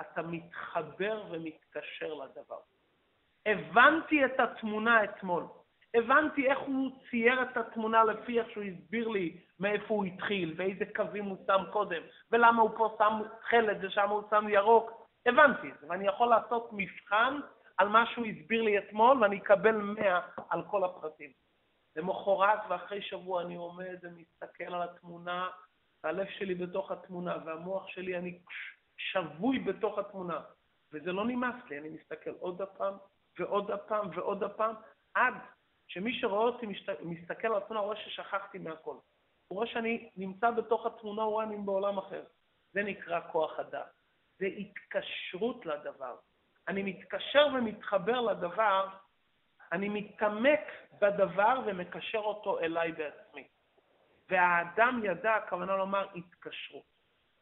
אתה 0.00 0.22
מתחבר 0.22 1.24
ומתקשר 1.30 2.14
לדבר. 2.14 2.58
הבנתי 3.46 4.24
את 4.24 4.40
התמונה 4.40 5.04
אתמול. 5.04 5.44
הבנתי 5.94 6.50
איך 6.50 6.58
הוא 6.58 6.90
צייר 7.10 7.42
את 7.42 7.56
התמונה 7.56 8.04
לפי 8.04 8.40
איך 8.40 8.50
שהוא 8.50 8.64
הסביר 8.64 9.08
לי 9.08 9.40
מאיפה 9.60 9.94
הוא 9.94 10.04
התחיל, 10.04 10.54
ואיזה 10.56 10.84
קווים 10.96 11.24
הוא 11.24 11.36
שם 11.46 11.64
קודם, 11.72 12.02
ולמה 12.32 12.62
הוא 12.62 12.70
פה 12.76 12.96
שם 12.98 13.22
חלד 13.48 13.84
ושם 13.84 14.08
הוא 14.08 14.22
שם 14.30 14.48
ירוק. 14.48 15.08
הבנתי 15.26 15.68
את 15.68 15.74
זה, 15.80 15.86
ואני 15.88 16.06
יכול 16.06 16.28
לעשות 16.28 16.70
מבחן 16.72 17.40
על 17.78 17.88
מה 17.88 18.06
שהוא 18.06 18.26
הסביר 18.26 18.62
לי 18.62 18.78
אתמול, 18.78 19.22
ואני 19.22 19.38
אקבל 19.38 19.76
100 19.76 20.20
על 20.50 20.62
כל 20.70 20.84
הפרטים. 20.84 21.30
למחרת 21.96 22.58
ואחרי 22.68 23.02
שבוע 23.02 23.42
אני 23.42 23.54
עומד 23.54 23.96
ומסתכל 24.02 24.74
על 24.74 24.82
התמונה, 24.82 25.48
והלב 26.04 26.26
שלי 26.38 26.54
בתוך 26.54 26.90
התמונה, 26.90 27.36
והמוח 27.44 27.88
שלי, 27.88 28.18
אני 28.18 28.38
שבוי 28.96 29.58
בתוך 29.58 29.98
התמונה. 29.98 30.40
וזה 30.92 31.12
לא 31.12 31.24
נמאס 31.24 31.54
לי, 31.70 31.78
אני 31.78 31.88
מסתכל 31.88 32.30
עוד 32.30 32.62
הפעם, 32.62 32.94
ועוד 33.38 33.70
הפעם, 33.70 34.08
ועוד 34.14 34.42
הפעם, 34.42 34.74
עד 35.14 35.34
שמי 35.86 36.20
שרואה 36.20 36.44
אותי 36.44 36.66
מסתכל 37.02 37.46
על 37.46 37.56
התמונה, 37.56 37.80
רואה 37.80 37.96
ששכחתי 37.96 38.58
מהכל. 38.58 38.96
הוא 39.48 39.56
רואה 39.56 39.66
שאני 39.66 40.10
נמצא 40.16 40.50
בתוך 40.50 40.86
התמונה, 40.86 41.22
הוא 41.22 41.32
רואה 41.32 41.44
אני 41.44 41.56
בעולם 41.56 41.98
אחר. 41.98 42.24
זה 42.72 42.82
נקרא 42.82 43.20
כוח 43.32 43.58
הדעת. 43.58 43.92
זה 44.38 44.46
התקשרות 44.46 45.66
לדבר. 45.66 46.16
אני 46.68 46.82
מתקשר 46.82 47.46
ומתחבר 47.54 48.20
לדבר, 48.20 48.88
אני 49.72 49.88
מתעמק 49.88 50.60
בדבר 51.00 51.60
ומקשר 51.66 52.18
אותו 52.18 52.60
אליי 52.60 52.92
בעצמי. 52.92 53.48
והאדם 54.28 55.00
ידע, 55.04 55.34
הכוונה 55.34 55.76
לומר 55.76 56.06
התקשרות. 56.14 56.84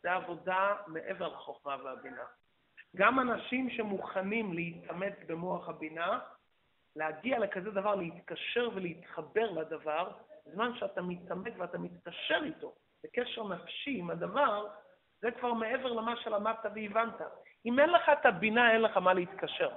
זה 0.02 0.12
עבודה 0.12 0.76
מעבר 0.86 1.28
לחוכמה 1.28 1.76
והבינה. 1.84 2.24
גם 2.96 3.20
אנשים 3.20 3.70
שמוכנים 3.70 4.52
להתעמת 4.52 5.26
במוח 5.26 5.68
הבינה, 5.68 6.20
להגיע 6.96 7.38
לכזה 7.38 7.70
דבר, 7.70 7.94
להתקשר 7.94 8.68
ולהתחבר 8.74 9.50
לדבר, 9.50 10.10
בזמן 10.46 10.74
שאתה 10.74 11.02
מתעמק 11.02 11.52
ואתה 11.58 11.78
מתקשר 11.78 12.40
איתו, 12.44 12.74
בקשר 13.04 13.48
נפשי 13.48 13.98
עם 13.98 14.10
הדבר, 14.10 14.68
זה 15.20 15.30
כבר 15.30 15.52
מעבר 15.52 15.92
למה 15.92 16.16
שלמדת 16.16 16.64
והבנת. 16.74 17.20
אם 17.66 17.78
אין 17.78 17.90
לך 17.90 18.02
את 18.12 18.26
הבינה, 18.26 18.72
אין 18.72 18.82
לך 18.82 18.96
מה 18.96 19.14
להתקשר. 19.14 19.70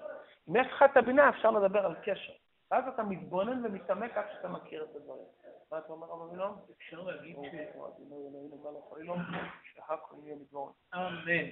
אם 0.49 0.55
יש 0.55 0.67
לך 0.67 0.83
את 0.83 0.97
הבינה, 0.97 1.29
אפשר 1.29 1.51
לדבר 1.51 1.85
על 1.85 1.95
קשר. 1.95 2.33
ואז 2.71 2.83
אתה 2.87 3.03
מתבונן 3.03 3.65
ומתעמק 3.65 4.17
עד 4.17 4.25
שאתה 4.33 4.47
מכיר 4.47 4.83
את 4.83 4.95
הדברים. 4.95 5.25
מה 5.71 5.77
אתה 5.77 5.93
אומר, 5.93 6.07
רב 6.07 6.21
אבינום? 6.21 6.65
אפשר 6.77 7.01
להגיד 7.01 7.35
ש... 7.43 7.55
אמן. 10.95 11.49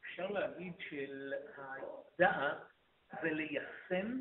אפשר 0.00 0.26
להגיד 0.26 0.72
שלדעת 0.78 2.58
זה 3.22 3.30
ליישם 3.30 4.20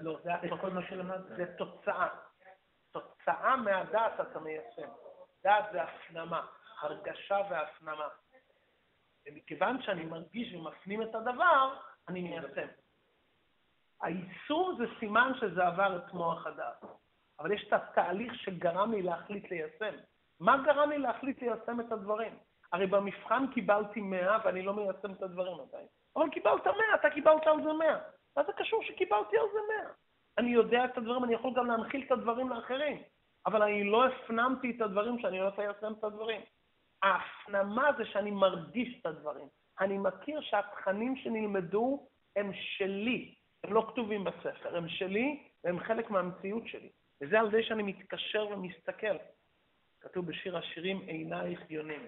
לא, 0.00 0.18
זה 0.24 0.48
כל 0.60 0.70
מה 0.70 0.80
שלמדת. 0.88 1.36
זה 1.36 1.56
תוצאה. 1.56 2.08
תוצאה 2.92 3.56
מהדעת 3.56 4.20
אתה 4.20 4.40
מיישם. 4.40 4.88
דעת 5.42 5.64
זה 5.72 5.82
הפנמה, 5.82 6.46
הרגשה 6.80 7.38
והפנמה. 7.50 8.08
ומכיוון 9.26 9.82
שאני 9.82 10.04
מרגיש 10.04 10.54
ומפנים 10.54 11.02
את 11.02 11.14
הדבר, 11.14 11.74
אני 12.08 12.22
מיישם. 12.22 12.68
היישום 14.02 14.76
זה 14.78 14.84
סימן 15.00 15.32
שזה 15.40 15.66
עבר 15.66 15.96
את 15.96 16.12
מוח 16.12 16.46
הדעת. 16.46 16.84
אבל 17.38 17.52
יש 17.52 17.68
את 17.68 17.72
התהליך 17.72 18.34
שגרם 18.34 18.92
לי 18.92 19.02
להחליט 19.02 19.50
ליישם. 19.50 19.94
מה 20.40 20.56
גרם 20.64 20.90
לי 20.90 20.98
להחליט 20.98 21.42
ליישם 21.42 21.80
את 21.80 21.92
הדברים? 21.92 22.38
הרי 22.72 22.86
במבחן 22.86 23.44
קיבלתי 23.54 24.00
100 24.00 24.38
ואני 24.44 24.62
לא 24.62 24.74
מיישם 24.74 25.12
את 25.12 25.22
הדברים 25.22 25.60
עדיין. 25.60 25.86
אבל 26.16 26.30
קיבלת 26.30 26.66
100, 26.66 26.74
אתה 26.94 27.10
קיבלת 27.10 27.46
על 27.46 27.62
זה 27.64 27.72
100. 27.72 27.98
מה 28.36 28.44
זה 28.44 28.52
קשור 28.52 28.82
שקיבלתי 28.82 29.38
על 29.38 29.46
זה 29.52 29.58
100? 29.82 29.92
אני 30.38 30.50
יודע 30.50 30.84
את 30.84 30.98
הדברים, 30.98 31.24
אני 31.24 31.34
יכול 31.34 31.52
גם 31.56 31.66
להנחיל 31.66 32.02
את 32.06 32.10
הדברים 32.10 32.50
לאחרים, 32.50 33.02
אבל 33.46 33.62
אני 33.62 33.84
לא 33.84 34.06
הפנמתי 34.06 34.70
את 34.76 34.80
הדברים 34.80 35.18
שאני 35.18 35.42
רוצה 35.42 35.62
ליישם 35.62 35.92
את 35.98 36.04
הדברים. 36.04 36.40
ההפנמה 37.02 37.90
זה 37.98 38.04
שאני 38.06 38.30
מרגיש 38.30 39.00
את 39.00 39.06
הדברים. 39.06 39.48
אני 39.80 39.98
מכיר 39.98 40.40
שהתכנים 40.40 41.16
שנלמדו 41.16 42.08
הם 42.36 42.50
שלי, 42.54 43.34
הם 43.64 43.72
לא 43.72 43.86
כתובים 43.92 44.24
בספר, 44.24 44.76
הם 44.76 44.88
שלי 44.88 45.48
והם 45.64 45.80
חלק 45.80 46.10
מהמציאות 46.10 46.68
שלי. 46.68 46.90
וזה 47.20 47.40
על 47.40 47.50
זה 47.50 47.62
שאני 47.62 47.82
מתקשר 47.82 48.46
ומסתכל. 48.50 49.16
כתוב 50.00 50.26
בשיר 50.26 50.56
השירים, 50.56 51.00
עינייך 51.00 51.70
יונים. 51.70 52.02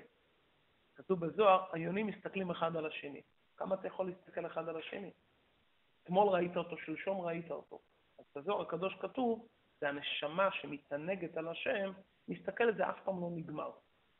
כתוב 0.96 1.26
בזוהר, 1.26 1.64
היונים 1.72 2.06
מסתכלים 2.06 2.50
אחד 2.50 2.76
על 2.76 2.86
השני. 2.86 3.22
כמה 3.56 3.74
אתה 3.74 3.86
יכול 3.86 4.06
להסתכל 4.06 4.46
אחד 4.46 4.68
על 4.68 4.76
השני? 4.76 5.10
אתמול 6.06 6.28
ראית 6.28 6.56
אותו, 6.56 6.76
שלשום 6.78 7.20
ראית 7.20 7.50
אותו. 7.50 7.78
אז 8.18 8.24
בזוהר 8.36 8.62
הקדוש 8.62 8.94
כתוב, 9.00 9.46
זה 9.80 9.88
הנשמה 9.88 10.48
שמתענגת 10.52 11.36
על 11.36 11.48
השם, 11.48 11.92
מסתכלת, 12.28 12.76
זה 12.76 12.88
אף 12.88 12.96
פעם 13.04 13.20
לא 13.20 13.30
נגמר. 13.34 13.70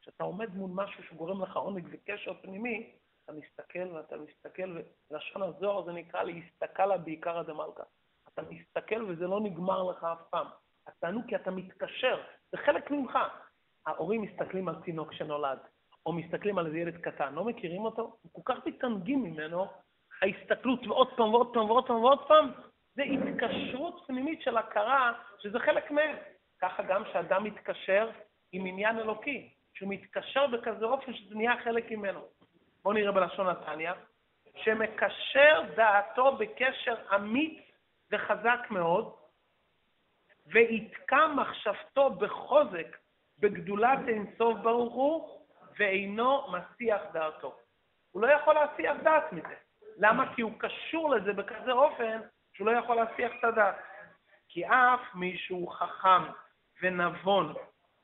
כשאתה 0.01 0.25
עומד 0.25 0.55
מול 0.55 0.71
משהו 0.75 1.05
שגורם 1.05 1.43
לך 1.43 1.57
עונג 1.57 1.89
וקשר 1.91 2.35
פנימי, 2.43 2.93
אתה 3.25 3.33
מסתכל 3.33 3.93
ואתה 3.93 4.17
מסתכל, 4.17 4.77
ולשון 5.11 5.43
הזוהר 5.43 5.85
זה 5.85 5.93
נקרא 5.93 6.23
להסתכלה 6.23 6.99
בעיקרא 6.99 7.43
דמלכא. 7.43 7.83
אתה 8.33 8.43
מסתכל 8.43 9.05
וזה 9.09 9.27
לא 9.27 9.41
נגמר 9.41 9.83
לך 9.83 10.05
אף 10.05 10.23
פעם. 10.31 10.47
התענוג 10.87 11.25
כי 11.29 11.37
אתה 11.37 11.51
מתקשר, 11.51 12.23
זה 12.53 12.59
חלק 12.59 12.91
ממך. 12.91 13.19
ההורים 13.87 14.23
מסתכלים 14.23 14.69
על 14.69 14.75
תינוק 14.85 15.13
שנולד, 15.13 15.59
או 16.07 16.13
מסתכלים 16.13 16.59
על 16.59 16.67
איזה 16.67 16.79
ילד 16.79 16.97
קטן, 16.97 17.35
לא 17.35 17.45
מכירים 17.45 17.85
אותו? 17.85 18.17
כל 18.33 18.43
כך 18.45 18.67
מתענגים 18.67 19.23
ממנו, 19.23 19.67
ההסתכלות 20.23 20.87
ועוד 20.87 21.17
פעם 21.17 21.35
ועוד 21.35 21.55
פעם 21.55 21.71
ועוד 21.71 21.87
פעם 21.87 22.05
ועוד 22.05 22.27
פעם, 22.29 22.51
זה 22.95 23.03
התקשרות 23.03 24.05
פנימית 24.07 24.43
של 24.43 24.57
הכרה 24.57 25.13
שזה 25.39 25.59
חלק 25.59 25.91
מהם. 25.91 26.17
ככה 26.63 26.83
גם 26.83 27.05
כשאדם 27.05 27.45
מתקשר 27.45 28.11
עם 28.53 28.67
עניין 28.67 28.99
אלוקי, 28.99 29.51
שהוא 29.75 29.91
מתקשר 29.91 30.47
בכזה 30.47 30.85
אופן 30.85 31.15
שזה 31.15 31.35
נהיה 31.35 31.55
חלק 31.65 31.91
ממנו. 31.91 32.21
בואו 32.83 32.95
נראה 32.95 33.13
בלשון 33.13 33.47
נתניה, 33.47 33.93
שמקשר 34.57 35.63
דעתו 35.77 36.37
בקשר 36.37 36.95
אמיץ 37.15 37.61
וחזק 38.13 38.61
מאוד, 38.71 39.15
ויתקע 40.47 41.27
מחשבתו 41.27 42.11
בחוזק 42.11 42.97
בגדולת 43.39 43.99
אינסוף 44.09 44.59
ברוך 44.63 44.95
הוא, 44.95 45.41
ואינו 45.79 46.43
מסיח 46.53 47.03
דעתו. 47.13 47.57
הוא 48.11 48.23
לא 48.23 48.27
יכול 48.27 48.55
להסיח 48.55 48.97
דעת 49.03 49.33
מזה. 49.33 49.66
למה? 49.99 50.35
כי 50.35 50.43
הוא 50.43 50.53
קשור 50.59 51.11
לזה 51.11 51.33
בכזה 51.33 51.73
אופן 51.73 52.21
שהוא 52.53 52.67
לא 52.67 52.79
יכול 52.79 52.97
להסיח 52.97 53.33
את 53.39 53.45
הדעת. 53.45 53.77
כי 54.49 54.67
אף 54.67 55.01
מי 55.15 55.37
שהוא 55.39 55.73
חכם 55.73 56.23
ונבון 56.83 57.55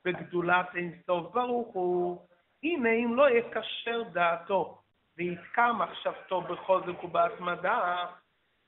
בגדולת 0.05 0.75
אינסוף 0.75 1.33
ברוך 1.33 1.73
הוא, 1.73 2.27
הנה 2.63 2.89
אם 2.89 3.15
לא 3.15 3.29
יקשר 3.29 4.03
דעתו 4.03 4.81
ויתקע 5.17 5.71
מחשבתו 5.71 6.41
בחוזק 6.41 7.03
ובהתמדה, 7.03 8.05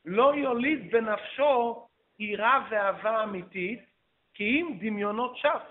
לא 0.06 0.36
יוליד 0.36 0.92
בנפשו 0.92 1.88
יראה 2.20 2.60
ואהבה 2.70 3.24
אמיתית, 3.24 3.80
כי 4.34 4.44
אם 4.44 4.78
דמיונות 4.80 5.38
שף. 5.38 5.62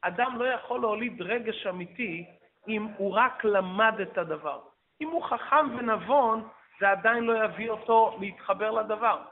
אדם 0.00 0.36
לא 0.38 0.44
יכול 0.44 0.80
להוליד 0.80 1.22
רגש 1.22 1.66
אמיתי 1.66 2.26
אם 2.68 2.86
הוא 2.96 3.14
רק 3.14 3.44
למד 3.44 4.00
את 4.02 4.18
הדבר. 4.18 4.60
אם 5.00 5.08
הוא 5.08 5.24
חכם 5.24 5.76
ונבון, 5.78 6.48
זה 6.80 6.90
עדיין 6.90 7.24
לא 7.24 7.44
יביא 7.44 7.70
אותו 7.70 8.16
להתחבר 8.20 8.70
לדבר. 8.70 9.22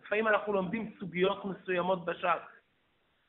לפעמים 0.00 0.28
אנחנו 0.28 0.52
לומדים 0.52 0.94
סוגיות 0.98 1.44
מסוימות 1.44 2.04
בש"ס. 2.04 2.60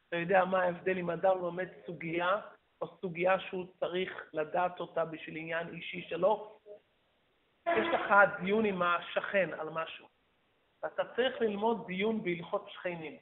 אתה 0.07 0.17
יודע 0.17 0.45
מה 0.45 0.61
ההבדל 0.61 0.97
אם 0.97 1.09
אדם 1.09 1.37
לומד 1.37 1.67
סוגיה, 1.85 2.41
או 2.81 2.87
סוגיה 3.01 3.39
שהוא 3.39 3.65
צריך 3.79 4.29
לדעת 4.33 4.79
אותה 4.79 5.05
בשביל 5.05 5.37
עניין 5.37 5.67
אישי 5.67 6.01
שלו? 6.09 6.57
יש 7.67 7.87
לך 7.93 8.13
דיון 8.41 8.65
עם 8.65 8.81
השכן 8.81 9.49
על 9.59 9.69
משהו, 9.69 10.07
ואתה 10.83 11.03
צריך 11.15 11.41
ללמוד 11.41 11.87
דיון 11.87 12.23
בהלכות 12.23 12.69
שכנים, 12.69 13.17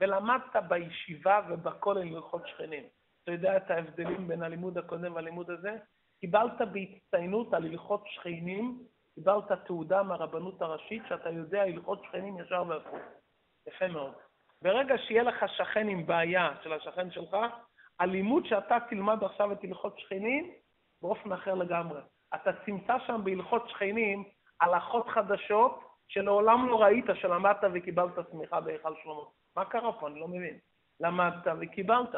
ולמדת 0.00 0.56
בישיבה 0.68 1.40
ובכולל 1.48 2.14
הלכות 2.14 2.48
שכנים. 2.48 2.84
אתה 3.22 3.32
יודע 3.32 3.56
את 3.56 3.70
ההבדלים 3.70 4.28
בין 4.28 4.42
הלימוד 4.42 4.78
הקודם 4.78 5.14
והלימוד 5.14 5.50
הזה? 5.50 5.76
קיבלת 6.20 6.60
בהצטיינות 6.72 7.54
על 7.54 7.64
הלכות 7.64 8.04
שכנים, 8.06 8.82
קיבלת 9.14 9.52
תעודה 9.66 10.02
מהרבנות 10.02 10.62
הראשית 10.62 11.02
שאתה 11.08 11.30
יודע 11.30 11.62
הלכות 11.62 12.04
שכנים 12.04 12.38
ישר 12.38 12.64
והפוך. 12.68 13.00
יפה 13.68 13.88
מאוד. 13.88 14.12
ברגע 14.62 14.94
שיהיה 14.98 15.22
לך 15.22 15.44
שכן 15.56 15.88
עם 15.88 16.06
בעיה 16.06 16.50
של 16.62 16.72
השכן 16.72 17.10
שלך, 17.10 17.36
הלימוד 18.00 18.46
שאתה 18.46 18.76
תלמד 18.90 19.24
עכשיו 19.24 19.52
את 19.52 19.64
הלכות 19.64 19.98
שכנים, 19.98 20.54
באופן 21.02 21.32
אחר 21.32 21.54
לגמרי. 21.54 22.00
אתה 22.34 22.52
תמצא 22.52 22.98
שם 23.06 23.20
בהלכות 23.24 23.68
שכנים 23.68 24.24
הלכות 24.60 25.08
חדשות 25.08 25.80
שלעולם 26.08 26.68
לא 26.68 26.82
ראית 26.82 27.04
שלמדת 27.14 27.56
וקיבלת 27.74 28.18
תמיכה 28.18 28.60
בהיכל 28.60 28.94
שלמה. 29.02 29.22
מה 29.56 29.64
קרה 29.64 29.92
פה? 29.92 30.08
אני 30.08 30.20
לא 30.20 30.28
מבין. 30.28 30.58
למדת 31.00 31.46
וקיבלת. 31.60 32.14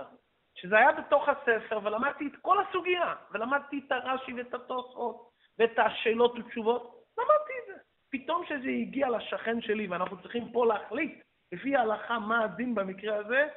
שזה 0.54 0.76
היה 0.76 0.92
בתוך 0.92 1.28
הספר, 1.28 1.80
ולמדתי 1.84 2.26
את 2.26 2.36
כל 2.42 2.56
הסוגיה, 2.60 3.14
ולמדתי 3.30 3.80
את 3.86 3.92
הרש"י 3.92 4.32
ואת 4.32 4.54
התוספות, 4.54 5.30
ואת 5.58 5.78
השאלות 5.78 6.34
ותשובות, 6.38 7.04
למדתי 7.18 7.52
את 7.62 7.66
זה. 7.66 7.82
פתאום 8.10 8.44
כשזה 8.44 8.68
הגיע 8.68 9.10
לשכן 9.10 9.60
שלי, 9.60 9.88
ואנחנו 9.88 10.22
צריכים 10.22 10.52
פה 10.52 10.66
להחליט 10.66 11.22
לפי 11.52 11.76
ההלכה 11.76 12.18
מה 12.18 12.44
הדין 12.44 12.74
במקרה 12.74 13.16
הזה, 13.16 13.48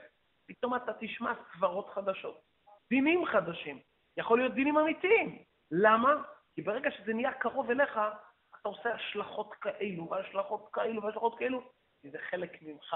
פתאום 0.47 0.75
אתה 0.75 0.91
תשמע 0.99 1.33
סברות 1.53 1.89
חדשות, 1.89 2.41
דינים 2.89 3.25
חדשים. 3.25 3.79
יכול 4.17 4.39
להיות 4.39 4.53
דינים 4.53 4.77
אמיתיים. 4.77 5.43
למה? 5.71 6.23
כי 6.55 6.61
ברגע 6.61 6.91
שזה 6.91 7.13
נהיה 7.13 7.33
קרוב 7.33 7.69
אליך, 7.69 7.99
אתה 8.61 8.69
עושה 8.69 8.93
השלכות 8.93 9.53
כאלו, 9.53 10.09
והשלכות 10.09 10.69
כאלו, 10.73 11.03
והשלכות 11.03 11.39
כאלו, 11.39 11.61
כי 12.01 12.09
זה 12.09 12.17
חלק 12.29 12.61
ממך. 12.61 12.95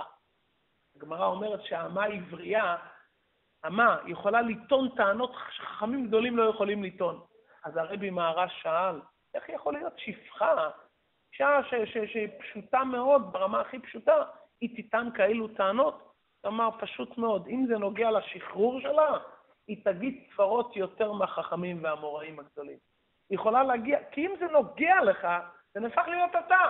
הגמרא 0.96 1.26
אומרת 1.26 1.64
שהאמה 1.64 2.06
עברייה, 2.06 2.76
אמה 3.66 3.98
יכולה 4.08 4.42
לטעון 4.42 4.96
טענות 4.96 5.32
שחכמים 5.52 6.08
גדולים 6.08 6.38
לא 6.38 6.50
יכולים 6.50 6.84
לטעון. 6.84 7.26
אז 7.64 7.78
הרבי 7.78 8.10
מהר"ש 8.10 8.62
שאל, 8.62 9.02
איך 9.34 9.50
יכול 9.50 9.74
להיות 9.74 9.94
שפחה, 9.98 10.70
אישה 11.34 11.60
שהיא 11.86 12.28
פשוטה 12.40 12.84
מאוד, 12.84 13.32
ברמה 13.32 13.62
הכי 13.62 13.80
פשוטה, 13.80 14.24
היא 14.62 14.88
תטען 14.88 15.12
כאלו 15.12 15.48
טענות? 15.48 16.14
הוא 16.42 16.50
אמר, 16.50 16.70
פשוט 16.80 17.18
מאוד, 17.18 17.48
אם 17.48 17.66
זה 17.68 17.78
נוגע 17.78 18.12
לשחרור 18.12 18.82
שלה, 18.82 19.18
היא 19.68 19.86
תגיד 19.86 20.24
סברות 20.34 20.76
יותר 20.76 21.12
מהחכמים 21.12 21.84
והאמוראים 21.84 22.40
הגדולים. 22.40 22.78
היא 23.30 23.40
יכולה 23.40 23.64
להגיע, 23.64 24.00
כי 24.12 24.26
אם 24.26 24.34
זה 24.40 24.46
נוגע 24.46 25.04
לך, 25.04 25.28
זה 25.74 25.80
נהפך 25.80 26.04
להיות 26.08 26.32
אתה. 26.46 26.64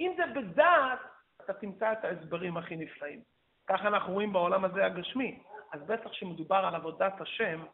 אם 0.00 0.12
זה 0.16 0.40
בדעת, 0.40 0.98
אתה 1.44 1.52
תמצא 1.52 1.92
את 1.92 2.04
ההסברים 2.04 2.56
הכי 2.56 2.76
נפלאים. 2.76 3.20
ככה 3.68 3.88
אנחנו 3.88 4.12
רואים 4.12 4.32
בעולם 4.32 4.64
הזה 4.64 4.86
הגשמי. 4.86 5.42
אז 5.72 5.82
בטח 5.86 6.12
שמדובר 6.12 6.56
על 6.56 6.74
עבודת 6.74 7.20
השם, 7.20 7.64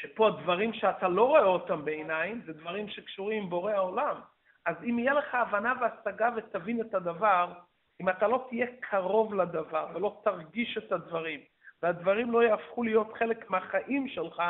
שפה 0.00 0.30
דברים 0.42 0.72
שאתה 0.72 1.08
לא 1.08 1.24
רואה 1.24 1.44
אותם 1.44 1.84
בעיניים, 1.84 2.42
זה 2.46 2.52
דברים 2.52 2.88
שקשורים 2.88 3.42
עם 3.42 3.50
בורא 3.50 3.72
העולם. 3.72 4.20
אז 4.66 4.76
אם 4.84 4.98
יהיה 4.98 5.14
לך 5.14 5.34
הבנה 5.34 5.72
והשגה 5.80 6.28
ותבין 6.36 6.80
את 6.80 6.94
הדבר, 6.94 7.52
אם 8.00 8.08
אתה 8.08 8.28
לא 8.28 8.46
תהיה 8.48 8.66
קרוב 8.80 9.34
לדבר 9.34 9.86
ולא 9.94 10.20
תרגיש 10.24 10.78
את 10.78 10.92
הדברים, 10.92 11.40
והדברים 11.82 12.30
לא 12.30 12.42
יהפכו 12.44 12.82
להיות 12.82 13.12
חלק 13.18 13.50
מהחיים 13.50 14.08
שלך, 14.08 14.42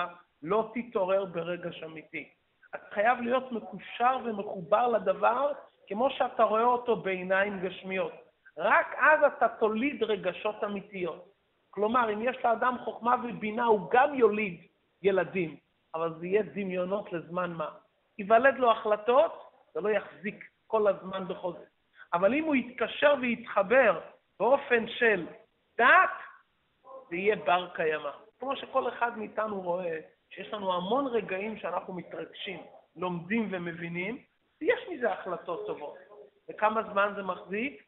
לא 0.42 0.72
תתעורר 0.74 1.24
ברגש 1.24 1.82
אמיתי. 1.82 2.28
אתה 2.74 2.86
חייב 2.94 3.20
להיות 3.20 3.52
מקושר 3.52 4.18
ומחובר 4.24 4.88
לדבר 4.88 5.52
כמו 5.86 6.10
שאתה 6.10 6.42
רואה 6.42 6.64
אותו 6.64 6.96
בעיניים 6.96 7.60
גשמיות. 7.60 8.12
רק 8.58 8.94
אז 8.98 9.20
אתה 9.36 9.48
תוליד 9.48 10.02
רגשות 10.02 10.64
אמיתיות. 10.64 11.28
כלומר, 11.70 12.12
אם 12.12 12.22
יש 12.22 12.36
לאדם 12.44 12.76
חוכמה 12.84 13.16
ובינה, 13.24 13.64
הוא 13.64 13.90
גם 13.90 14.14
יוליד 14.14 14.68
ילדים, 15.02 15.56
אבל 15.94 16.14
זה 16.18 16.26
יהיה 16.26 16.42
דמיונות 16.42 17.12
לזמן 17.12 17.52
מה. 17.52 17.70
ייוולד 18.18 18.54
לו 18.58 18.70
החלטות, 18.70 19.32
זה 19.74 19.80
לא 19.80 19.88
יחזיק 19.88 20.44
כל 20.66 20.88
הזמן 20.88 21.28
בכל 21.28 21.52
זה. 21.52 21.64
אבל 22.12 22.34
אם 22.34 22.44
הוא 22.44 22.54
יתקשר 22.54 23.14
ויתחבר 23.20 24.00
באופן 24.40 24.88
של 24.88 25.26
דת, 25.78 26.10
זה 27.10 27.16
יהיה 27.16 27.36
בר 27.36 27.68
קיימא. 27.74 28.10
כמו 28.38 28.56
שכל 28.56 28.88
אחד 28.88 29.18
מאיתנו 29.18 29.60
רואה 29.60 30.00
שיש 30.30 30.52
לנו 30.52 30.72
המון 30.72 31.06
רגעים 31.06 31.58
שאנחנו 31.58 31.94
מתרגשים, 31.94 32.60
לומדים 32.96 33.48
ומבינים, 33.52 34.22
ויש 34.60 34.80
מזה 34.90 35.12
החלטות 35.12 35.66
טובות. 35.66 35.96
וכמה 36.50 36.82
זמן 36.92 37.12
זה 37.16 37.22
מחזיק? 37.22 37.82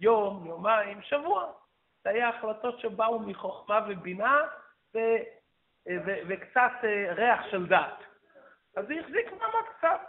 יום, 0.00 0.46
יומיים, 0.46 1.02
שבוע. 1.02 1.52
זה 2.04 2.10
היה 2.10 2.28
החלטות 2.28 2.80
שבאו 2.80 3.18
מחוכמה 3.18 3.80
ובינה 3.88 4.40
וקצת 6.28 6.72
אה, 6.84 7.12
ריח 7.12 7.40
של 7.50 7.66
דת. 7.66 8.02
אז 8.76 8.86
זה 8.86 8.94
החזיק 9.00 9.32
מעמד 9.32 9.66
קצת. 9.78 10.00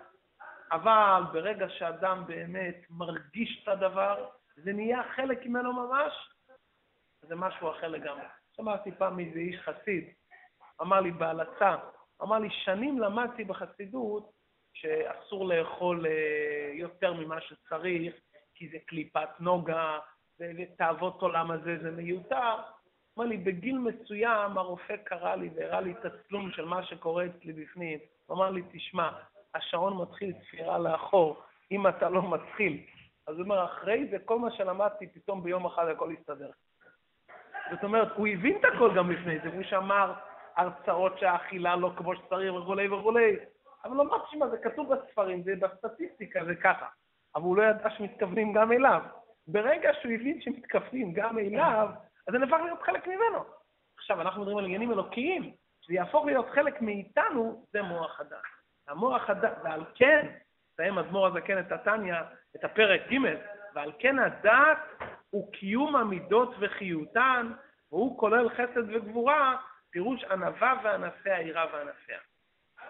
אבל 0.72 1.22
ברגע 1.34 1.70
שאדם 1.70 2.24
באמת 2.28 2.76
מרגיש 2.90 3.64
את 3.64 3.68
הדבר, 3.68 4.30
זה 4.56 4.74
נהיה 4.74 5.02
חלק 5.16 5.46
ממנו 5.46 5.74
ממש, 5.74 6.14
זה 7.22 7.36
משהו 7.36 7.72
אחר 7.72 7.88
לגמרי. 7.88 8.26
שמעתי 8.56 8.92
פעם 8.92 9.16
מאיזה 9.16 9.40
איש 9.40 9.62
חסיד, 9.62 10.14
אמר 10.82 11.02
לי 11.02 11.12
בהלצה, 11.12 11.76
אמר 12.22 12.40
לי, 12.40 12.50
שנים 12.50 13.00
למדתי 13.00 13.44
בחסידות 13.44 14.32
שאסור 14.74 15.48
לאכול 15.48 16.06
אה, 16.06 16.72
יותר 16.74 17.14
ממה 17.14 17.42
שצריך, 17.42 18.16
כי 18.56 18.70
זה 18.70 18.78
קליפת 18.86 19.30
נוגה, 19.40 20.00
ותאוות 20.40 21.22
עולם 21.22 21.52
הזה 21.52 21.78
זה 21.82 21.92
מיותר. 21.92 22.56
אמר 23.18 23.26
לי, 23.26 23.38
בגיל 23.38 23.78
מסוים 23.78 24.57
הרופא 24.57 24.95
קרא 25.03 25.36
לי 25.36 25.49
והראה 25.55 25.82
לי 25.82 25.93
תצלום 25.93 26.51
של 26.51 26.65
מה 26.65 26.84
שקורה 26.84 27.26
אצלי 27.26 27.53
בפנים. 27.53 27.99
הוא 28.26 28.38
אמר 28.38 28.49
לי, 28.49 28.61
תשמע, 28.72 29.09
השעון 29.55 30.01
מתחיל 30.01 30.34
ספירה 30.41 30.78
לאחור, 30.78 31.41
אם 31.72 31.88
אתה 31.88 32.09
לא 32.09 32.32
מתחיל. 32.32 32.84
אז 33.28 33.36
הוא 33.36 33.43
אומר, 33.43 33.65
אחרי 33.65 34.07
זה, 34.11 34.18
כל 34.26 34.39
מה 34.39 34.51
שלמדתי, 34.51 35.07
פתאום 35.07 35.43
ביום 35.43 35.65
אחד 35.65 35.88
הכל 35.88 36.13
הסתדר. 36.20 36.49
זאת 37.72 37.84
אומרת, 37.84 38.07
הוא 38.15 38.28
הבין 38.28 38.57
את 38.59 38.65
הכל 38.76 38.93
גם 38.95 39.11
לפני 39.11 39.39
זה, 39.39 39.49
הוא 39.49 39.63
שמר 39.63 40.13
הרצאות 40.55 41.20
שהאכילה 41.20 41.76
לא 41.76 41.91
כמו 41.97 42.15
שצריך 42.15 42.53
וכולי 42.53 42.88
וכולי. 42.88 43.36
אבל 43.86 43.95
הוא 43.95 44.01
אמר, 44.05 44.26
תשמע, 44.26 44.47
זה 44.47 44.57
כתוב 44.57 44.93
בספרים, 44.93 45.43
זה 45.43 45.53
בסטטיסטיקה, 45.55 46.45
זה 46.45 46.55
ככה. 46.55 46.86
אבל 47.36 47.43
הוא 47.43 47.57
לא 47.57 47.63
ידע 47.63 47.89
שמתכוונים 47.89 48.53
גם 48.53 48.72
אליו. 48.72 49.01
ברגע 49.47 49.89
שהוא 50.01 50.11
הבין 50.11 50.41
שמתכוונים 50.41 51.13
גם 51.13 51.39
אליו, 51.39 51.89
אז 52.28 52.32
זה 52.34 52.40
נהפך 52.40 52.58
להיות 52.64 52.82
חלק 52.82 53.08
ממנו. 53.08 53.44
עכשיו, 53.98 54.22
אנחנו 54.22 54.42
מדברים 54.42 54.58
על 54.58 54.66
עניינים 54.66 54.92
אלוקיים, 54.92 55.54
שזה 55.82 55.94
יהפוך 55.94 56.26
להיות 56.26 56.46
חלק 56.50 56.82
מאיתנו, 56.82 57.66
זה 57.72 57.82
מוח 57.82 58.20
הדת. 58.20 58.38
המוח 58.88 59.30
הדת, 59.30 59.58
ועל 59.64 59.84
כן, 59.96 60.28
מסיים 60.74 60.98
אדמו"ר 60.98 61.28
הזקן 61.28 61.60
את 61.60 61.72
התניא, 61.72 62.16
את 62.56 62.64
הפרק 62.64 63.02
ג', 63.12 63.18
ועל 63.76 63.92
כן 64.00 64.20
הדת 64.20 64.78
הוא 65.30 65.52
קיום 65.52 65.96
המידות 65.96 66.56
וחיותן, 66.60 67.52
והוא 67.92 68.20
כולל 68.20 68.50
חסד 68.50 68.90
וגבורה, 68.90 69.58
פירוש 69.90 70.24
ענווה 70.24 70.74
וענפיה, 70.84 71.38
עירה 71.38 71.66
וענפיה. 71.74 72.20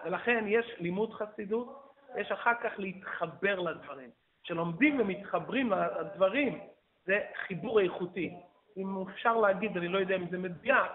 ולכן 0.04 0.44
יש 0.48 0.74
לימוד 0.78 1.14
חסידות, 1.14 1.94
יש 2.16 2.32
אחר 2.32 2.54
כך 2.54 2.72
להתחבר 2.78 3.60
לדברים. 3.60 4.10
כשלומדים 4.44 5.00
ומתחברים 5.00 5.72
לדברים, 6.00 6.60
זה 7.04 7.20
חיבור 7.46 7.80
איכותי. 7.80 8.34
אם 8.78 9.08
אפשר 9.08 9.36
להגיד, 9.36 9.76
אני 9.76 9.88
לא 9.88 9.98
יודע 9.98 10.16
אם 10.16 10.30
זה 10.30 10.38
מדויק, 10.38 10.92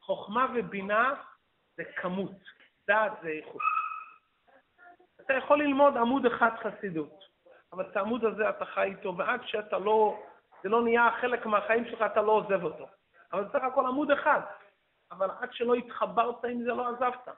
חוכמה 0.00 0.46
ובינה 0.54 1.14
זה 1.76 1.84
כמות, 1.96 2.38
דעת 2.88 3.12
זה 3.22 3.28
איכות. 3.28 3.62
אתה 5.20 5.34
יכול 5.34 5.62
ללמוד 5.62 5.96
עמוד 5.96 6.26
אחד 6.26 6.50
חסידות, 6.62 7.24
אבל 7.72 7.90
את 7.90 7.96
העמוד 7.96 8.24
הזה 8.24 8.48
אתה 8.48 8.64
חי 8.64 8.84
איתו, 8.84 9.16
ועד 9.16 9.40
שאתה 9.46 9.78
לא, 9.78 10.22
זה 10.62 10.68
לא 10.68 10.82
נהיה 10.82 11.08
חלק 11.20 11.46
מהחיים 11.46 11.84
שלך, 11.84 12.02
אתה 12.02 12.22
לא 12.22 12.32
עוזב 12.32 12.64
אותו. 12.64 12.86
אבל 13.32 13.44
זה 13.44 13.50
סך 13.52 13.64
הכל 13.64 13.86
עמוד 13.86 14.10
אחד, 14.10 14.40
אבל 15.12 15.30
עד 15.40 15.52
שלא 15.52 15.74
התחברת 15.74 16.44
עם 16.44 16.62
זה, 16.62 16.68
לא 16.68 16.88
עזבת. 16.88 17.28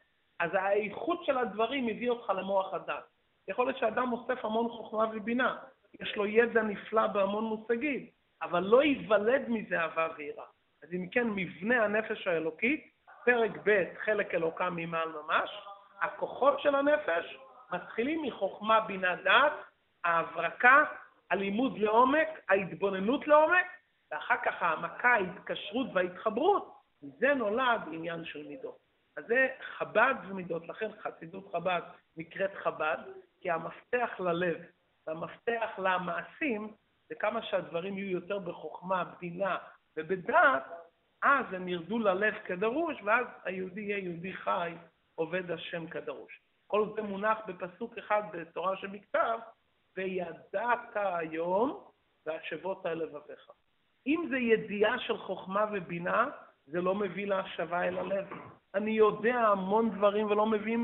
אז 0.40 0.50
האיכות 0.54 1.24
של 1.24 1.38
הדברים 1.38 1.88
הביא 1.88 2.10
אותך 2.10 2.30
למוח 2.30 2.74
הדת. 2.74 3.04
יכול 3.48 3.66
להיות 3.66 3.78
שאדם 3.78 4.12
אוסף 4.12 4.44
המון 4.44 4.68
חוכמה 4.68 5.04
ובינה, 5.12 5.58
יש 6.00 6.16
לו 6.16 6.26
ידע 6.26 6.62
נפלא 6.62 7.06
בהמון 7.06 7.44
מושגים, 7.44 8.06
אבל 8.44 8.60
לא 8.60 8.82
ייוולד 8.82 9.48
מזה 9.48 9.80
אהבה 9.80 10.08
ויראה. 10.16 10.44
אז 10.82 10.92
אם 10.92 11.08
כן, 11.08 11.26
מבנה 11.30 11.84
הנפש 11.84 12.26
האלוקית, 12.26 12.90
פרק 13.24 13.50
ב', 13.64 13.84
חלק 14.04 14.34
אלוקה 14.34 14.70
ממעל 14.70 15.08
ממש, 15.08 15.50
הכוחות 16.00 16.60
של 16.60 16.74
הנפש 16.74 17.36
מתחילים 17.72 18.22
מחוכמה, 18.22 18.80
בינה, 18.80 19.16
דעת, 19.16 19.52
ההברקה, 20.04 20.84
הלימוד 21.30 21.78
לעומק, 21.78 22.28
ההתבוננות 22.48 23.26
לעומק, 23.28 23.66
ואחר 24.10 24.36
כך 24.44 24.62
העמקה, 24.62 25.08
ההתקשרות 25.08 25.86
וההתחברות, 25.94 26.74
מזה 27.02 27.34
נולד 27.34 27.80
עניין 27.92 28.24
של 28.24 28.48
מידות. 28.48 28.76
אז 29.16 29.24
זה 29.26 29.48
חב"ד 29.76 30.14
ומידות, 30.28 30.68
לכן 30.68 30.90
חסידות 31.02 31.52
חב"ד 31.52 31.82
נקראת 32.16 32.54
חב"ד, 32.54 32.98
כי 33.40 33.50
המפתח 33.50 34.20
ללב 34.20 34.56
והמפתח 35.06 35.70
למעשים 35.78 36.74
זה 37.08 37.14
כמה 37.14 37.42
שהדברים 37.42 37.98
יהיו 37.98 38.10
יותר 38.10 38.38
בחוכמה, 38.38 39.04
בדינה 39.04 39.58
ובדעת, 39.96 40.64
אז 41.22 41.46
הם 41.52 41.68
ירדו 41.68 41.98
ללב 41.98 42.34
כדרוש, 42.44 42.96
ואז 43.04 43.26
היהודי 43.44 43.80
יהיה 43.80 43.98
יהודי 43.98 44.32
חי, 44.32 44.74
עובד 45.14 45.50
השם 45.50 45.86
כדרוש. 45.86 46.40
כל 46.66 46.88
זה 46.96 47.02
מונח 47.02 47.38
בפסוק 47.46 47.98
אחד 47.98 48.22
בתורה 48.32 48.76
שבכתב, 48.76 49.38
וידעת 49.96 50.90
היום 50.94 51.84
והשבות 52.26 52.86
על 52.86 52.98
לבביך. 52.98 53.50
אם 54.06 54.26
זה 54.30 54.38
ידיעה 54.38 54.98
של 54.98 55.18
חוכמה 55.18 55.64
ובינה, 55.72 56.28
זה 56.66 56.80
לא 56.80 56.94
מביא 56.94 57.26
להשבה 57.26 57.88
אל 57.88 57.98
הלב. 57.98 58.28
אני 58.74 58.90
יודע 58.90 59.34
המון 59.34 59.90
דברים 59.90 60.26
ולא 60.26 60.46
מביא, 60.46 60.78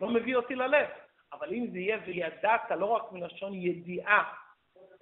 לא 0.00 0.08
מביא 0.08 0.36
אותי 0.36 0.54
ללב. 0.54 0.86
אבל 1.32 1.52
אם 1.52 1.66
זה 1.72 1.78
יהיה 1.78 1.98
וידעת, 2.06 2.70
לא 2.70 2.86
רק 2.86 3.12
מלשון 3.12 3.54
ידיעה, 3.54 4.34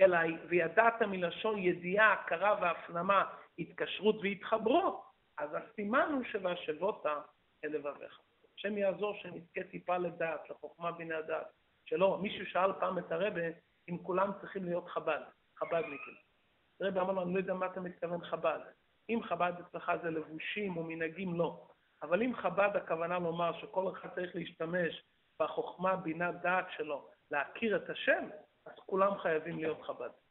אלא 0.00 0.18
וידעת 0.48 1.02
מלשון 1.02 1.58
ידיעה, 1.58 2.12
הכרה 2.12 2.58
והפנמה, 2.60 3.24
התקשרות 3.58 4.16
והתחברות, 4.22 5.02
אז 5.38 5.50
הסימן 5.54 6.08
הוא 6.12 6.24
שבהשבות 6.24 7.06
אל 7.64 7.68
לבביך. 7.68 8.20
השם 8.58 8.78
יעזור 8.78 9.14
שנזכה 9.14 9.62
טיפה 9.70 9.96
לדעת, 9.96 10.50
לחוכמה 10.50 10.92
בינה 10.92 11.22
דעת. 11.22 11.46
שלא, 11.84 12.18
מישהו 12.22 12.46
שאל 12.46 12.72
פעם 12.72 12.98
את 12.98 13.12
הרבה 13.12 13.40
אם 13.88 13.98
כולם 14.02 14.30
צריכים 14.40 14.64
להיות 14.64 14.88
חב"ד, 14.88 15.20
חב"דניקים. 15.56 16.14
הרבה 16.80 17.00
אמר 17.00 17.12
לו, 17.12 17.22
אני 17.22 17.34
לא 17.34 17.38
יודע 17.38 17.54
מה 17.54 17.66
אתה 17.66 17.80
מתכוון 17.80 18.24
חב"ד. 18.24 18.60
אם 19.08 19.20
חב"ד 19.22 19.52
אצלך 19.60 19.92
זה 20.02 20.10
לבושים 20.10 20.76
או 20.76 20.84
מנהגים, 20.84 21.34
לא. 21.34 21.66
אבל 22.02 22.22
אם 22.22 22.34
חב"ד 22.34 22.76
הכוונה 22.76 23.18
לומר 23.18 23.60
שכל 23.60 23.92
אחד 23.92 24.08
צריך 24.14 24.36
להשתמש 24.36 25.02
בחוכמה, 25.40 25.96
בינה, 25.96 26.32
דעת 26.32 26.66
שלו, 26.76 27.08
להכיר 27.30 27.76
את 27.76 27.90
השם, 27.90 28.28
אז 28.66 28.72
כולם 28.86 29.18
חייבים 29.18 29.58
להיות 29.58 29.82
חב"ד. 29.82 30.23